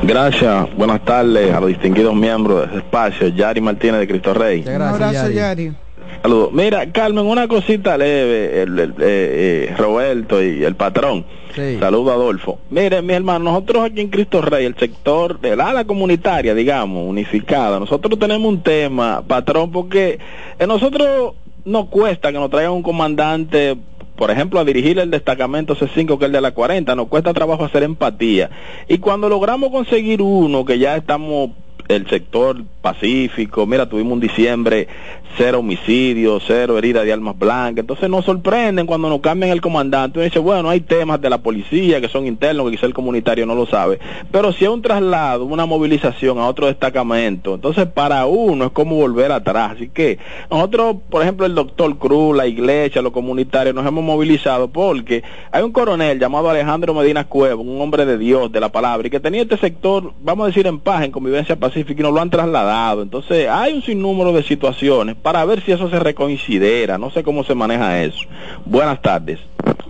[0.03, 4.65] Gracias, buenas tardes a los distinguidos miembros de este espacio, Yari Martínez de Cristo Rey.
[4.67, 5.75] Un abrazo, Yari.
[6.23, 6.53] Saludos.
[6.53, 11.25] Mira, Carmen, una cosita leve, el, el, eh, eh, Roberto y el patrón.
[11.53, 11.79] Sí.
[11.81, 12.61] Saludo Adolfo.
[12.71, 17.81] Mire, mi hermano, nosotros aquí en Cristo Rey, el sector del ala comunitaria, digamos, unificada,
[17.81, 20.21] nosotros tenemos un tema, patrón, porque
[20.61, 21.35] a nosotros
[21.65, 23.77] nos cuesta que nos traigan un comandante
[24.17, 27.33] por ejemplo, a dirigir el destacamento C5, que es el de la 40, nos cuesta
[27.33, 28.51] trabajo hacer empatía.
[28.87, 31.51] Y cuando logramos conseguir uno, que ya estamos
[31.89, 34.89] el sector pacífico, mira, tuvimos un diciembre
[35.37, 40.19] cero homicidios, cero heridas de armas blancas, entonces nos sorprenden cuando nos cambian el comandante,
[40.19, 43.47] uno dice, bueno, hay temas de la policía que son internos, que quizá el comunitario
[43.47, 43.99] no lo sabe,
[44.31, 48.97] pero si hay un traslado, una movilización a otro destacamento, entonces para uno es como
[48.97, 50.19] volver atrás, así que
[50.51, 55.63] nosotros, por ejemplo, el doctor Cruz, la iglesia, los comunitarios, nos hemos movilizado porque hay
[55.63, 59.21] un coronel llamado Alejandro Medina Cuevo, un hombre de Dios, de la palabra, y que
[59.21, 62.31] tenía este sector, vamos a decir, en paz, en convivencia pacífica, y nos lo han
[62.31, 66.99] trasladado, entonces hay un sinnúmero de situaciones, para ver si eso se reconsidera.
[66.99, 68.19] No sé cómo se maneja eso.
[68.65, 69.39] Buenas tardes.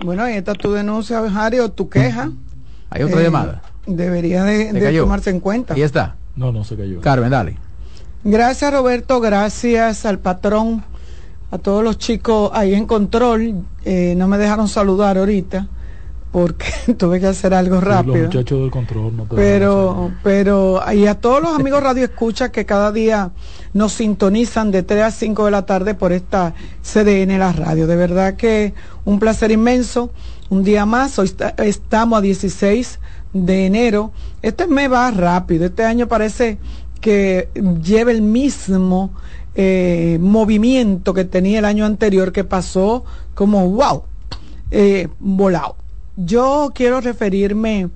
[0.05, 2.31] Bueno, ahí está tu denuncia, Harry, o tu queja.
[2.91, 3.63] Hay otra Eh, llamada.
[3.87, 5.75] Debería de, tomarse en cuenta.
[5.75, 6.17] Ahí está.
[6.37, 7.01] No, no se cayó.
[7.01, 7.57] Carmen, dale.
[8.25, 10.85] Gracias Roberto, gracias al patrón,
[11.51, 13.65] a todos los chicos ahí en control.
[13.85, 15.67] Eh, no me dejaron saludar ahorita
[16.33, 16.67] porque
[16.99, 18.17] tuve que hacer algo Los rápido.
[18.17, 22.91] muchachos del control no Pero, pero, y a todos los amigos Radio Escucha que cada
[22.91, 23.31] día
[23.75, 27.87] nos sintonizan de 3 a 5 de la tarde por esta CDN La Radio.
[27.87, 30.11] De verdad que un placer inmenso.
[30.51, 32.99] Un día más, hoy está- estamos a 16
[33.33, 34.13] de enero.
[34.43, 35.65] Este mes va rápido.
[35.67, 36.59] Este año parece
[37.01, 37.49] que
[37.83, 39.11] lleva el mismo
[39.55, 43.05] eh, movimiento que tenía el año anterior que pasó
[43.35, 44.03] como wow,
[44.71, 45.77] eh, volado.
[46.17, 47.89] Yo quiero referirme,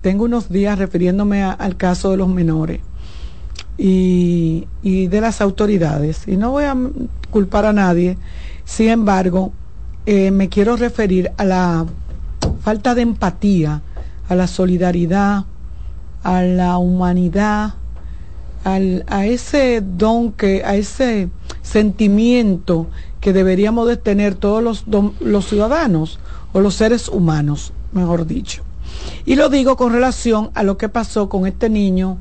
[0.00, 2.80] tengo unos días refiriéndome al caso de los menores
[3.78, 6.28] y, y de las autoridades.
[6.28, 6.76] Y no voy a
[7.30, 8.18] culpar a nadie,
[8.64, 9.52] sin embargo,
[10.06, 11.86] eh, me quiero referir a la
[12.60, 13.82] falta de empatía,
[14.28, 15.44] a la solidaridad,
[16.22, 17.74] a la humanidad,
[18.64, 21.30] al- a ese don que, a ese
[21.62, 22.88] sentimiento
[23.20, 24.84] que deberíamos de tener todos los,
[25.20, 26.18] los ciudadanos
[26.52, 28.62] o los seres humanos, mejor dicho.
[29.24, 32.18] Y lo digo con relación a lo que pasó con este niño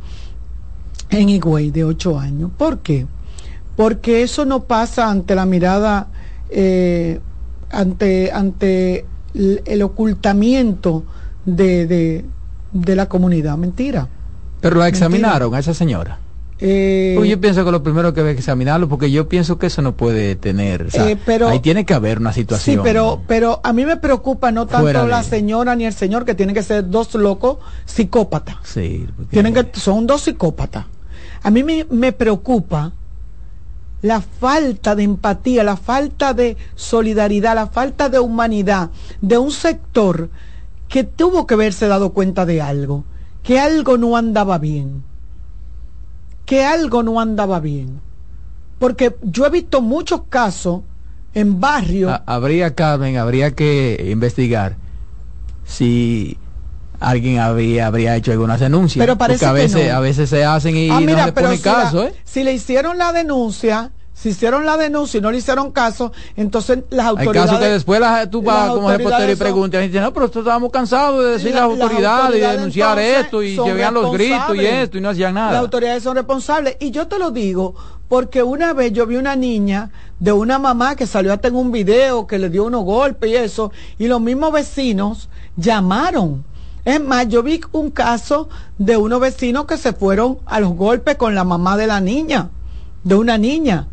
[1.09, 2.51] en Higüey de 8 años.
[2.57, 3.07] ¿Por qué?
[3.75, 6.07] Porque eso no pasa ante la mirada,
[6.49, 7.19] eh,
[7.71, 11.03] ante, ante el, el ocultamiento
[11.45, 12.25] de, de,
[12.71, 13.57] de la comunidad.
[13.57, 14.07] Mentira.
[14.61, 15.07] Pero la Mentira.
[15.07, 16.19] examinaron a esa señora.
[16.63, 19.65] Eh, Pues yo pienso que lo primero que hay que examinarlo, porque yo pienso que
[19.67, 20.83] eso no puede tener.
[20.83, 22.81] o sea, Eh, pero- ahí tiene que haber una Sí, situación.
[22.83, 26.35] pero, pero a mí me preocupa no tanto de- la señora ni el señor, que
[26.35, 28.57] tienen que ser dos locos psicópatas.
[28.63, 30.85] Sí, porque- Tienen que, son dos psicópatas.
[31.41, 32.91] A mí me, me preocupa
[34.03, 38.89] la falta de empatía, la falta de solidaridad, la falta de humanidad
[39.21, 40.29] de un sector
[40.87, 43.03] que tuvo que haberse dado cuenta de algo,
[43.43, 45.03] que algo no andaba bien,
[46.51, 48.01] que algo no andaba bien.
[48.77, 50.81] Porque yo he visto muchos casos
[51.33, 52.13] en barrios.
[52.25, 54.75] Habría, Carmen, habría que investigar
[55.63, 56.37] si
[56.99, 59.01] alguien había, habría hecho algunas denuncias.
[59.01, 59.95] Pero parece porque a veces, que no.
[59.95, 62.13] a veces se hacen y Ah, no mira, pero pone si caso, la- ¿eh?
[62.25, 66.83] Si le hicieron la denuncia, si hicieron la denuncia y no le hicieron caso, entonces
[66.91, 67.49] las Hay autoridades...
[67.49, 70.71] casos que después tú vas las como reportero y preguntas y no, pero nosotros estábamos
[70.71, 73.95] cansados de decir La- las las autoridades y de autoridades, denunciar esto y se veían
[73.95, 75.53] los gritos y esto y no hacían nada.
[75.53, 76.77] Las autoridades son responsables.
[76.79, 77.73] Y yo te lo digo
[78.07, 79.89] porque una vez yo vi una niña
[80.19, 83.35] de una mamá que salió hasta en un video que le dio unos golpes y
[83.35, 86.43] eso, y los mismos vecinos llamaron.
[86.85, 91.15] Es más, yo vi un caso de unos vecinos que se fueron a los golpes
[91.15, 92.49] con la mamá de la niña,
[93.03, 93.87] de una niña.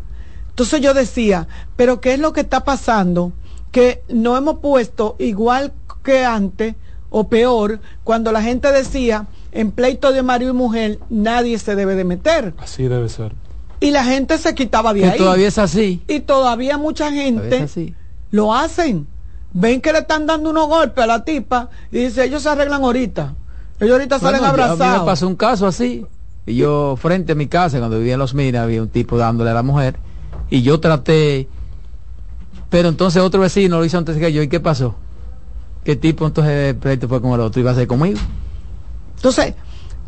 [0.59, 3.31] Entonces yo decía, pero ¿qué es lo que está pasando?
[3.71, 5.71] Que no hemos puesto igual
[6.03, 6.75] que antes
[7.09, 11.95] o peor cuando la gente decía en pleito de marido y mujer nadie se debe
[11.95, 13.31] de meter Así debe ser.
[13.79, 16.03] y la gente se quitaba de Que ahí todavía es así.
[16.09, 17.65] y todavía mucha gente
[18.31, 19.07] lo hacen
[19.53, 22.83] ven que le están dando unos golpes a la tipa y dice ellos se arreglan
[22.83, 23.33] ahorita
[23.79, 26.05] ellos ahorita salen Bueno, yo- A mí abrazados me pasó un caso así.
[26.45, 29.51] Y yo, frente a mi casa, cuando vivía en Los Minas, había un tipo dándole
[29.51, 29.97] a la mujer.
[30.49, 31.47] Y yo traté.
[32.69, 34.41] Pero entonces otro vecino lo hizo antes que yo.
[34.41, 34.95] ¿Y qué pasó?
[35.83, 37.59] ¿Qué tipo entonces el pleito fue con el otro?
[37.59, 38.19] ¿Iba a ser conmigo?
[39.15, 39.53] entonces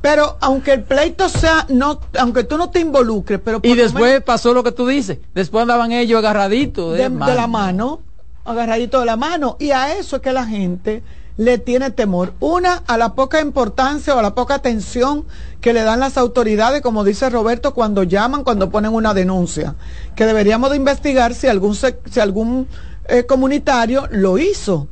[0.02, 4.22] pero aunque el pleito sea no aunque tú no te involucres pero Y por después
[4.24, 5.20] pasó lo que tú dices.
[5.36, 8.02] Después andaban ellos agarraditos de, de, de la mano,
[8.44, 9.58] agarradito de la mano.
[9.60, 11.04] Y a eso es que la gente
[11.38, 12.34] le tiene temor.
[12.40, 15.26] Una, a la poca importancia o a la poca atención
[15.60, 19.76] que le dan las autoridades, como dice Roberto, cuando llaman, cuando ponen una denuncia.
[20.16, 22.68] Que deberíamos de investigar si algún, si algún
[23.08, 24.88] eh, comunitario lo hizo.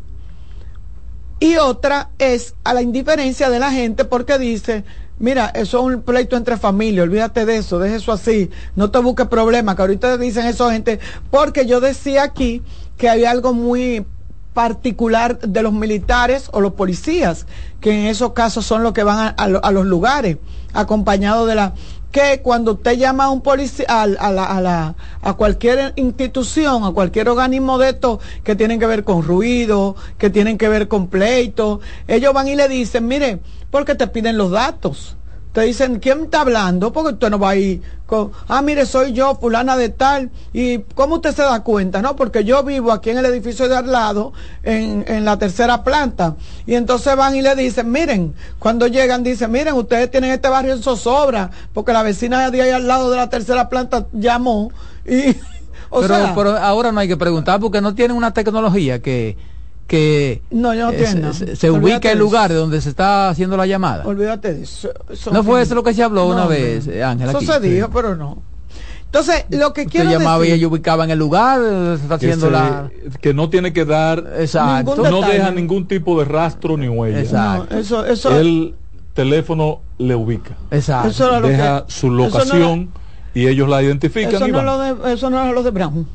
[1.40, 4.84] Y otra es a la indiferencia de la gente porque dice,
[5.20, 9.00] mira, eso es un pleito entre familias, olvídate de eso, deje eso así, no te
[9.00, 11.00] busques problemas, que ahorita dicen eso gente,
[11.32, 12.62] porque yo decía aquí
[12.98, 14.06] que había algo muy
[14.54, 17.46] particular de los militares o los policías,
[17.80, 20.38] que en esos casos son los que van a, a lo- a los lugares,
[20.74, 21.74] acompañados de la
[22.12, 26.92] que cuando usted llama a un policía, a la- a la- a cualquier institución, a
[26.92, 31.08] cualquier organismo de estos que tienen que ver con ruido, que tienen que ver con
[31.08, 33.40] pleito, ellos van y le dicen, mire,
[33.70, 35.18] porque te piden los datos.
[35.52, 36.94] Te dicen, ¿quién está hablando?
[36.94, 40.30] Porque usted no va a ir con, ah, mire, soy yo, fulana de tal.
[40.54, 42.04] ¿Y cómo usted se da cuenta?
[42.04, 44.32] No, porque yo vivo aquí en el edificio de al lado,
[44.62, 46.36] en, en la tercera planta.
[46.68, 50.74] Y entonces van y le dicen, miren, cuando llegan, dicen, miren, ustedes tienen este barrio
[50.74, 54.72] en zozobra, porque la vecina de ahí al lado de la tercera planta llamó.
[55.04, 55.30] Y,
[55.90, 59.36] o pero, sea, pero ahora no hay que preguntar porque no tienen una tecnología que,
[59.90, 61.34] que no, yo no eh, tienen.
[61.34, 64.06] se, se ubica el lugar de donde se está haciendo la llamada.
[64.06, 64.90] Olvídate de eso.
[65.34, 67.28] ¿No fue eso lo que se habló No, una vez, eh, Ángel?
[67.30, 68.42] Eso se dijo, pero no.
[69.06, 70.54] Entonces, lo que Usted quiero llamaba y decir...
[70.60, 72.92] ellos ubicaban el lugar, se está Que, haciendo se- la...
[73.20, 74.96] que no tiene que dar, Exacto.
[75.10, 77.20] No deja ningún tipo de rastro ni huella.
[77.20, 77.74] Exacto.
[77.74, 78.76] No, eso, eso, El
[79.16, 80.56] teléfono le ubica.
[80.70, 81.10] Exacto.
[81.10, 82.90] Eso era lo Deja que- su no locación
[83.34, 84.66] y ellos la identifican eso y no, van.
[84.68, 86.08] lo de, eso no es lo de Brown.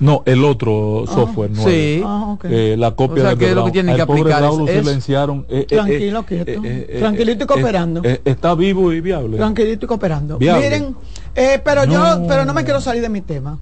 [0.00, 1.68] No, el otro software nuevo.
[1.70, 2.02] Sí.
[2.04, 2.36] Ah.
[2.44, 3.66] Eh, la copia O sea, de que es lo Brown.
[3.68, 4.84] que tienen Al que pobre aplicar Brown lo es eso.
[4.84, 5.46] silenciaron.
[5.48, 6.50] Eh, eh, Tranquilo, eh, quieto.
[6.50, 8.00] eh, eh, Tranquilito y cooperando.
[8.04, 9.36] eh, está vivo y viable.
[9.36, 10.38] Tranquilito y cooperando.
[10.38, 10.62] Viable.
[10.70, 10.96] Miren,
[11.34, 12.26] eh, pero yo, No.
[12.26, 13.58] pero no me quiero salir de mi tema.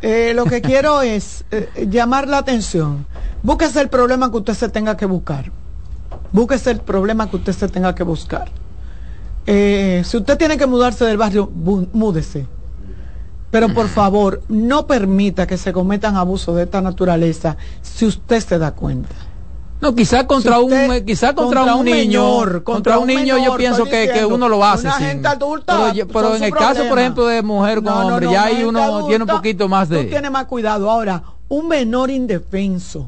[0.00, 3.04] Eh, lo que quiero es eh, llamar la atención.
[3.42, 5.50] Búsquese el problema que usted se tenga que buscar.
[6.30, 8.46] Búsquese el problema que usted se tenga que buscar.
[9.46, 11.50] Eh, si usted tiene que mudarse del barrio,
[11.92, 12.46] múdese.
[13.54, 18.58] Pero por favor, no permita que se cometan abusos de esta naturaleza si usted se
[18.58, 19.14] da cuenta.
[19.80, 23.56] No, quizá contra Si un quizá contra, contra un, niño, menor, contra, un niño yo
[23.56, 26.42] pienso que, que uno lo hace una sin- gente adulta, pero, yo- pero son en
[26.42, 29.22] el caso por ejemplo de mujer con No, no, hombre no, ya gente uno tiene
[29.22, 30.90] un poquito más Tú de tienes más cuidado.
[30.90, 33.06] Ahora, un menor indefenso.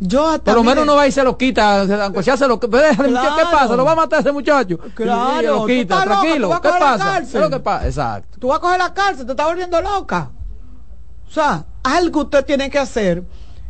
[0.00, 2.46] Yo hasta por lo menos no va y se lo quita, se- aunque sea se
[2.46, 3.36] lo déjale, Claro.
[3.36, 3.76] ¿qué pasa?
[3.76, 4.78] ¿Lo va a matar ese muchacho?
[4.94, 7.04] Claro, Y lo tú quita, loca, tranquilo, tú vas a ¿qué coger la pasa?
[7.04, 7.36] ¿Qué cárcel.
[7.36, 7.86] es lo que pasa?
[7.86, 8.38] Exacto.
[8.40, 10.30] Tú vas a coger la cárcel, te estás volviendo loca.
[11.26, 13.24] O sea, algo usted tiene que hacer.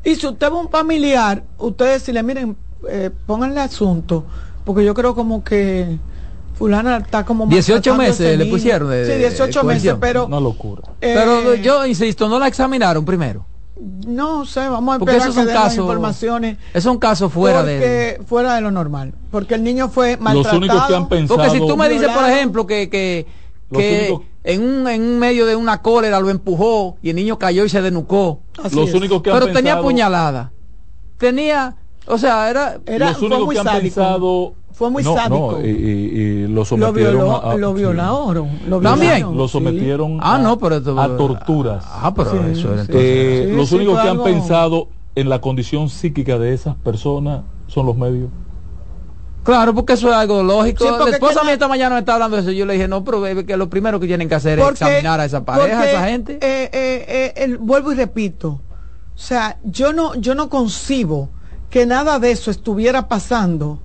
[0.04, 2.56] Y si usted va a un familiar, usted decirle, miren,
[2.88, 4.24] eh, pónganle asunto,
[4.64, 5.98] porque yo creo como que
[6.54, 8.56] fulana está como 18 maltratando a ese meses le niño.
[8.56, 10.82] pusieron de- sí, de 18 meses, pero Una locura.
[11.00, 13.46] eh, Pero yo insisto, no la examinaron primero.
[13.80, 16.58] No sé, vamos a Porque esperar esos que son den las casos informaciones.
[16.74, 20.20] Es un caso fuera porque, de fuera de lo normal, porque el niño fue Los
[20.20, 20.58] maltratado.
[20.58, 21.36] únicos que han pensado.
[21.38, 23.26] Porque si tú me dices, por ejemplo, que que,
[23.72, 27.38] que, únicos- en un, en un medio de una cólera lo empujó y el niño
[27.38, 28.40] cayó y se denucó.
[28.72, 30.52] Los únicos que han Pero tenía puñalada.
[31.18, 31.76] Tenía,
[32.06, 35.52] o sea, era, los únicos que han pensado Fue muy no, sádico.
[35.58, 38.48] no, y, y- y lo Lo sometieron violó, a, lo violaron.
[38.68, 39.12] Lo También.
[39.14, 39.52] violaron, lo sí.
[39.52, 42.92] sometieron Ah, a, no, pero esto- a torturas Ah, pero Sí, eso era sí.
[42.92, 42.94] entonces.
[42.94, 47.42] Eh, Sí, los sí, únicos que han pensado en la condición psíquica de esas personas
[47.66, 48.28] son los medios
[49.42, 50.84] Claro, porque eso es algo lógico.
[50.84, 52.52] Sí, la esposa mía esta mañana me estaba hablando de eso.
[52.52, 54.80] Yo le dije, no, pero baby, que lo primero que tienen que hacer Porque- es
[54.82, 56.34] examinar a esa pareja, a esa gente.
[56.34, 58.48] eh, eh, eh, el- vuelvo y repito.
[58.48, 58.60] O
[59.20, 61.30] sea, yo no, yo no concibo
[61.70, 63.78] que nada de eso estuviera pasando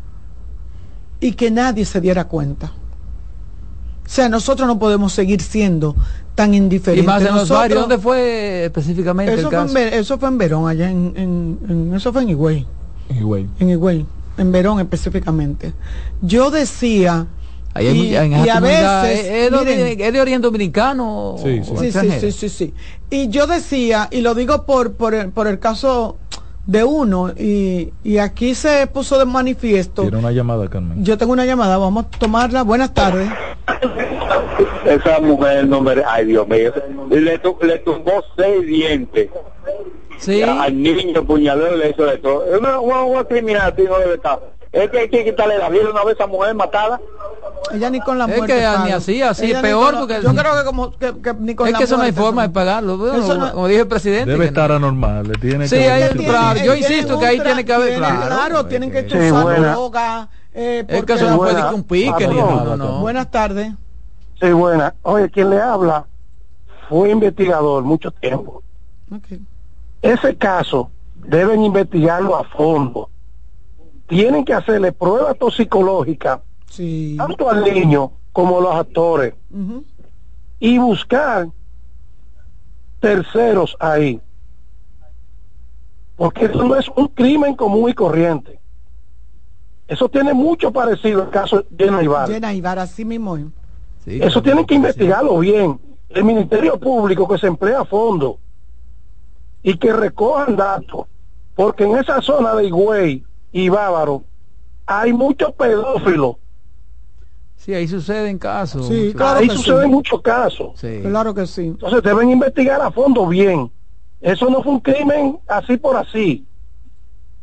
[1.24, 2.68] y que nadie se diera cuenta.
[4.06, 5.96] O sea, nosotros no podemos seguir siendo
[6.36, 7.06] tan Y indiferentes.
[7.06, 9.74] más en los barrios, ¿dónde fue específicamente eso el fue, en, caso?
[9.74, 12.66] Ver- eso fue en Verón, allá en, en- en- eso fue en Higüey,
[13.10, 14.06] Y, güey, en Higüey,
[14.38, 15.74] en Verón específicamente.
[16.22, 17.26] Yo decía,
[17.74, 21.62] Ahí hay y, en y a veces, ¿es, es de, es de origen dominicano Sí,
[21.62, 21.92] o sí.
[21.92, 22.74] sí, sí, sí, sí, sí.
[23.10, 26.18] Y yo decía, y lo digo por, por, el, por el caso
[26.66, 30.04] de uno, y, y aquí se puso de manifiesto.
[30.04, 31.04] tiene una llamada, Carmen.
[31.04, 32.64] Yo tengo una llamada, vamos a tomarla.
[32.64, 33.28] Buenas tardes.
[34.86, 35.96] Esa mujer, no me...
[36.08, 36.72] Ay, Dios mío.
[37.10, 39.30] Le, tu- le tumbó seis dientes.
[40.20, 40.42] Sí.
[40.42, 42.46] Al niño, puñalero, le hizo de todo.
[42.46, 44.40] Es una, una, una criminal, no debe estar.
[44.74, 47.00] Es que hay que quitarle la vida una vez a esa mujer matada.
[47.72, 48.56] Ella ni con la Es muerte.
[48.58, 48.86] que paga.
[48.86, 51.34] ni así, así, Ella ni peor, con la- porque- Yo creo que como que, que
[51.36, 52.98] ni con Es la que eso no hay forma de pagarlo.
[52.98, 54.32] Bueno, Eso no- como dije el presidente.
[54.32, 54.76] Debe que estar no.
[54.78, 57.98] anormal, le tiene Sí, que ahí- haber- claro, yo insisto que ahí tiene que haber,
[57.98, 58.22] claro.
[58.26, 59.72] Claro, tienen que buena.
[59.74, 60.30] droga.
[60.56, 62.78] eh, Es que eso no puede que un pique, ni Patrón.
[62.80, 63.00] no.
[63.00, 63.72] Buenas tardes.
[64.42, 64.94] Sí, buena.
[65.04, 66.06] Oye, quien le habla
[66.90, 68.62] fue investigador mucho tiempo.
[70.02, 73.10] Ese caso deben investigarlo a fondo.
[74.14, 77.16] Tienen que hacerle pruebas toxicológicas Sí.
[77.18, 79.34] tanto al niño como a los actores
[80.60, 81.48] y buscar
[83.00, 84.22] terceros ahí.
[86.16, 88.60] Porque eso no es un crimen común y corriente.
[89.88, 92.30] Eso tiene mucho parecido al caso de Naivar.
[92.30, 93.36] Llena Ibar, así mismo.
[94.06, 95.80] Sí, Eso claro, tienen que investigarlo bien.
[96.10, 98.38] El Ministerio Público que se emplea a fondo
[99.64, 101.08] y que recojan datos,
[101.56, 103.24] porque en esa zona de Higüey
[103.54, 104.24] y Bávaro
[104.86, 106.36] hay muchos pedófilos.
[107.56, 108.88] Sí, ahí suceden casos.
[108.90, 109.90] Sí, claro Ahí suceden sí.
[109.90, 110.72] muchos casos.
[110.76, 111.00] Sí.
[111.02, 111.68] Claro que sí.
[111.68, 113.72] Entonces deben investigar a fondo bien.
[114.20, 116.46] Eso no fue un crimen así por así.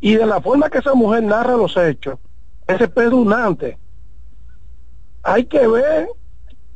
[0.01, 2.19] Y de la forma que esa mujer narra los hechos,
[2.67, 3.79] es espeluznante.
[5.23, 6.09] Hay que ver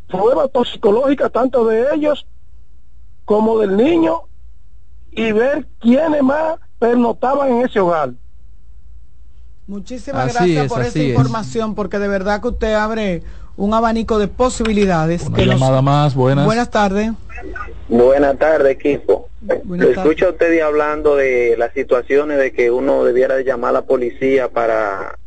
[0.08, 2.26] pruebas toxicológicas tanto de ellos
[3.24, 4.22] como del niño
[5.10, 8.14] y ver quiénes más pernotaban en ese hogar.
[9.66, 11.04] Muchísimas Así gracias es, por esa es.
[11.08, 13.22] información, porque de verdad que usted abre
[13.56, 15.26] un abanico de posibilidades.
[15.26, 16.44] Una que nos- llamada más, buenas.
[16.44, 17.12] Buenas tardes.
[17.88, 19.28] Buenas tardes, equipo.
[19.40, 19.98] Buenas tardes.
[19.98, 24.48] Escucha usted hablando de las situaciones de que uno debiera de llamar a la policía
[24.48, 25.18] para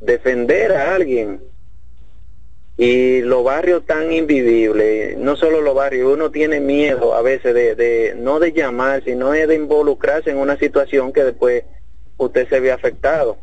[0.00, 1.42] defender a alguien.
[2.78, 7.74] Y los barrios tan invivibles, no solo los barrios, uno tiene miedo a veces de,
[7.74, 11.64] de no de llamar, sino de involucrarse en una situación que después
[12.16, 13.36] usted se ve afectado.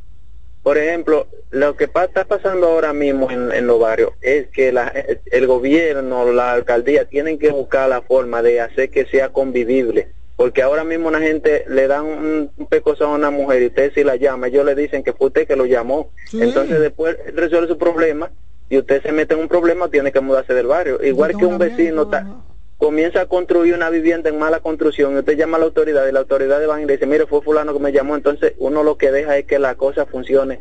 [0.67, 4.73] Por ejemplo, lo que pa- está pasando ahora mismo en, en los barrios es que
[4.73, 4.91] la-
[5.31, 10.09] el gobierno, la alcaldía tienen que buscar la forma de hacer que sea convivible.
[10.35, 13.93] Porque ahora mismo una gente le dan un, un pecozón a una mujer y usted
[13.95, 16.11] si la llama, ellos le dicen que fue usted que lo llamó.
[16.29, 16.39] Sí.
[16.41, 18.29] Entonces después resuelve su problema
[18.67, 20.99] y usted se mete en un problema, tiene que mudarse del barrio.
[21.01, 22.27] Igual que un vecino ta-
[22.77, 26.11] comienza a construir una vivienda en mala construcción y usted llama a la autoridad y
[26.11, 28.97] la autoridad van y le dice, mire, fue fulano que me llamó, entonces uno lo
[28.97, 30.59] que deja es que la cosa funcione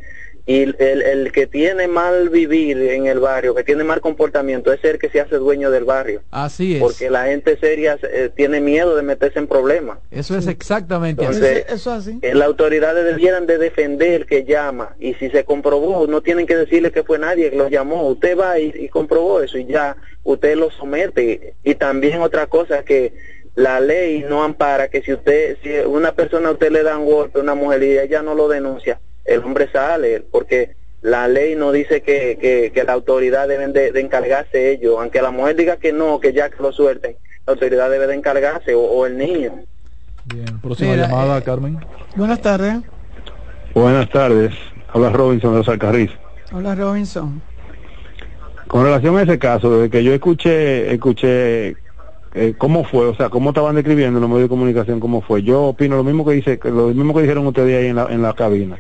[0.49, 4.83] y el, el que tiene mal vivir en el barrio, que tiene mal comportamiento, es
[4.85, 6.81] el que se hace dueño del barrio, Así es.
[6.81, 9.99] porque la gente seria eh, tiene miedo de meterse en problemas.
[10.11, 11.37] Eso es exactamente así.
[11.39, 12.19] Entonces, Eso así.
[12.23, 16.57] eh, las autoridades debieran de defender que llama y si se comprobó no tienen que
[16.57, 19.97] decirle que fue nadie que lo llamó usted va y, y comprobó eso y ya
[20.23, 23.13] usted lo somete y también otra cosa que
[23.57, 27.07] la ley no ampara que si usted si una persona a usted le da un
[27.07, 31.55] golpe a una mujer y ella no lo denuncia el hombre sale porque la ley
[31.55, 35.57] no dice que, que, que la autoridad deben de, de encargarse ellos aunque la mujer
[35.57, 37.17] diga que no que ya que lo suelten
[37.47, 39.53] la autoridad debe de encargarse o, o el niño
[40.27, 41.79] Bien, próxima Mira, llamada, eh, Carmen.
[42.17, 42.79] Buenas tardes.
[43.75, 44.53] Buenas tardes.
[44.93, 46.11] Habla Robinson de los Alcarriz.
[46.53, 47.41] Hola Robinson.
[48.67, 51.77] Con relación a ese caso, desde que yo escuché, escuché
[52.35, 55.45] eh, cómo fue, o sea, cómo estaban describiendo en los medios de comunicación cómo fue.
[55.45, 58.23] Yo opino lo mismo que dice, lo mismo que dijeron ustedes ahí en la, en
[58.23, 58.77] la cabina.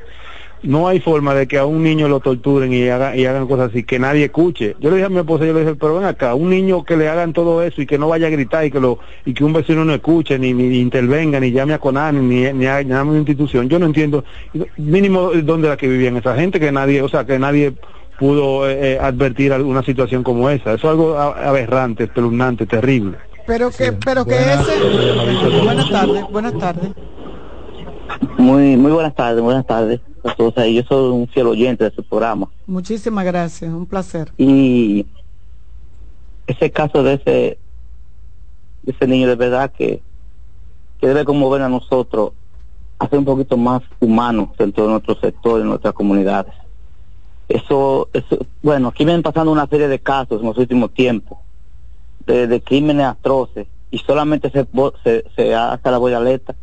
[0.62, 3.70] No hay forma de que a un niño lo torturen y, haga, y hagan cosas
[3.70, 4.76] así, que nadie escuche.
[4.80, 6.96] Yo le dije a mi esposa, yo le dije, pero ven acá, un niño que
[6.96, 9.44] le hagan todo eso y que no vaya a gritar y que lo y que
[9.44, 12.82] un vecino no escuche, ni, ni intervenga, ni llame a Conan, ni, ni, ni a,
[12.82, 13.68] llame a una institución.
[13.68, 14.24] Yo no entiendo,
[14.76, 17.74] mínimo, dónde era que vivían esa gente, que nadie, o sea, que nadie
[18.18, 20.72] pudo eh, eh, advertir alguna situación como esa.
[20.72, 23.18] Eso es algo aberrante, espeluznante, terrible.
[23.46, 25.62] Pero que, pero que ese...
[25.62, 26.90] Buenas tardes, buenas tardes.
[28.38, 30.00] Muy, muy buenas tardes, buenas tardes
[30.56, 30.74] ahí.
[30.74, 32.48] Yo soy un fiel oyente de su programa.
[32.66, 34.32] Muchísimas gracias, un placer.
[34.36, 35.06] Y
[36.46, 37.58] ese caso de ese,
[38.82, 40.02] de ese niño de verdad que,
[41.00, 42.32] que debe conmover a nosotros
[42.98, 46.54] a ser un poquito más humanos dentro de nuestro sector, en nuestras comunidades.
[47.48, 51.38] Eso, eso, bueno, aquí vienen pasando una serie de casos en los últimos tiempos
[52.26, 54.66] de, de crímenes atroces y solamente se,
[55.04, 56.54] se, se hace la boyaleta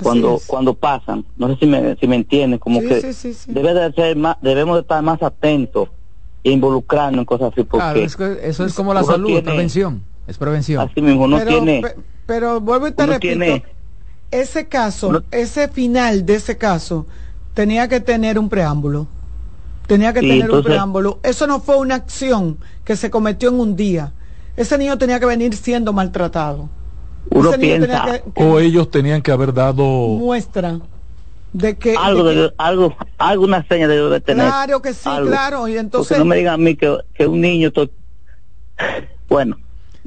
[0.00, 1.24] cuando cuando pasan.
[1.36, 3.02] No sé si me si me entienden como que
[3.46, 5.88] debe de ser más debemos de estar más atentos
[6.44, 10.88] e involucrarnos en cosas así porque eso es como la salud es prevención es prevención.
[10.88, 11.82] Así mismo no tiene
[12.26, 13.44] pero vuelvo y te repito
[14.30, 17.06] ese caso ese final de ese caso
[17.54, 19.06] tenía que tener un preámbulo.
[19.86, 21.18] Tenía que tener un preámbulo.
[21.22, 24.12] Eso no fue una acción que se cometió en un día.
[24.56, 26.68] Ese niño tenía que venir siendo maltratado
[27.30, 30.80] uno piensa o ellos tenían que haber dado muestra
[31.52, 34.46] de que algo de algo alguna seña de tener.
[34.46, 37.70] Claro que sí claro y entonces no me digan a mí que, que un niño
[39.28, 39.56] bueno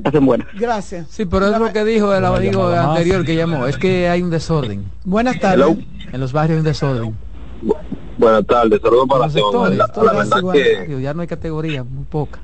[0.04, 1.08] hacen bueno gracias.
[1.10, 4.30] Sí pero es lo que dijo el amigo anterior que llamó es que hay un
[4.30, 4.86] desorden.
[5.04, 5.78] Buenas tardes.
[6.12, 7.16] En los barrios hay un desorden.
[8.18, 9.28] Buenas tardes saludos para
[9.70, 12.40] la, la verdad que ya no hay categoría muy poca.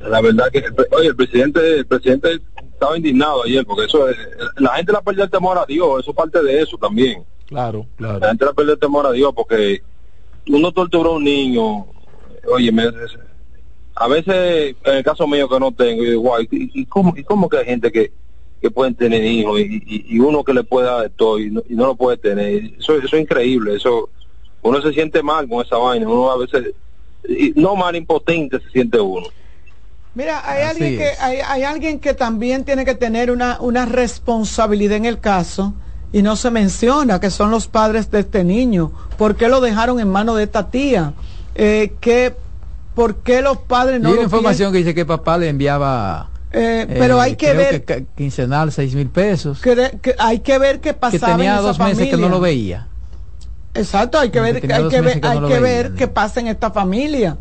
[0.00, 2.40] la verdad que oye el presidente el presidente
[2.80, 4.16] estaba indignado ayer porque eso es,
[4.56, 7.22] la gente la perdió el temor a Dios, eso parte de eso también.
[7.46, 8.18] Claro, claro.
[8.20, 9.82] La gente la perdió el temor a Dios porque
[10.48, 11.86] uno torturó a un niño,
[12.50, 12.84] oye, me,
[13.94, 17.50] a veces en el caso mío que no tengo, y, guay, y, cómo, y cómo
[17.50, 18.12] que hay gente que,
[18.62, 22.16] que pueden tener hijos y, uno que le puede dar todo y no, lo puede
[22.16, 24.08] tener, eso, eso es increíble, eso
[24.62, 26.72] uno se siente mal con esa vaina, uno a veces,
[27.56, 29.26] no mal impotente se siente uno.
[30.14, 35.04] Mira, hay alguien, que, hay, alguien que también tiene que tener una, una responsabilidad en
[35.04, 35.72] el caso
[36.12, 38.90] y no se menciona que son los padres de este niño.
[39.16, 41.12] ¿Por qué lo dejaron en manos de esta tía?
[41.54, 42.34] Eh, que,
[42.94, 44.08] ¿Por qué los padres no...
[44.08, 46.28] Hay una información que dice que papá le enviaba...
[46.52, 49.60] Eh, pero hay que ver que quincenal seis mil pesos.
[49.60, 52.88] que, hay que ver qué pasaba que tenía dos meses que no lo veía.
[53.72, 57.36] Exacto hay que ver hay que ver, hay que ver qué pasa en esta familia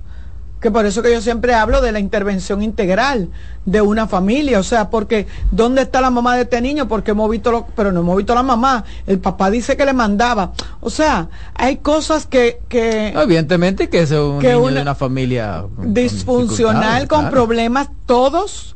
[0.60, 3.30] que por eso que yo siempre hablo de la intervención integral
[3.66, 6.88] de una familia, o sea, porque ¿dónde está la mamá de este niño?
[6.88, 9.94] Porque hemos visto, lo, pero no hemos visto la mamá, el papá dice que le
[9.94, 12.62] mandaba, o sea, hay cosas que...
[12.68, 18.76] que evidentemente que es un niño de una familia disfuncional, con, problemas todos,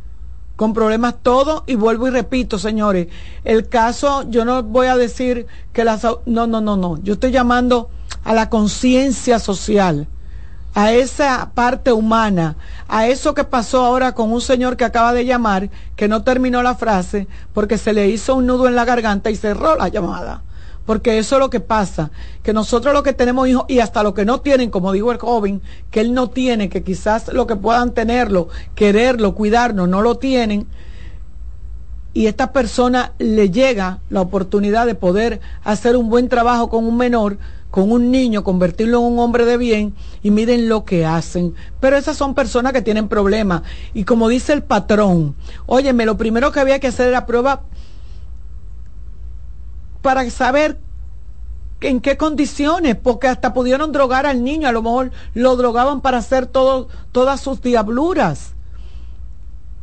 [0.55, 3.07] con problemas todos, y vuelvo y repito, señores,
[3.43, 6.03] el caso, yo no voy a decir que las...
[6.25, 7.89] No, no, no, no, yo estoy llamando
[8.23, 10.07] a la conciencia social
[10.75, 12.55] a esa parte humana,
[12.87, 16.63] a eso que pasó ahora con un señor que acaba de llamar, que no terminó
[16.63, 20.41] la frase porque se le hizo un nudo en la garganta y cerró la llamada.
[20.85, 24.13] Porque eso es lo que pasa, que nosotros lo que tenemos hijos y hasta lo
[24.13, 27.55] que no tienen, como dijo el joven, que él no tiene, que quizás lo que
[27.55, 30.67] puedan tenerlo, quererlo, cuidarnos, no lo tienen,
[32.13, 36.97] y esta persona le llega la oportunidad de poder hacer un buen trabajo con un
[36.97, 37.37] menor,
[37.73, 41.55] con un niño, convertirlo en un hombre de bien y miren lo que hacen.
[41.79, 43.63] Pero esas son personas que tienen problemas.
[43.95, 45.35] Y como dice el patrón,
[45.65, 47.63] óyeme, lo primero que había que hacer era prueba
[50.03, 50.77] para saber
[51.81, 56.19] en qué condiciones, porque hasta pudieron drogar al niño, a lo mejor lo drogaban para
[56.19, 58.53] hacer todo, todas sus diabluras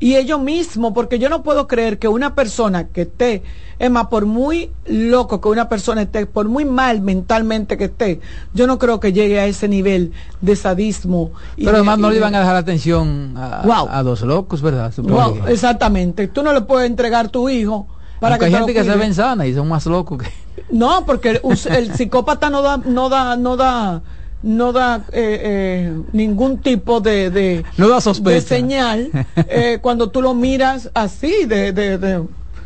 [0.00, 3.42] y ellos mismos, porque yo no puedo creer que una persona que esté,
[3.78, 8.20] es más, por muy loco que una persona esté, por muy mal mentalmente que esté,
[8.54, 11.32] yo no creo que llegue a ese nivel de sadismo.
[11.56, 14.90] Pero además no le iban a dejar atención a, dos locos, ¿verdad?
[15.48, 16.28] exactamente.
[16.28, 17.86] Tú no le puedes entregar tu hijo
[18.20, 20.30] para que hay gente que se ven sana y son más locos que...
[20.70, 21.40] No, porque el,
[21.76, 24.02] el psicópata no da, no da, no da
[24.42, 30.22] no da eh, eh, ningún tipo de, de, no da de señal eh, cuando tú
[30.22, 31.98] lo miras así, de, de,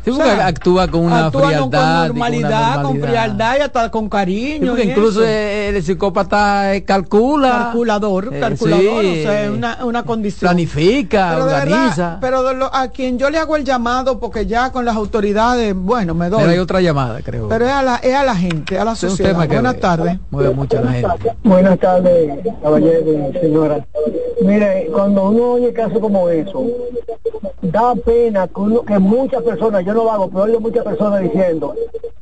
[0.05, 1.97] Sí, porque actúa con una actúa frialdad.
[2.07, 4.67] con normalidad, con frialdad y hasta con Sí, cariño.
[4.67, 5.75] porque incluso eso.
[5.77, 7.49] el psicópata eh, calcula.
[7.65, 10.49] calculador, eh, calculador, sí, o sea, es una, una condición.
[10.51, 11.77] Planifica, Pero organiza.
[11.87, 14.95] verdad, pero de lo- a quien yo le hago el llamado, porque ya con las
[14.95, 16.39] autoridades, bueno, me doy.
[16.39, 17.47] Pero hay otra llamada, creo.
[17.49, 19.31] Pero es a la, es a la gente, a la es un sociedad.
[19.31, 20.19] tema que Buenas tardes.
[20.29, 21.33] mueve mucho a la gente.
[21.43, 23.85] Buenas tardes, caballero, señora.
[24.41, 26.63] Mire, cuando uno oye casos como eso,
[27.61, 31.73] da pena que, uno- que muchas personas, yo lo hago, pero oigo muchas personas diciendo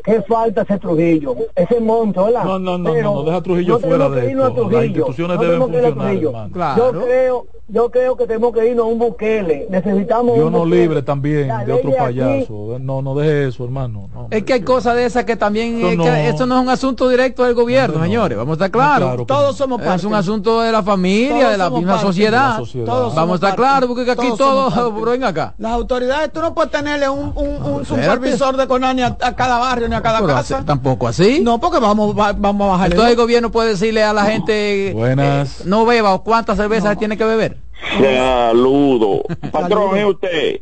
[0.04, 2.44] que falta ese Trujillo, ese monto, ¿verdad?
[2.44, 4.40] No, no, no, Pero no, no, deja a Trujillo no fuera de que esto.
[4.44, 6.30] Las Trujillo, instituciones no deben que funcionar, Trujillo.
[6.30, 6.76] hermano.
[6.78, 10.60] Yo creo, yo creo que tenemos que irnos a un Bukele, necesitamos Yo un no
[10.60, 10.76] Bukele.
[10.82, 12.78] libre también La de otro aquí- payaso.
[12.82, 14.10] No, no deje eso, hermano.
[14.14, 14.28] No.
[14.30, 16.06] Es que hay cosas de esas que también, Eso eh, que no.
[16.16, 19.08] eso no es un asunto directo del gobierno, señores, vamos a estar claros.
[19.08, 20.06] claro que Todos somos Es parte.
[20.08, 22.08] un asunto de la familia, Todos de la misma parte.
[22.08, 22.44] sociedad.
[22.44, 22.86] De la sociedad.
[22.88, 25.12] Todos Vamos a estar claros, porque aquí Todos todos, somos parte.
[25.12, 25.54] ven acá.
[25.58, 29.58] Las autoridades, tú no puedes tenerle un, un, un supervisor de Conani a, a cada
[29.60, 30.58] barrio ni a cada Pero casa.
[30.58, 31.40] hace- tampoco así.
[31.42, 32.96] No, porque vamos, va- vamos a bajarle.
[32.96, 35.62] Entonces el gobierno puede decirle a la gente, Buenas.
[35.62, 37.58] eh, no beba o cuántas cervezas tiene que beber.
[38.00, 39.24] Saludo.
[39.52, 40.60] Patrón, ¿y usted?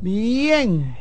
[0.00, 0.96] Bien.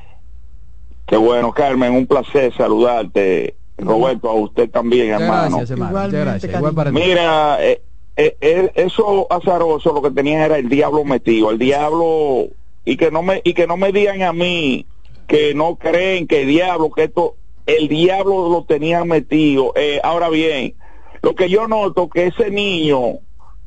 [1.05, 3.55] Qué bueno, Carmen, un placer saludarte.
[3.77, 5.49] Roberto, a usted también, Muchas hermano.
[5.57, 6.09] gracias, hermano.
[6.09, 6.53] Gracias.
[6.55, 6.91] Igual para.
[6.91, 7.81] Mira, eh,
[8.15, 12.45] eh, eh, eso azaroso lo que tenía era el diablo metido, el diablo
[12.85, 14.85] y que no me y que no me digan a mí
[15.27, 17.35] que no creen que el diablo que esto
[17.65, 19.73] el diablo lo tenían metido.
[19.75, 20.75] Eh, ahora bien,
[21.23, 23.19] lo que yo noto que ese niño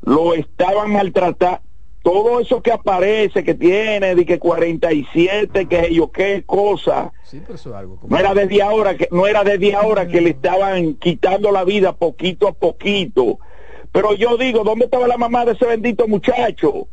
[0.03, 1.61] lo estaban maltratando.
[2.01, 7.11] Todo eso que aparece que tiene de que 47 que yo qué cosa.
[7.23, 10.07] Sí, pero eso es algo como- no era desde ahora que no era desde ahora
[10.07, 13.39] que le estaban quitando la vida poquito a poquito.
[13.91, 16.87] Pero yo digo dónde estaba la mamá de ese bendito muchacho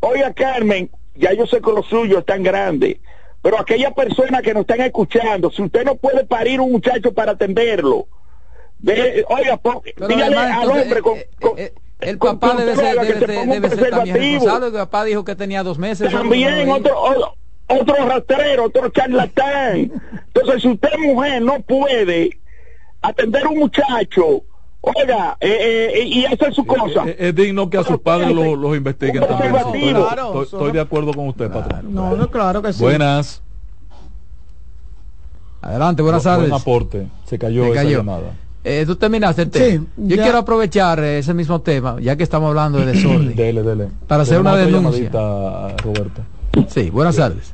[0.00, 3.00] oiga Carmen ya yo sé que lo suyo es tan grande
[3.44, 7.32] pero aquella persona que nos están escuchando si usted no puede parir un muchacho para
[7.32, 8.08] atenderlo
[9.28, 12.98] oiga po- dígale además, al hombre con, eh, con- eh, el con- papá debe ser,
[12.98, 14.66] debe se debe ser también responsable.
[14.68, 16.10] El papá dijo que tenía dos meses.
[16.10, 17.34] También no- otro, o-
[17.68, 19.92] otro rastrero, otro charlatán.
[20.34, 22.30] Entonces, si usted mujer no puede
[23.02, 24.42] atender a un muchacho,
[24.96, 27.04] oiga, eh, eh, y hacer su cosa.
[27.08, 29.52] Es, es digno que a sus padres los los investiguen también.
[29.52, 29.56] sí.
[29.56, 30.32] Estoy, preservativo.
[30.32, 31.94] estoy- estoy de acuerdo con usted, patrón.
[31.94, 32.82] No, no, claro que sí.
[32.82, 33.40] Buenas.
[35.62, 36.50] Adelante, buenas Bu- tardes.
[36.50, 37.06] Buen aporte.
[37.24, 38.32] Se cayó, Se esa llamada.
[38.62, 39.66] Eh, tú terminaste el tema.
[39.66, 40.22] Sí, Yo ya.
[40.22, 43.34] quiero aprovechar eh, ese mismo tema, ya que estamos hablando de desorden.
[43.36, 43.88] Dele, dele.
[44.06, 45.10] Para hacer una denuncia.
[45.10, 46.22] Roberto.
[46.68, 47.52] Sí, buenas tardes.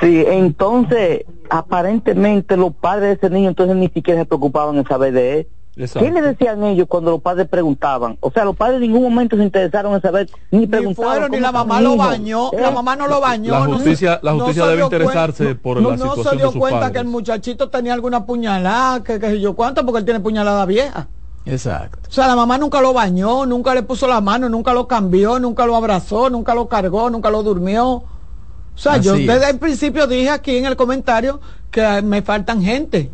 [0.00, 5.12] Sí, entonces, aparentemente los padres de ese niño entonces ni siquiera se preocupaban en saber
[5.12, 5.48] de él.
[5.76, 6.06] Exacto.
[6.06, 8.16] ¿Qué le decían ellos cuando los padres preguntaban?
[8.20, 11.50] O sea, los padres en ningún momento se interesaron en saber, ni fueron, ni la
[11.50, 12.60] mamá lo bañó, ¿Eh?
[12.60, 13.50] la mamá no lo bañó.
[13.52, 16.02] La no se- justicia- la no justicia se debe interesarse cuen- por no, la no
[16.04, 16.92] situación se de dio sus cuenta padres.
[16.92, 21.08] que el muchachito tenía alguna puñalada, que, sé yo cuánto, porque él tiene puñalada vieja.
[21.44, 21.98] Exacto.
[22.08, 25.40] O sea, la mamá nunca lo bañó, nunca le puso la mano, nunca lo cambió,
[25.40, 28.04] nunca lo abrazó, nunca lo cargó, nunca lo durmió.
[28.74, 29.26] O sea, yo es.
[29.26, 31.40] desde el principio dije aquí en el comentario
[31.70, 33.10] que me faltan gente.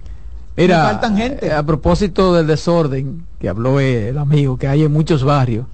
[0.56, 1.52] Mira, Me faltan gente.
[1.52, 5.66] a propósito del desorden que habló el amigo que hay en muchos barrios,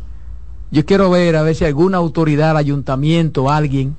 [0.70, 3.96] yo quiero ver a ver si alguna autoridad, ayuntamiento, alguien,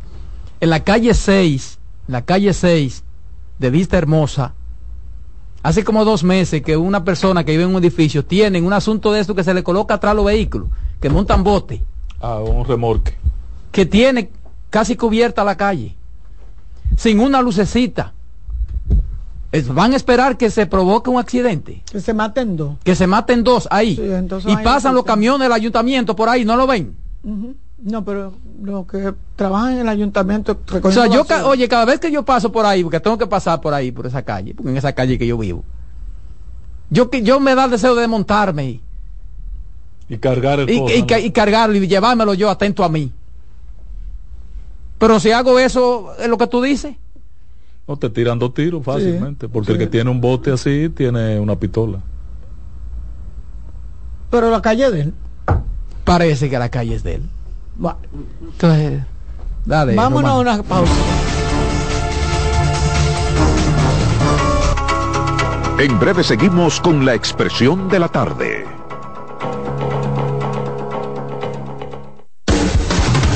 [0.59, 3.03] en la calle 6, en la calle 6
[3.59, 4.53] de Vista Hermosa,
[5.63, 9.11] hace como dos meses que una persona que vive en un edificio tiene un asunto
[9.11, 10.67] de esto que se le coloca atrás a los vehículos,
[11.01, 11.83] que montan bote,
[12.21, 13.13] Ah, un remorque.
[13.71, 14.29] que tiene
[14.69, 15.95] casi cubierta la calle,
[16.97, 18.13] sin una lucecita.
[19.51, 22.75] Es- van a esperar que se provoque un accidente, Que se maten dos.
[22.83, 23.95] que se maten dos ahí.
[23.95, 26.95] Sí, y pasan los camiones del ayuntamiento por ahí, ¿no lo ven?
[27.79, 31.99] No, pero los que trabajan en el ayuntamiento O sea, yo, ca- oye, cada vez
[31.99, 34.71] que yo paso por ahí, porque tengo que pasar por ahí, por esa calle, porque
[34.71, 35.63] en esa calle que yo vivo,
[36.89, 38.81] yo, que- yo me da el deseo de montarme y,
[40.09, 43.11] Y cargar el y, y y cargarlo y llevármelo yo atento a mí.
[44.97, 46.95] Pero si hago eso, es lo que tú dices.
[47.87, 49.47] No, te tiran dos tiros fácilmente.
[49.47, 51.99] porque el que tiene un bote así tiene una pistola.
[54.29, 55.13] Pero la calle de él.
[56.03, 57.29] Parece que la calle es de él.
[57.83, 57.97] Va-
[58.41, 59.01] Entonces,
[59.65, 59.95] dale.
[59.95, 60.91] Vámonos a una pausa.
[65.79, 68.65] En breve seguimos con la expresión de la tarde.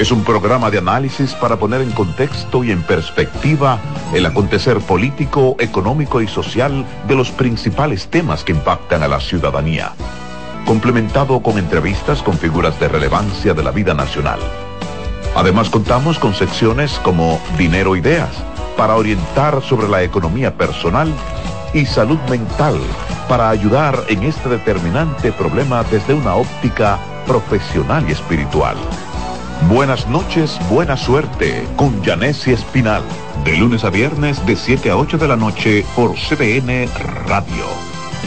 [0.00, 3.78] Es un programa de análisis para poner en contexto y en perspectiva
[4.14, 9.92] el acontecer político, económico y social de los principales temas que impactan a la ciudadanía,
[10.64, 14.40] complementado con entrevistas con figuras de relevancia de la vida nacional.
[15.36, 18.30] Además contamos con secciones como Dinero Ideas,
[18.78, 21.12] para orientar sobre la economía personal
[21.74, 22.80] y salud mental,
[23.28, 28.78] para ayudar en este determinante problema desde una óptica profesional y espiritual.
[29.68, 33.02] Buenas noches, buena suerte con Janessi Espinal.
[33.44, 36.88] De lunes a viernes de 7 a 8 de la noche por CBN
[37.26, 37.66] Radio.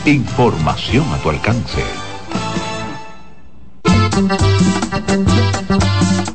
[0.06, 1.84] Información a tu alcance.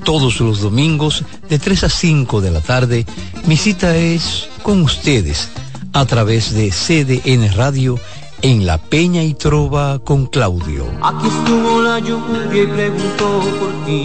[0.05, 3.07] Todos los domingos de 3 a 5 de la tarde,
[3.47, 5.51] mi cita es con ustedes
[5.93, 7.99] a través de CDN Radio
[8.43, 10.87] en La Peña y Trova con Claudio.
[11.03, 14.05] Aquí estuvo la lluvia y preguntó por ti.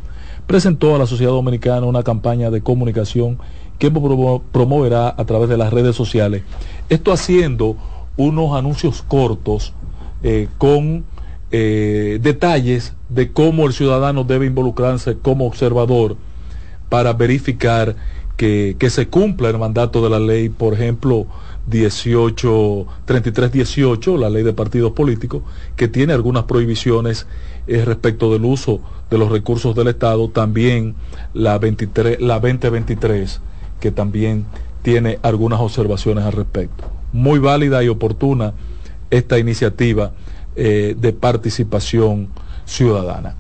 [0.48, 3.38] presentó a la sociedad dominicana una campaña de comunicación
[3.78, 6.44] que promoverá a través de las redes sociales.
[6.90, 7.76] Esto haciendo
[8.16, 9.74] unos anuncios cortos
[10.24, 11.04] eh, con
[11.52, 16.16] eh, detalles de cómo el ciudadano debe involucrarse como observador
[16.88, 17.96] para verificar
[18.38, 21.26] que, que se cumpla el mandato de la ley, por ejemplo,
[21.72, 25.42] 18, 3318, la ley de partidos políticos,
[25.76, 27.26] que tiene algunas prohibiciones
[27.66, 30.96] eh, respecto del uso de los recursos del Estado, también
[31.34, 33.42] la, 23, la 2023,
[33.80, 34.46] que también
[34.84, 36.84] tiene algunas observaciones al respecto.
[37.14, 38.54] Muy válida y oportuna
[39.10, 40.12] esta iniciativa
[40.56, 42.30] eh, de participación
[42.66, 43.36] ciudadana.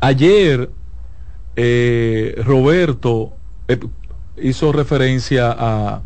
[0.00, 0.70] Ayer,
[1.56, 3.32] eh, Roberto
[4.40, 6.02] hizo referencia a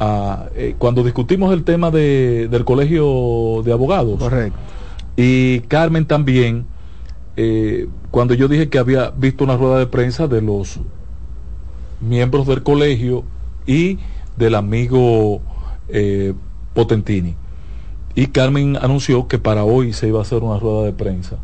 [0.00, 4.18] eh, cuando discutimos el tema de, del colegio de abogados.
[4.18, 4.58] Correcto.
[5.16, 6.66] Y Carmen también,
[7.36, 10.80] eh, cuando yo dije que había visto una rueda de prensa de los
[12.00, 13.24] miembros del colegio
[13.66, 13.98] y
[14.36, 15.42] del amigo
[15.88, 16.32] eh,
[16.72, 17.34] Potentini.
[18.14, 21.36] Y Carmen anunció que para hoy se iba a hacer una rueda de prensa.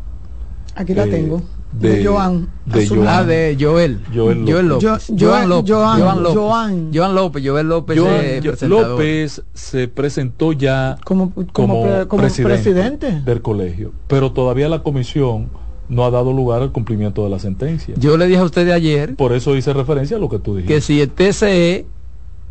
[0.75, 1.43] Aquí la tengo
[1.79, 2.49] de, Joan.
[2.65, 3.07] De Joan.
[3.07, 4.01] Ah, de Joel.
[4.15, 5.13] Joel López.
[5.19, 5.71] Joan, López.
[5.71, 6.35] Joan, López.
[6.93, 7.45] Joan, López.
[7.45, 7.99] Joel López.
[7.99, 13.93] Joan, López se presentó ya como, como, como presidente, presidente, del colegio.
[14.07, 15.49] Pero todavía la comisión
[15.89, 17.95] no ha dado lugar al cumplimiento de la sentencia.
[17.99, 19.15] Yo le dije a usted de ayer.
[19.17, 20.75] Por eso hice referencia a lo que tú dijiste.
[20.75, 21.87] Que si el TCE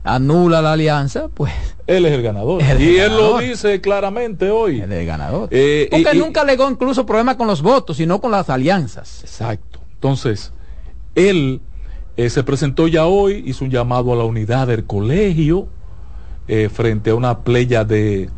[0.06, 1.52] anula la alianza, pues
[1.88, 2.62] él es el ganador.
[2.64, 4.80] El y él lo dice claramente hoy.
[4.80, 5.50] él es el ganador.
[5.52, 9.22] Eh, Porque y- nunca alegó incluso problemas con los votos, sino con las alianzas.
[9.24, 9.80] Exacto.
[9.96, 10.54] Entonces,
[11.16, 11.60] él
[12.18, 15.68] eh, se presentó ya hoy, hizo un llamado a la unidad del colegio
[16.48, 18.30] eh, frente a una playa de,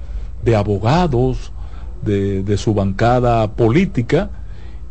[0.43, 1.51] de abogados
[2.01, 4.29] de, de su bancada política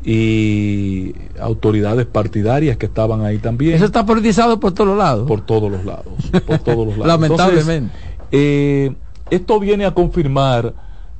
[0.08, 3.74] y autoridades partidarias que estaban ahí también.
[3.74, 5.26] Eso está politizado por todos lados.
[5.26, 6.14] Por todos los lados.
[6.46, 7.06] Por todos los lados.
[7.08, 7.92] Lamentablemente.
[7.92, 8.94] Entonces, eh,
[9.30, 10.74] esto viene a confirmar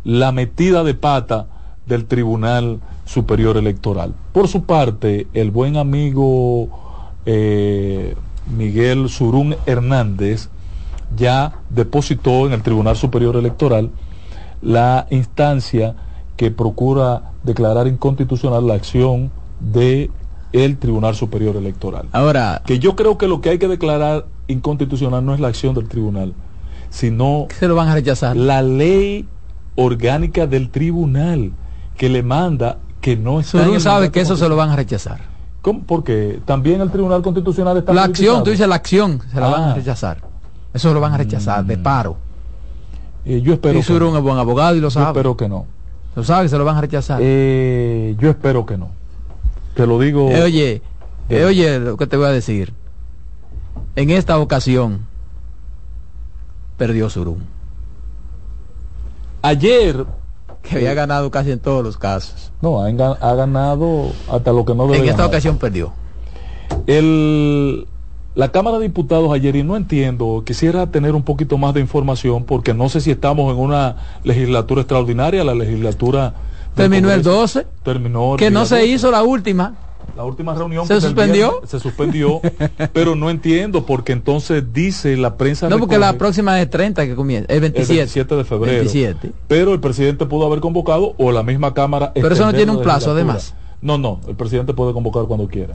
[0.05, 1.49] la metida de pata
[1.85, 4.15] del Tribunal Superior Electoral.
[4.33, 6.69] Por su parte, el buen amigo
[7.27, 8.15] eh,
[8.57, 10.49] Miguel Surún Hernández
[11.17, 13.91] ya depositó en el Tribunal Superior Electoral
[14.63, 15.97] la instancia
[16.37, 19.31] que procura declarar inconstitucional la acción
[19.61, 20.11] de
[20.53, 22.09] el Tribunal Superior Electoral.
[22.13, 25.75] Ahora, Que yo creo que lo que hay que declarar inconstitucional no es la acción
[25.75, 26.35] del tribunal,
[26.91, 28.37] sino se lo van a rechazar.
[28.37, 29.27] la ley
[29.75, 31.53] orgánica del tribunal
[31.97, 34.57] que le manda que no está en Surún el sabe mandato que eso se lo
[34.57, 35.21] van a rechazar.
[35.63, 35.83] ¿Cómo?
[35.87, 39.63] Porque también el tribunal constitucional está La acción, tú dices la acción, se la van
[39.63, 39.71] Ah.
[39.73, 40.19] a rechazar.
[40.73, 42.17] Eso lo van a rechazar de paro.
[43.25, 45.07] Eh, yo espero y que es buen abogado y lo Yo sabe.
[45.09, 45.67] espero que no.
[46.17, 47.21] Lo sabe que se lo van a rechazar.
[47.23, 48.89] Eh, yo espero que no.
[49.75, 50.31] Te lo digo.
[50.31, 50.83] Eh, oye,
[51.29, 52.73] eh, oye lo que te voy a decir.
[53.95, 55.07] En esta ocasión
[56.79, 57.45] perdió Surún,
[59.43, 60.07] Ayer
[60.63, 62.51] que había ganado casi en todos los casos.
[62.61, 65.29] no ha, ganado hasta lo que no debe En esta ganar.
[65.29, 65.93] ocasión perdió.
[66.87, 67.87] El,
[68.37, 72.45] la Cámara de Diputados ayer, y no entiendo, quisiera tener un poquito más de información
[72.45, 76.35] porque no sé si estamos en una legislatura extraordinaria, la legislatura...
[76.75, 78.87] Terminó el Congreso 12, Terminó el que no se 12.
[78.89, 79.75] hizo la última.
[80.15, 81.49] La última reunión ¿Se el suspendió?
[81.53, 82.43] viernes, se suspendió,
[82.93, 85.71] pero no entiendo porque entonces dice la prensa...
[85.71, 87.97] No, porque la próxima es 30 que comienza, el el 27.
[88.01, 88.77] 27 de febrero.
[88.81, 89.33] 27.
[89.49, 92.13] Pero el presidente pudo haber convocado o la misma Cámara...
[92.13, 93.55] Pero eso no tiene un la plazo, además.
[93.81, 95.75] No, no, el presidente puede convocar cuando quiera.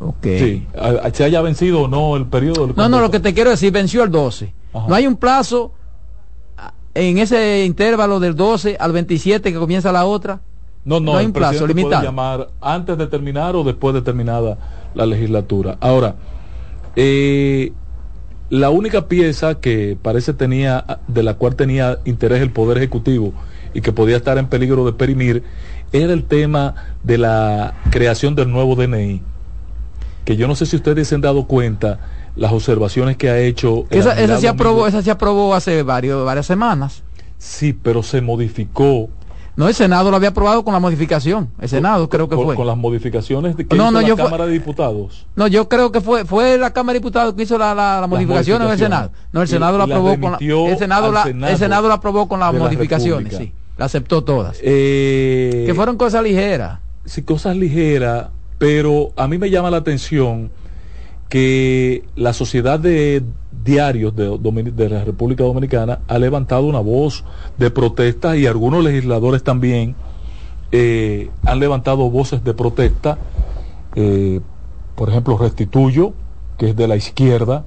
[0.00, 0.24] Ok.
[0.24, 3.20] Sí, a- a- se haya vencido o no el periodo del No, no, lo que
[3.20, 4.52] te quiero decir, venció el 12.
[4.74, 4.86] Ajá.
[4.88, 5.72] No hay un plazo
[6.94, 10.40] en ese intervalo del 12 al 27 que comienza la otra.
[10.84, 11.94] No, no, no hay un plazo limitado.
[11.94, 14.56] puede llamar antes de terminar o después de terminada
[14.94, 15.76] la legislatura.
[15.80, 16.14] Ahora,
[16.94, 17.72] eh,
[18.50, 23.32] la única pieza que parece tenía, de la cual tenía interés el Poder Ejecutivo
[23.74, 25.42] y que podía estar en peligro de perimir,
[25.92, 29.22] era el tema de la creación del nuevo DNI.
[30.26, 31.98] Que yo no sé si ustedes se han dado cuenta
[32.36, 33.84] las observaciones que ha hecho.
[33.88, 37.02] Esa, esa, se aprobó, esa se aprobó hace varios, varias semanas.
[37.38, 39.08] Sí, pero se modificó
[39.56, 41.48] No, el Senado lo había aprobado con la modificación.
[41.60, 42.54] El Senado creo que con, fue.
[42.56, 45.26] con las modificaciones de que No, hizo no, la yo fue- Cámara de Diputados.
[45.36, 48.06] No, yo creo que fue fue la Cámara de Diputados que hizo la, la, la
[48.06, 49.12] modificación o el Senado.
[49.32, 51.88] No, el Senado y la aprobó con la, el Senado al la, Senado el Senado
[51.88, 53.52] la aprobó con las la modificaciones, sí.
[53.78, 54.58] La aceptó todas.
[54.62, 56.80] Eh, que fueron cosas ligeras.
[57.04, 60.50] sí, cosas ligeras, pero a mí me llama la atención
[61.28, 63.22] que la sociedad de
[63.64, 67.24] diarios de, la República Dominicana ha levantado una voz
[67.58, 69.96] de protesta y algunos legisladores también
[70.72, 73.18] eh, han levantado voces de protesta.
[73.96, 74.40] Eh,
[74.94, 76.12] por ejemplo, Restituyo,
[76.58, 77.64] que es de la izquierda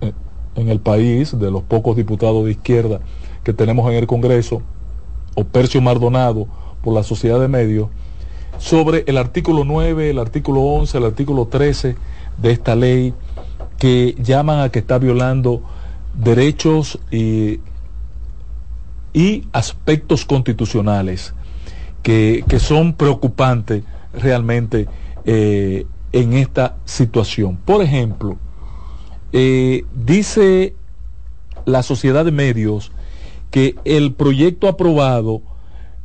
[0.00, 0.12] eh,
[0.56, 3.00] en el país, de los pocos diputados de izquierda
[3.42, 4.62] que tenemos en el Congreso,
[5.34, 6.46] o Percio Mardonado
[6.82, 7.88] por la Sociedad de Medios,
[8.58, 11.96] sobre el artículo 9, el artículo 11, el artículo 13
[12.38, 13.14] de esta ley
[13.78, 15.62] que llaman a que está violando
[16.14, 17.60] derechos y,
[19.12, 21.34] y aspectos constitucionales
[22.02, 24.86] que, que son preocupantes realmente
[25.24, 27.56] eh, en esta situación.
[27.56, 28.38] Por ejemplo,
[29.32, 30.74] eh, dice
[31.64, 32.92] la sociedad de medios
[33.50, 35.42] que el proyecto aprobado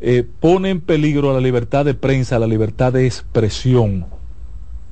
[0.02, 4.06] eh, pone en peligro la libertad de prensa, la libertad de expresión.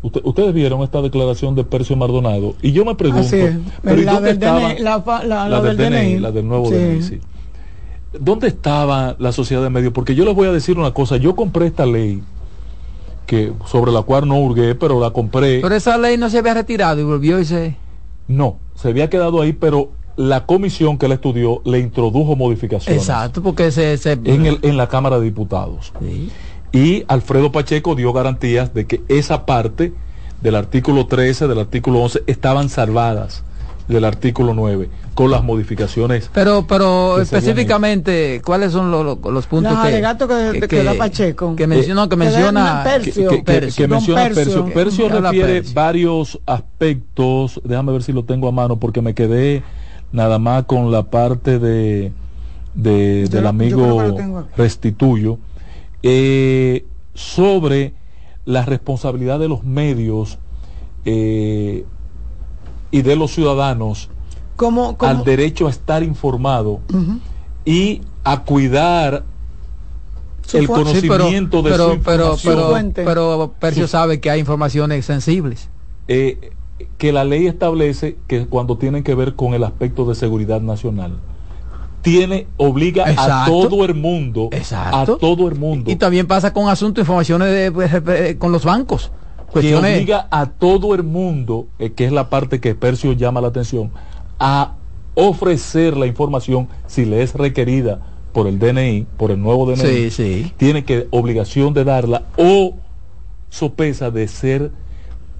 [0.01, 3.57] Usted- ustedes vieron esta declaración de Percio Mardonado y yo me pregunto, Así es.
[3.81, 6.19] ¿pero y La dónde del estaba- DNI, la fa- la- la del del DNI, DNI.
[6.19, 6.75] la del nuevo Sí.
[6.75, 7.19] DNI, sí.
[8.19, 9.93] ¿Dónde estaba la sociedad de medios?
[9.93, 12.21] Porque yo les voy a decir una cosa, yo compré esta ley
[13.25, 15.59] que sobre la cual no hurgué, pero la compré.
[15.61, 17.75] Pero esa ley no se había retirado y volvió y se...
[18.27, 23.01] No, se había quedado ahí, pero la comisión que la estudió le introdujo modificaciones.
[23.01, 23.97] Exacto, porque se...
[23.97, 25.93] se- en, el, en la Cámara de Diputados.
[26.71, 29.93] Y Alfredo Pacheco dio garantías de que esa parte
[30.41, 33.43] del artículo 13, del artículo 11, estaban salvadas
[33.87, 36.29] del artículo 9 con las modificaciones.
[36.33, 41.55] Pero, pero específicamente, ¿cuáles son lo- lo- los puntos Los que, que, que, da Pacheco.
[41.55, 43.29] que mencionó, que menciona que, Percio.
[43.29, 43.87] que- que- Percio.
[43.87, 44.65] menciona Percio.
[44.65, 45.09] Percio.
[45.09, 45.73] Refiere Percio.
[45.73, 49.63] varios aspectos, déjame ver si lo tengo a mano, porque me quedé
[50.11, 52.11] nada más con la parte de,
[52.73, 54.17] de- Yo del amigo.
[54.55, 55.37] Restituyo,
[56.03, 57.93] eh, sobre
[58.45, 60.37] la responsabilidad de los medios
[61.05, 61.85] eh,
[62.91, 64.09] y de los ciudadanos
[64.55, 66.79] como, como al derecho a estar informado
[67.65, 69.23] y a cuidar
[70.45, 72.91] Su el Sí, Sí, pero, conocimiento de pero, su pero, información.
[72.93, 75.69] pero, pero Percio sabe que hay informaciones sensibles.
[76.07, 76.51] eh,
[76.97, 81.17] que la ley establece que cuando tienen que ver con el aspecto de seguridad nacional
[82.01, 85.15] tiene obliga a todo el mundo Exacto.
[85.15, 88.63] a todo el mundo Y también pasa con asuntos, informaciones de, pues, eh, con los
[88.63, 89.11] bancos.
[89.47, 89.95] que Cuestiones.
[89.97, 93.91] obliga a todo el mundo eh, que es la parte que Percio llama la atención
[94.39, 94.75] a
[95.15, 97.99] ofrecer la información si le es requerida
[98.33, 100.53] por el DNI por el nuevo DNI Sí, sí.
[100.57, 102.75] tiene que obligación de darla o
[103.49, 104.71] sopesa de ser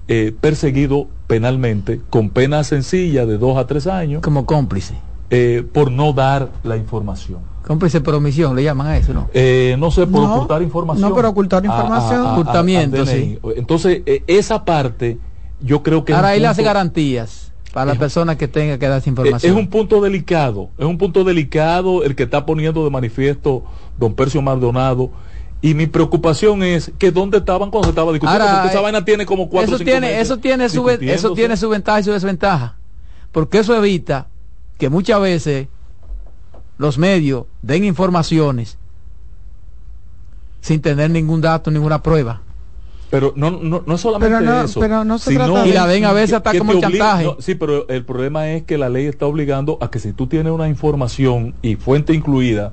[0.08, 4.94] eh, perseguido penalmente con pena sencilla de dos a tres años Como cómplice.
[5.30, 7.40] eh, por no dar la información.
[7.66, 9.28] Cómplice por omisión, le llaman a eso, ¿no?
[9.34, 11.06] Eh, no sé, por No, ocultar información.
[11.06, 12.20] no, por ocultar información.
[12.22, 13.38] a- a- a- Ocultamiento, DNI.
[13.56, 15.18] Entonces, eh, esa parte,
[15.60, 16.14] yo creo que...
[16.14, 19.12] Ahora ahí le hace punto- garantías para la persona que tenga que dar esa eh,
[19.12, 19.52] información.
[19.52, 23.64] Es un punto delicado, es un punto delicado el que está poniendo de manifiesto
[23.98, 25.10] don Percio Maldonado.
[25.60, 28.82] Y mi preocupación es que dónde estaban cuando se estaba discutiendo, Ahora, porque esa eh,
[28.82, 32.00] vaina tiene como cuatro eso cinco tiene, meses eso tiene su eso tiene su ventaja
[32.00, 32.76] y su desventaja.
[33.32, 34.28] Porque eso evita
[34.78, 35.66] que muchas veces
[36.76, 38.78] los medios den informaciones
[40.60, 42.42] sin tener ningún dato, ninguna prueba.
[43.10, 44.80] Pero no, no, no solamente Pero no- eso.
[44.80, 47.24] pero no se sino trata de- Y la den a veces hasta como obliga- chantaje.
[47.24, 50.26] no, sí, pero el problema es que la ley está obligando a que si tú
[50.26, 52.72] tienes una información y fuente incluida,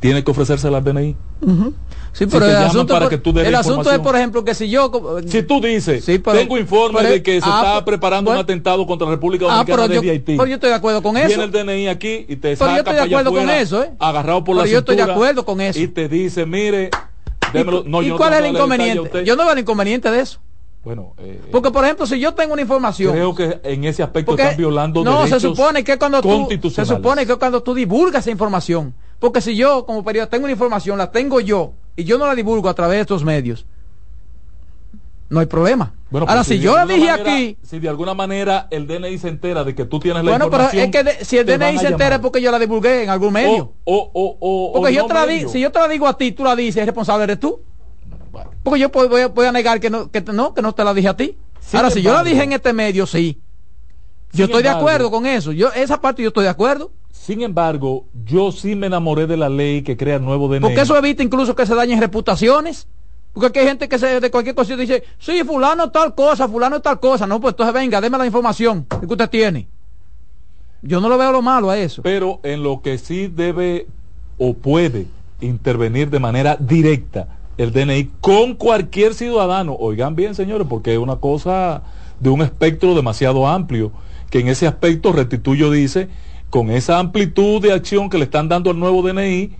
[0.00, 1.16] tienes que ofrecérsela al DNI.
[1.40, 1.72] Ujú.
[2.12, 4.44] Sí, pero el asunto, para por, que tú des el la asunto es, por ejemplo,
[4.44, 4.90] que si yo...
[5.26, 8.40] Si tú dices, Sí, pero- tengo informe pero- de que se ah, está preparando bueno.
[8.40, 10.36] un atentado contra la República Ah, Dominicana yo, Haití.
[10.36, 11.28] pero yo estoy de acuerdo con eso.
[11.28, 13.90] Viene el DNI aquí y te Pero saca yo estoy de acuerdo con eso, ¿eh?
[13.98, 15.78] agarrado por la Pero yo estoy de acuerdo con eso.
[15.78, 16.90] Y te dice, mire,
[17.52, 19.24] démelo- no, ¿Y yo cuál es el inconveniente?
[19.24, 20.40] Yo no veo el inconveniente de eso.
[20.84, 23.12] Bueno, eh, Porque, por ejemplo, si yo tengo una información...
[23.12, 26.48] creo que en ese aspecto Porque están violando no, se derechos supone que cuando tú
[26.70, 30.52] se supone que cuando tú divulgas esa información, porque si yo como periodista tengo una
[30.52, 33.66] información, la tengo yo y yo no la divulgo a través de estos medios,
[35.30, 35.94] no hay problema.
[36.10, 39.28] Bueno, Ahora si yo la dije manera- aquí, Si de alguna manera el DNI se
[39.28, 40.84] entera de que tú tienes la bueno, pero información.
[40.84, 43.32] es que de- si el DNI se entera es porque yo la divulgué en algún
[43.32, 43.74] medio.
[43.84, 46.06] O, o, o, o porque yo no te la di- si yo te la digo
[46.06, 47.60] a ti, tú la dices, el responsable eres tú.
[48.62, 50.84] Porque yo voy, a, voy a negar que no, que te- no, que no te
[50.84, 51.36] la dije a ti.
[51.60, 53.40] Sin Ahora, si yo la dije en este medio, sí.
[54.32, 55.52] Yo estoy de acuerdo con eso.
[55.52, 56.90] Yo esa parte yo estoy de acuerdo.
[57.10, 60.60] Sin embargo, yo sí me enamoré de la ley que crea el nuevo DNI.
[60.60, 62.86] Porque eso evita incluso que se dañen reputaciones.
[63.32, 66.80] Porque aquí hay gente que se, de cualquier cosa dice, sí, fulano tal cosa, fulano
[66.80, 67.26] tal cosa.
[67.26, 69.68] No, pues entonces venga, deme la información que usted tiene.
[70.82, 72.02] Yo no lo veo lo malo a eso.
[72.02, 73.86] Pero en lo que sí debe
[74.38, 75.06] o puede
[75.40, 79.76] intervenir de manera directa el DNI con cualquier ciudadano.
[79.78, 81.82] Oigan bien, señores, porque es una cosa
[82.20, 83.92] de un espectro demasiado amplio,
[84.30, 86.08] que en ese aspecto Restituyo dice,
[86.50, 89.50] con esa amplitud de acción que le están dando al nuevo DNI,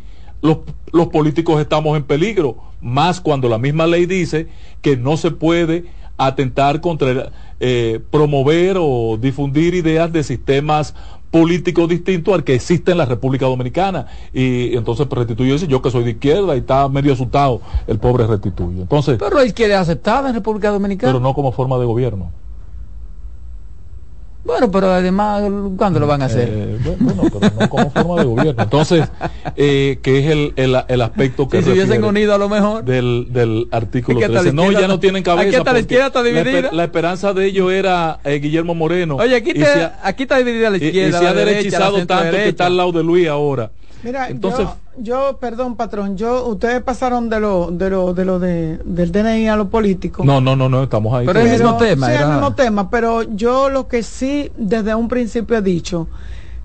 [0.43, 0.59] los,
[0.93, 4.49] los políticos estamos en peligro, más cuando la misma ley dice
[4.83, 5.85] que no se puede
[6.17, 7.31] atentar contra
[7.61, 10.95] eh, promover o difundir ideas de sistemas
[11.31, 14.07] políticos distintos al que existe en la República Dominicana.
[14.33, 17.99] Y entonces pues, Restituyo dice, yo que soy de izquierda y está medio asustado el
[17.99, 18.83] pobre Restituyo.
[18.83, 21.13] Entonces, Pero izquierda es aceptada en República Dominicana.
[21.13, 22.33] pero no como forma de gobierno.
[24.49, 25.43] Bueno, pero además,
[25.77, 26.49] ¿cuándo lo van a hacer?
[26.51, 28.63] Eh, bueno, pero no como forma de gobierno.
[28.63, 29.07] Entonces,
[29.57, 32.83] eh, que es el, el, el aspecto que si se hubiesen unido a lo mejor.
[32.83, 34.47] del, del artículo Es que hasta 13.
[34.49, 35.49] la No, izquierda ya no está- tienen cabeza.
[35.49, 36.71] aquí hasta la izquierda está la esper- dividida.
[36.73, 39.17] La, esperanza de ellos era eh, Guillermo Moreno.
[39.17, 41.19] Oye, aquí, te- ha- aquí está dividida la y- y izquierda.
[41.19, 43.71] se ha derechizado tanto que está al lado de Luis ahora.
[44.03, 44.67] Mira, Entonces-
[44.99, 49.11] yo, yo, perdón, patrón, yo, ustedes pasaron de lo, de lo, de lo de, del
[49.13, 50.25] DNI a lo político.
[50.25, 51.27] No, no, no, no, estamos ahí.
[51.27, 54.51] Pero es el mismo tema, Sí, era- el mismo tema, pero yo lo que sí
[54.57, 56.09] desde un principio he dicho,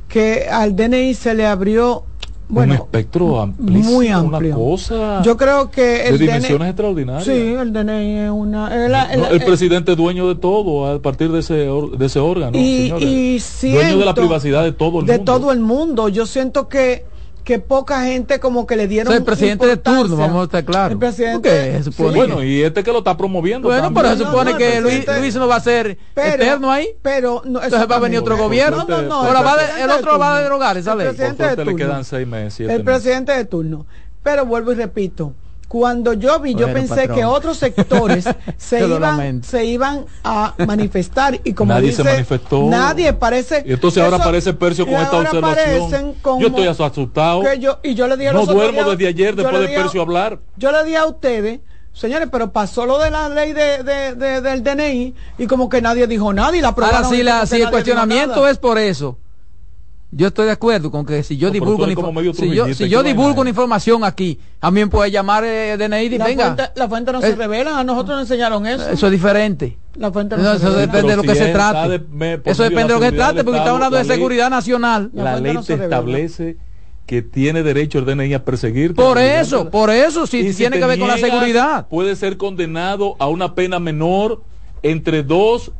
[0.08, 2.04] que al DNI se le abrió,
[2.50, 4.56] un bueno, espectro amplísimo, muy amplio.
[4.58, 7.24] una cosa yo creo que de el dimensiones DNI, extraordinarias.
[7.24, 11.00] sí, el DNI es una, el, No, el- el presidente es dueño de todo a
[11.02, 12.56] partir de ese, or- de ese órgano.
[12.56, 13.64] y, señores.
[13.64, 15.34] y dueño de la siento- privacidad de todo el de mundo.
[15.34, 16.10] todo el mundo.
[16.10, 17.06] Yo siento que
[17.44, 20.64] que poca gente como que le dieron Soy el presidente de turno, vamos a estar
[20.64, 20.94] claros.
[20.94, 21.82] El presidente-.
[21.98, 23.68] Bueno, y este que lo está promoviendo.
[23.68, 24.04] Bueno, también.
[24.06, 26.88] pero se supone no, que el Luis, Luis no va a ser Pero- eterno ahí.
[27.02, 28.86] Pero no, Entonces va a venir otro gobierno.
[28.88, 30.98] No, no, no, Ahora el va de- presidente el otro va a derogar esa El
[31.00, 31.08] ley.
[31.08, 31.86] Por presidente de suerte le turno.
[31.86, 32.54] quedan seis meses.
[32.54, 33.02] siete el meses.
[33.02, 33.86] presidente de turno.
[34.24, 35.34] Pero vuelvo y repito,
[35.74, 37.18] cuando yo vi, yo pensé patrón.
[37.18, 38.26] que otros sectores
[38.58, 42.68] se iban, se iban a manifestar y como Nadie dice, se manifestó.
[42.70, 43.64] nadie parece.
[43.66, 46.14] Y entonces ahora aparece Percio con esta observación.
[46.22, 47.42] como Yo estoy asustado.
[47.42, 49.82] que yo- y yo le dije No otros duermo días- desde ayer después de a-
[49.82, 50.38] Percio hablar.
[50.58, 54.42] Yo le dije a ustedes, señores, pero pasó lo de la ley de, de- de-
[54.42, 57.04] del DNI y como que nadie dijo nada y la aprobaron.
[57.06, 59.18] Ahora sí, la, que el cuestionamiento es por eso.
[60.16, 62.90] Yo estoy de acuerdo con que si yo No, divulgo una si yo, si ¿qué
[62.90, 66.44] yo divulgo una información aquí, a mí me puede llamar eh, DNI y La venga.
[66.56, 68.88] fuente, la fuente no se Eh, revela, a nosotros nos enseñaron eso.
[68.90, 69.78] Eso es diferente.
[69.96, 70.86] La fuente no No, se eso revela.
[70.86, 71.90] depende de lo que si se trate.
[71.90, 75.10] de- me- Eso depende de lo que se trate, porque estamos hablando de seguridad nacional.
[75.14, 76.58] La ley no te establece
[77.08, 78.94] que tiene derecho el DNI a perseguir.
[78.94, 81.88] Por eso, por eso, si tiene que ver con la seguridad.
[81.88, 84.44] Puede ser condenado a una pena menor
[84.84, 85.72] entre dos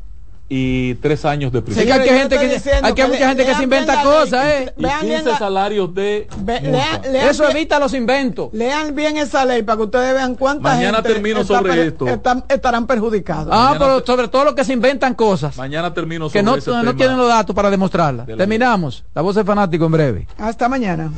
[0.50, 1.86] y tres años de Sí, prisión.
[1.88, 3.64] que hay que yo gente estoy que, diciendo hay que mucha le- gente que se
[3.64, 4.52] inventa la cosas, ley.
[4.68, 4.74] ¿eh?
[4.78, 6.70] Y Vean bien 15 la- salarios de Ve- multa.
[6.78, 8.50] lea- lean Eso bien- evita los inventos.
[8.54, 12.08] Lean bien esa ley para que ustedes vean cuánta Mañana gente termino está sobre esto.
[12.08, 13.48] están- estarán perjudicados.
[13.52, 15.58] Ah, Mañana pero te- sobre todo los que se inventan cosas.
[15.58, 16.96] Mañana termino sobre Que no, ese no tema.
[16.98, 18.28] tienen los datos para demostrarlas.
[18.28, 19.04] de la Terminamos.
[19.16, 20.28] La voz del fanático en breve.
[20.38, 21.10] Hasta mañana.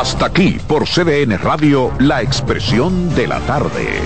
[0.00, 4.00] Hasta aquí por CDN Radio, la expresión de la tarde.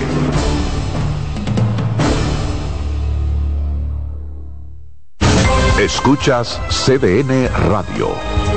[5.79, 8.09] Escuchas CDN Radio,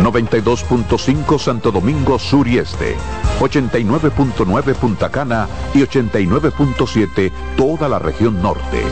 [0.03, 2.97] 92.5 Santo Domingo Sur y Este,
[3.39, 8.83] 89.9 Punta Cana y 89.7 toda la región norte.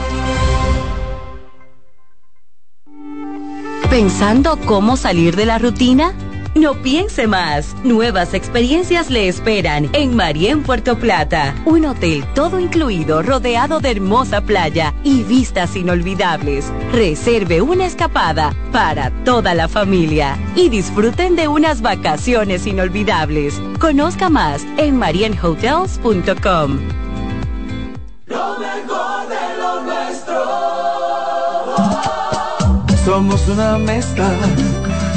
[3.88, 6.12] ¿Pensando cómo salir de la rutina?
[6.54, 7.74] No piense más.
[7.82, 11.52] Nuevas experiencias le esperan en Marien Puerto Plata.
[11.64, 16.72] Un hotel todo incluido rodeado de hermosa playa y vistas inolvidables.
[16.92, 23.60] Reserve una escapada para toda la familia y disfruten de unas vacaciones inolvidables.
[23.80, 26.78] Conozca más en marienhotels.com.
[28.26, 30.44] Lo mejor de lo nuestro.
[33.04, 34.30] Somos una mezcla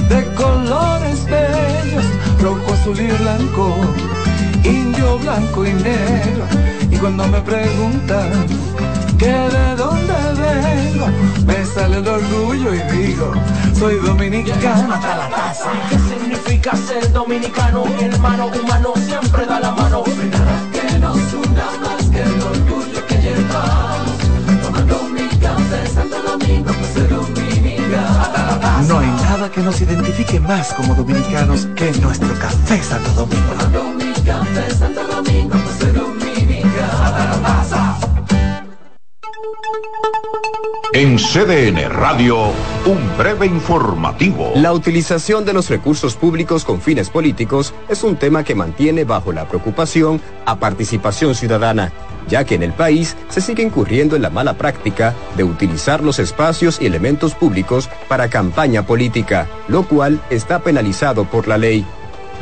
[0.09, 0.96] de colores
[1.29, 2.05] bellos,
[2.41, 3.75] rojo, azul y blanco,
[4.63, 6.45] indio, blanco y negro.
[6.89, 8.47] Y cuando me preguntan
[9.17, 11.07] que de dónde vengo,
[11.45, 13.31] me sale el orgullo y digo,
[13.77, 15.71] soy dominicano hasta la casa.
[15.89, 17.85] ¿Qué significa ser dominicano?
[17.85, 20.03] Mi hermano humano siempre da la mano.
[20.31, 22.76] Nada que nos una más que el orgullo
[29.53, 33.53] Que nos identifique más como dominicanos que nuestro café Santo Domingo.
[34.25, 35.57] Café Santo Domingo.
[40.99, 42.47] En CDN Radio,
[42.87, 44.53] un breve informativo.
[44.55, 49.31] La utilización de los recursos públicos con fines políticos es un tema que mantiene bajo
[49.31, 51.93] la preocupación a participación ciudadana,
[52.27, 56.19] ya que en el país se sigue incurriendo en la mala práctica de utilizar los
[56.19, 61.85] espacios y elementos públicos para campaña política, lo cual está penalizado por la ley.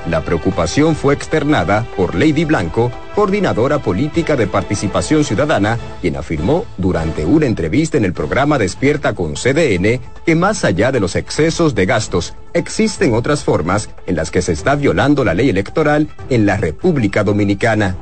[0.10, 7.26] La preocupación fue externada por Lady Blanco, coordinadora política de participación ciudadana, quien afirmó durante
[7.26, 11.88] una entrevista en el programa Despierta con CDN que más allá de los excesos de
[11.88, 16.58] gastos, existen otras formas en las que se está violando la ley electoral en la
[16.58, 17.96] República Dominicana.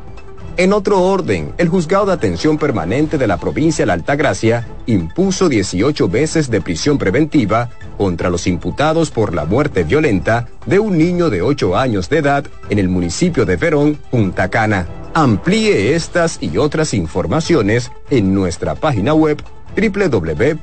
[0.55, 5.49] En otro orden, el juzgado de atención permanente de la provincia de la Altagracia impuso
[5.49, 11.31] 18 meses de prisión preventiva contra los imputados por la muerte violenta de un niño
[11.31, 14.87] de 8 años de edad en el municipio de Verón, Punta Cana.
[15.15, 19.41] Amplíe estas y otras informaciones en nuestra página web
[19.75, 20.59] www.cdn.com.do.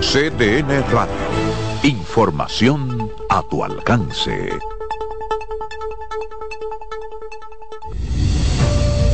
[0.00, 1.14] CDN Radio.
[1.84, 4.50] Información a tu alcance.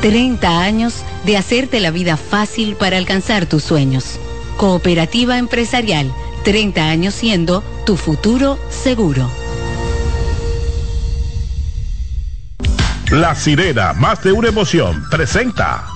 [0.00, 0.94] 30 años
[1.24, 4.18] de hacerte la vida fácil para alcanzar tus sueños.
[4.56, 6.12] Cooperativa empresarial,
[6.44, 9.30] 30 años siendo tu futuro seguro.
[13.10, 15.86] La sirena, más de una emoción, presenta.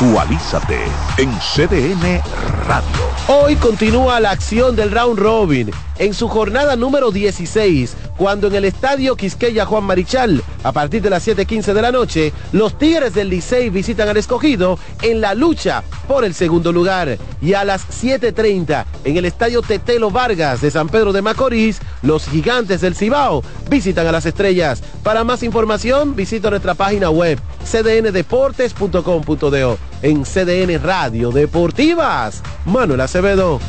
[0.00, 0.78] Actualízate
[1.16, 2.22] en CDN
[2.68, 2.86] Radio.
[3.26, 8.64] Hoy continúa la acción del round robin en su jornada número 16, cuando en el
[8.64, 13.28] estadio Quisqueya Juan Marichal, a partir de las 7:15 de la noche, los Tigres del
[13.28, 17.18] Licey visitan al escogido en la lucha por el segundo lugar.
[17.42, 22.28] Y a las 7:30 en el estadio Tetelo Vargas de San Pedro de Macorís, los
[22.28, 24.80] gigantes del Cibao visitan a las estrellas.
[25.02, 32.42] Para más información, visita nuestra página web cdndeportes.com.do en CDN Radio Deportivas.
[32.64, 33.60] Manuel Acevedo.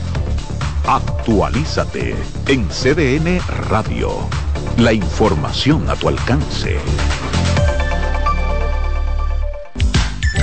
[0.87, 2.15] Actualízate
[2.47, 3.39] en CDN
[3.69, 4.11] Radio.
[4.77, 6.77] La información a tu alcance.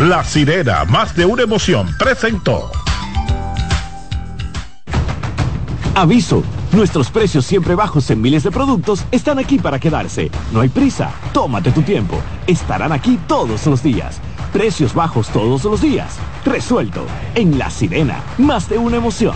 [0.00, 2.70] La sirena, más de una emoción, presentó.
[5.94, 6.42] Aviso,
[6.72, 10.30] nuestros precios siempre bajos en miles de productos están aquí para quedarse.
[10.52, 12.20] No hay prisa, tómate tu tiempo.
[12.46, 14.20] Estarán aquí todos los días.
[14.56, 16.16] Precios bajos todos los días.
[16.42, 17.04] Resuelto.
[17.34, 19.34] En La Sirena, más de una emoción.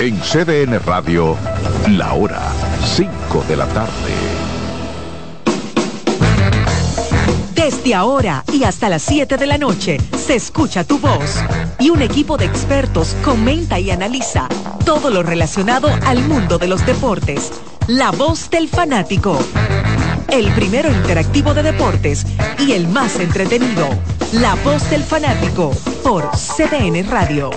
[0.00, 1.36] En CDN Radio,
[1.90, 2.40] la hora
[2.96, 3.92] 5 de la tarde.
[7.54, 11.36] Desde ahora y hasta las 7 de la noche se escucha tu voz
[11.78, 14.48] y un equipo de expertos comenta y analiza
[14.86, 17.52] todo lo relacionado al mundo de los deportes.
[17.86, 19.38] La voz del fanático.
[20.30, 22.26] El primero interactivo de deportes
[22.58, 23.88] y el más entretenido.
[24.32, 25.72] La voz del fanático
[26.02, 27.50] por CDN Radio.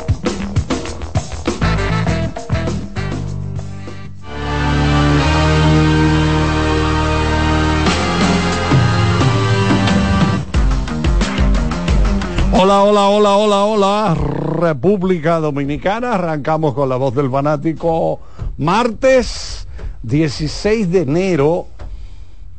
[12.54, 16.14] Hola, hola, hola, hola, hola, República Dominicana.
[16.14, 18.22] Arrancamos con la voz del fanático.
[18.58, 19.68] Martes
[20.04, 21.68] 16 de enero.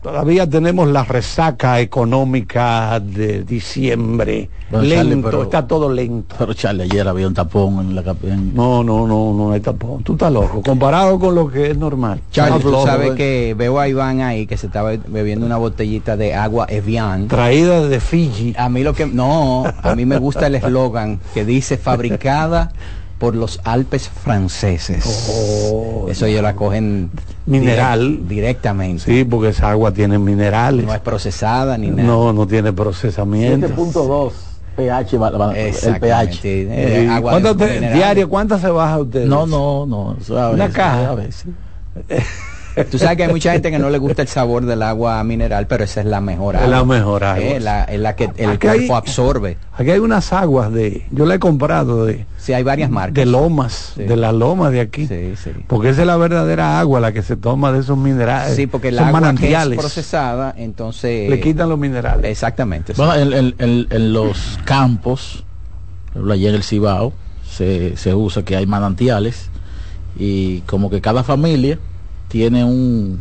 [0.03, 4.51] Todavía tenemos la resaca económica de diciembre.
[4.69, 6.35] Bueno, lento, Charlie, pero- está todo lento.
[6.37, 10.03] Pero Charlie, ayer había un tapón en la en- No, no, no, no hay tapón.
[10.03, 10.61] Tú estás loco.
[10.61, 12.21] Comparado con lo que es normal.
[12.33, 13.15] Charlie, tú loco, sabes ¿eh?
[13.15, 17.29] que veo a Iván ahí que se estaba bebiendo una botellita de agua Evian.
[17.29, 18.55] Traída de Fiji.
[18.59, 22.73] A mí lo que no, a mí me gusta el eslogan que dice fabricada
[23.23, 25.05] por los Alpes franceses.
[26.09, 28.01] Eso ellos la cogen Oh, Mineral.
[28.19, 29.05] direct- directamente.
[29.05, 30.85] Sí, porque esa agua tiene minerales.
[30.85, 32.03] No es procesada ni nada.
[32.03, 33.69] No, no tiene procesamiento.
[33.69, 34.33] 7.2
[34.75, 35.17] pH,
[35.55, 37.05] el Exactamente, pH.
[37.05, 37.95] eh, agua ¿Cuántas te- mineral.
[37.95, 39.25] diario cuántas se baja usted?
[39.27, 40.17] No, no, no.
[40.53, 41.11] Una caja.
[41.11, 41.45] a veces.
[42.91, 45.67] Tú sabes que hay mucha gente que no le gusta el sabor del agua mineral,
[45.67, 46.77] pero esa es la mejor Es agua.
[46.77, 47.43] la mejor agua.
[47.45, 49.59] Eh, la, es la que el Aquí cuerpo hay- absorbe.
[49.77, 53.15] Aquí hay unas aguas de, yo la he comprado de, Sí, hay varias marcas.
[53.15, 54.03] de lomas, Sí.
[54.05, 55.07] de las lomas de aquí.
[55.07, 55.51] Sí, sí.
[55.67, 58.57] Porque esa es la verdadera agua, la que se toma de esos minerales.
[58.57, 61.29] Sí, porque el agua que es procesada, entonces...
[61.31, 62.25] Le quitan los minerales.
[62.31, 62.93] Exactamente.
[62.97, 65.45] Bueno, en, en- en- en los campos,
[66.15, 67.13] allá en el Cibao,
[67.49, 69.51] se, se usa que hay manantiales
[70.19, 71.79] y como que cada familia
[72.33, 73.21] tiene un,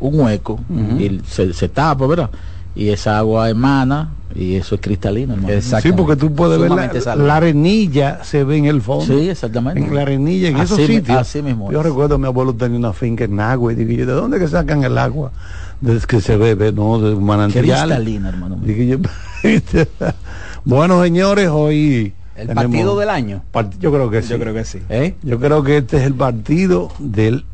[0.00, 0.60] un hueco
[0.98, 2.28] y se, se tapa, ¿verdad?
[2.76, 5.54] Y esa agua emana y eso es cristalino, hermano.
[5.80, 6.70] Sí, porque tú puedes ver
[7.16, 9.06] la, arenilla, se ve en el fondo.
[9.06, 9.80] Sí, exactamente.
[9.80, 11.16] En la arenilla, en esos Así mi- sitios.
[11.18, 11.86] así mismo Yo es.
[11.86, 14.84] recuerdo mi abuelo tenía una finca en Agua y dije yo, ¿de dónde que sacan
[14.84, 15.32] el agua?
[15.80, 16.98] Desde que se bebe, ¿no?
[17.00, 17.64] De manantial.
[17.64, 18.58] cristalina, hermano.
[18.62, 18.98] Dije yo,
[20.64, 22.12] bueno, señores, hoy...
[22.36, 23.42] ¿El partido del año?
[23.52, 24.30] part- Yo creo que sí.
[24.30, 24.80] Yo creo que sí.
[24.88, 25.14] ¿Eh?
[25.22, 27.44] Yo creo que este es el partido del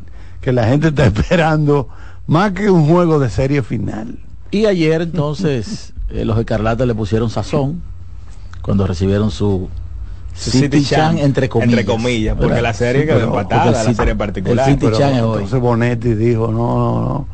[0.40, 1.88] que la gente está esperando
[2.26, 4.18] más que un juego de serie final.
[4.50, 7.82] Y ayer entonces eh, los escarlatas le pusieron sazón
[8.62, 9.68] cuando recibieron su
[10.34, 11.78] City, City Chan, Chan, entre comillas.
[11.80, 12.62] entre comillas, porque ¿verdad?
[12.62, 14.68] la serie quedó empatada, la City- serie particular.
[14.68, 15.32] El City Pero Chan es hoy.
[15.34, 17.28] entonces Bonetti dijo, no, no, no,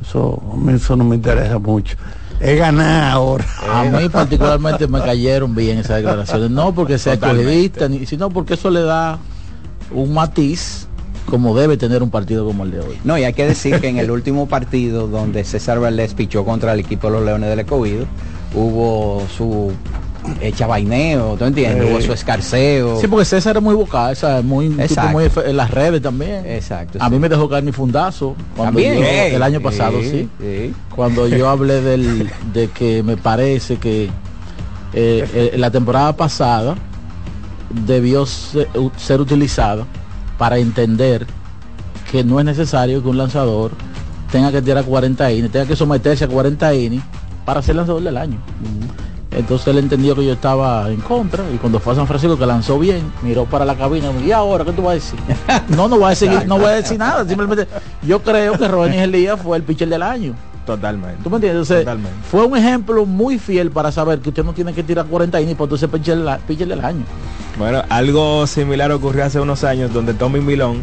[0.00, 1.96] eso, a mí eso no me interesa mucho.
[2.38, 3.46] Es ganar ahora.
[3.72, 6.50] A mí particularmente me cayeron bien esas declaraciones.
[6.50, 9.18] No porque sea escogidista, ni- sino porque eso le da
[9.90, 10.85] un matiz
[11.26, 12.98] como debe tener un partido como el de hoy.
[13.04, 16.72] No, y hay que decir que en el último partido donde César Valdés pichó contra
[16.72, 18.06] el equipo de los Leones del Escogido,
[18.54, 19.72] hubo su
[20.40, 21.86] echa vaineo, ¿tú entiendes?
[21.86, 23.00] Eh, Hubo su escarceo.
[23.00, 24.86] Sí, porque César es muy vocal, o sea, muy, muy
[25.44, 26.44] en las redes también.
[26.46, 26.98] Exacto.
[27.00, 30.28] A mí me dejó caer mi fundazo cuando yo- Ey, el año pasado, sí.
[30.40, 30.74] sí.
[30.94, 34.04] Cuando yo hablé del, de que me parece que
[34.94, 36.74] eh, eh, la temporada pasada
[37.86, 39.86] debió ser utilizada
[40.38, 41.26] para entender
[42.10, 43.72] que no es necesario que un lanzador
[44.30, 47.04] tenga que tirar 40 innings, tenga que someterse a 40 innings
[47.44, 48.38] para ser lanzador del año.
[49.30, 52.46] Entonces él entendió que yo estaba en contra y cuando fue a San Francisco que
[52.46, 55.18] lanzó bien, miró para la cabina y ahora qué tú vas a decir?
[55.76, 57.68] no, no voy a decir, no voy a decir nada, simplemente
[58.02, 60.34] yo creo que Rubén Elías fue el pitcher del año.
[60.66, 61.22] Totalmente.
[61.22, 61.70] ¿Tú me entiendes?
[61.70, 65.40] Entonces, fue un ejemplo muy fiel para saber que usted no tiene que tirar 40
[65.40, 65.88] innings para entonces
[66.46, 67.04] pitcher del año.
[67.58, 70.82] Bueno, algo similar ocurrió hace unos años donde Tommy Milón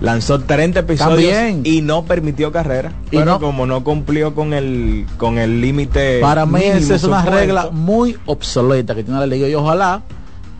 [0.00, 1.62] lanzó 30 episodios También.
[1.64, 2.92] y no permitió carrera.
[3.06, 7.04] Y pero no- como no cumplió con el con el límite Para mí esa es
[7.04, 10.02] una supuesto, regla muy obsoleta que tiene la liga y ojalá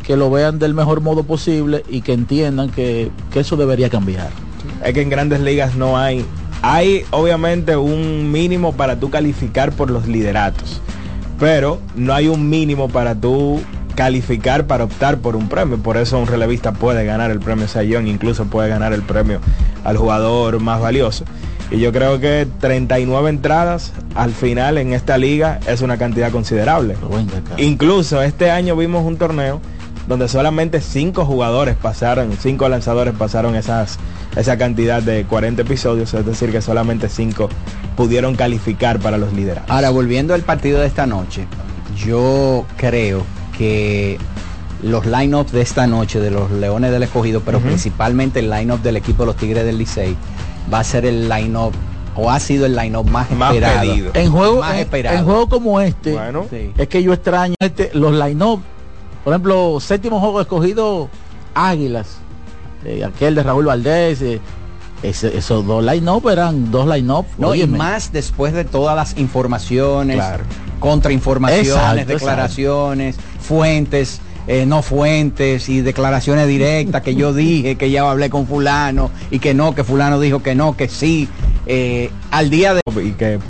[0.07, 4.29] que lo vean del mejor modo posible y que entiendan que, que eso debería cambiar.
[4.85, 6.25] Es que en grandes ligas no hay.
[6.63, 10.81] Hay obviamente un mínimo para tú calificar por los lideratos.
[11.39, 13.61] Pero no hay un mínimo para tú
[13.95, 15.79] calificar para optar por un premio.
[15.79, 19.41] Por eso un relevista puede ganar el premio Sayón, incluso puede ganar el premio
[19.85, 21.25] al jugador más valioso.
[21.71, 26.97] Y yo creo que 39 entradas al final en esta liga es una cantidad considerable.
[27.59, 29.61] Incluso este año vimos un torneo
[30.11, 33.99] donde solamente cinco jugadores pasaron, cinco lanzadores pasaron esas,
[34.37, 37.49] esa cantidad de 40 episodios, es decir, que solamente cinco
[37.97, 39.71] pudieron calificar para los lideratos.
[39.71, 41.47] Ahora, volviendo al partido de esta noche,
[41.97, 43.25] yo creo
[43.57, 44.19] que
[44.83, 48.97] los line-ups de esta noche de los Leones del Escogido, pero principalmente el line-up del
[48.97, 50.17] equipo de los Tigres del Licey,
[50.73, 51.73] va a ser el line-up
[52.17, 53.81] o ha sido el line-up más, Más esperado.
[53.93, 54.11] pedido.
[54.15, 55.19] En juego, Más en, esperado.
[55.19, 56.17] en juego como este,
[56.51, 56.73] Sí.
[56.77, 58.61] es que yo extraño este, los line-up.
[59.25, 61.09] Por ejemplo, séptimo juego escogido
[61.55, 62.19] Águilas.
[62.85, 64.23] eh, aquel de Raúl Valdés.
[64.23, 64.41] eh,
[65.03, 67.27] ese- esos dos line-up eran dos line-up.
[67.39, 67.79] No, y óyeme.
[67.79, 70.45] más después de todas las informaciones, Claro.
[70.79, 78.11] contrainformaciones, Exacto, declaraciones, fuentes, eh, no fuentes y declaraciones directas que yo dije que ya
[78.11, 81.29] hablé con fulano y que no, que fulano dijo que no, que sí.
[81.67, 83.39] Eh, al día de y que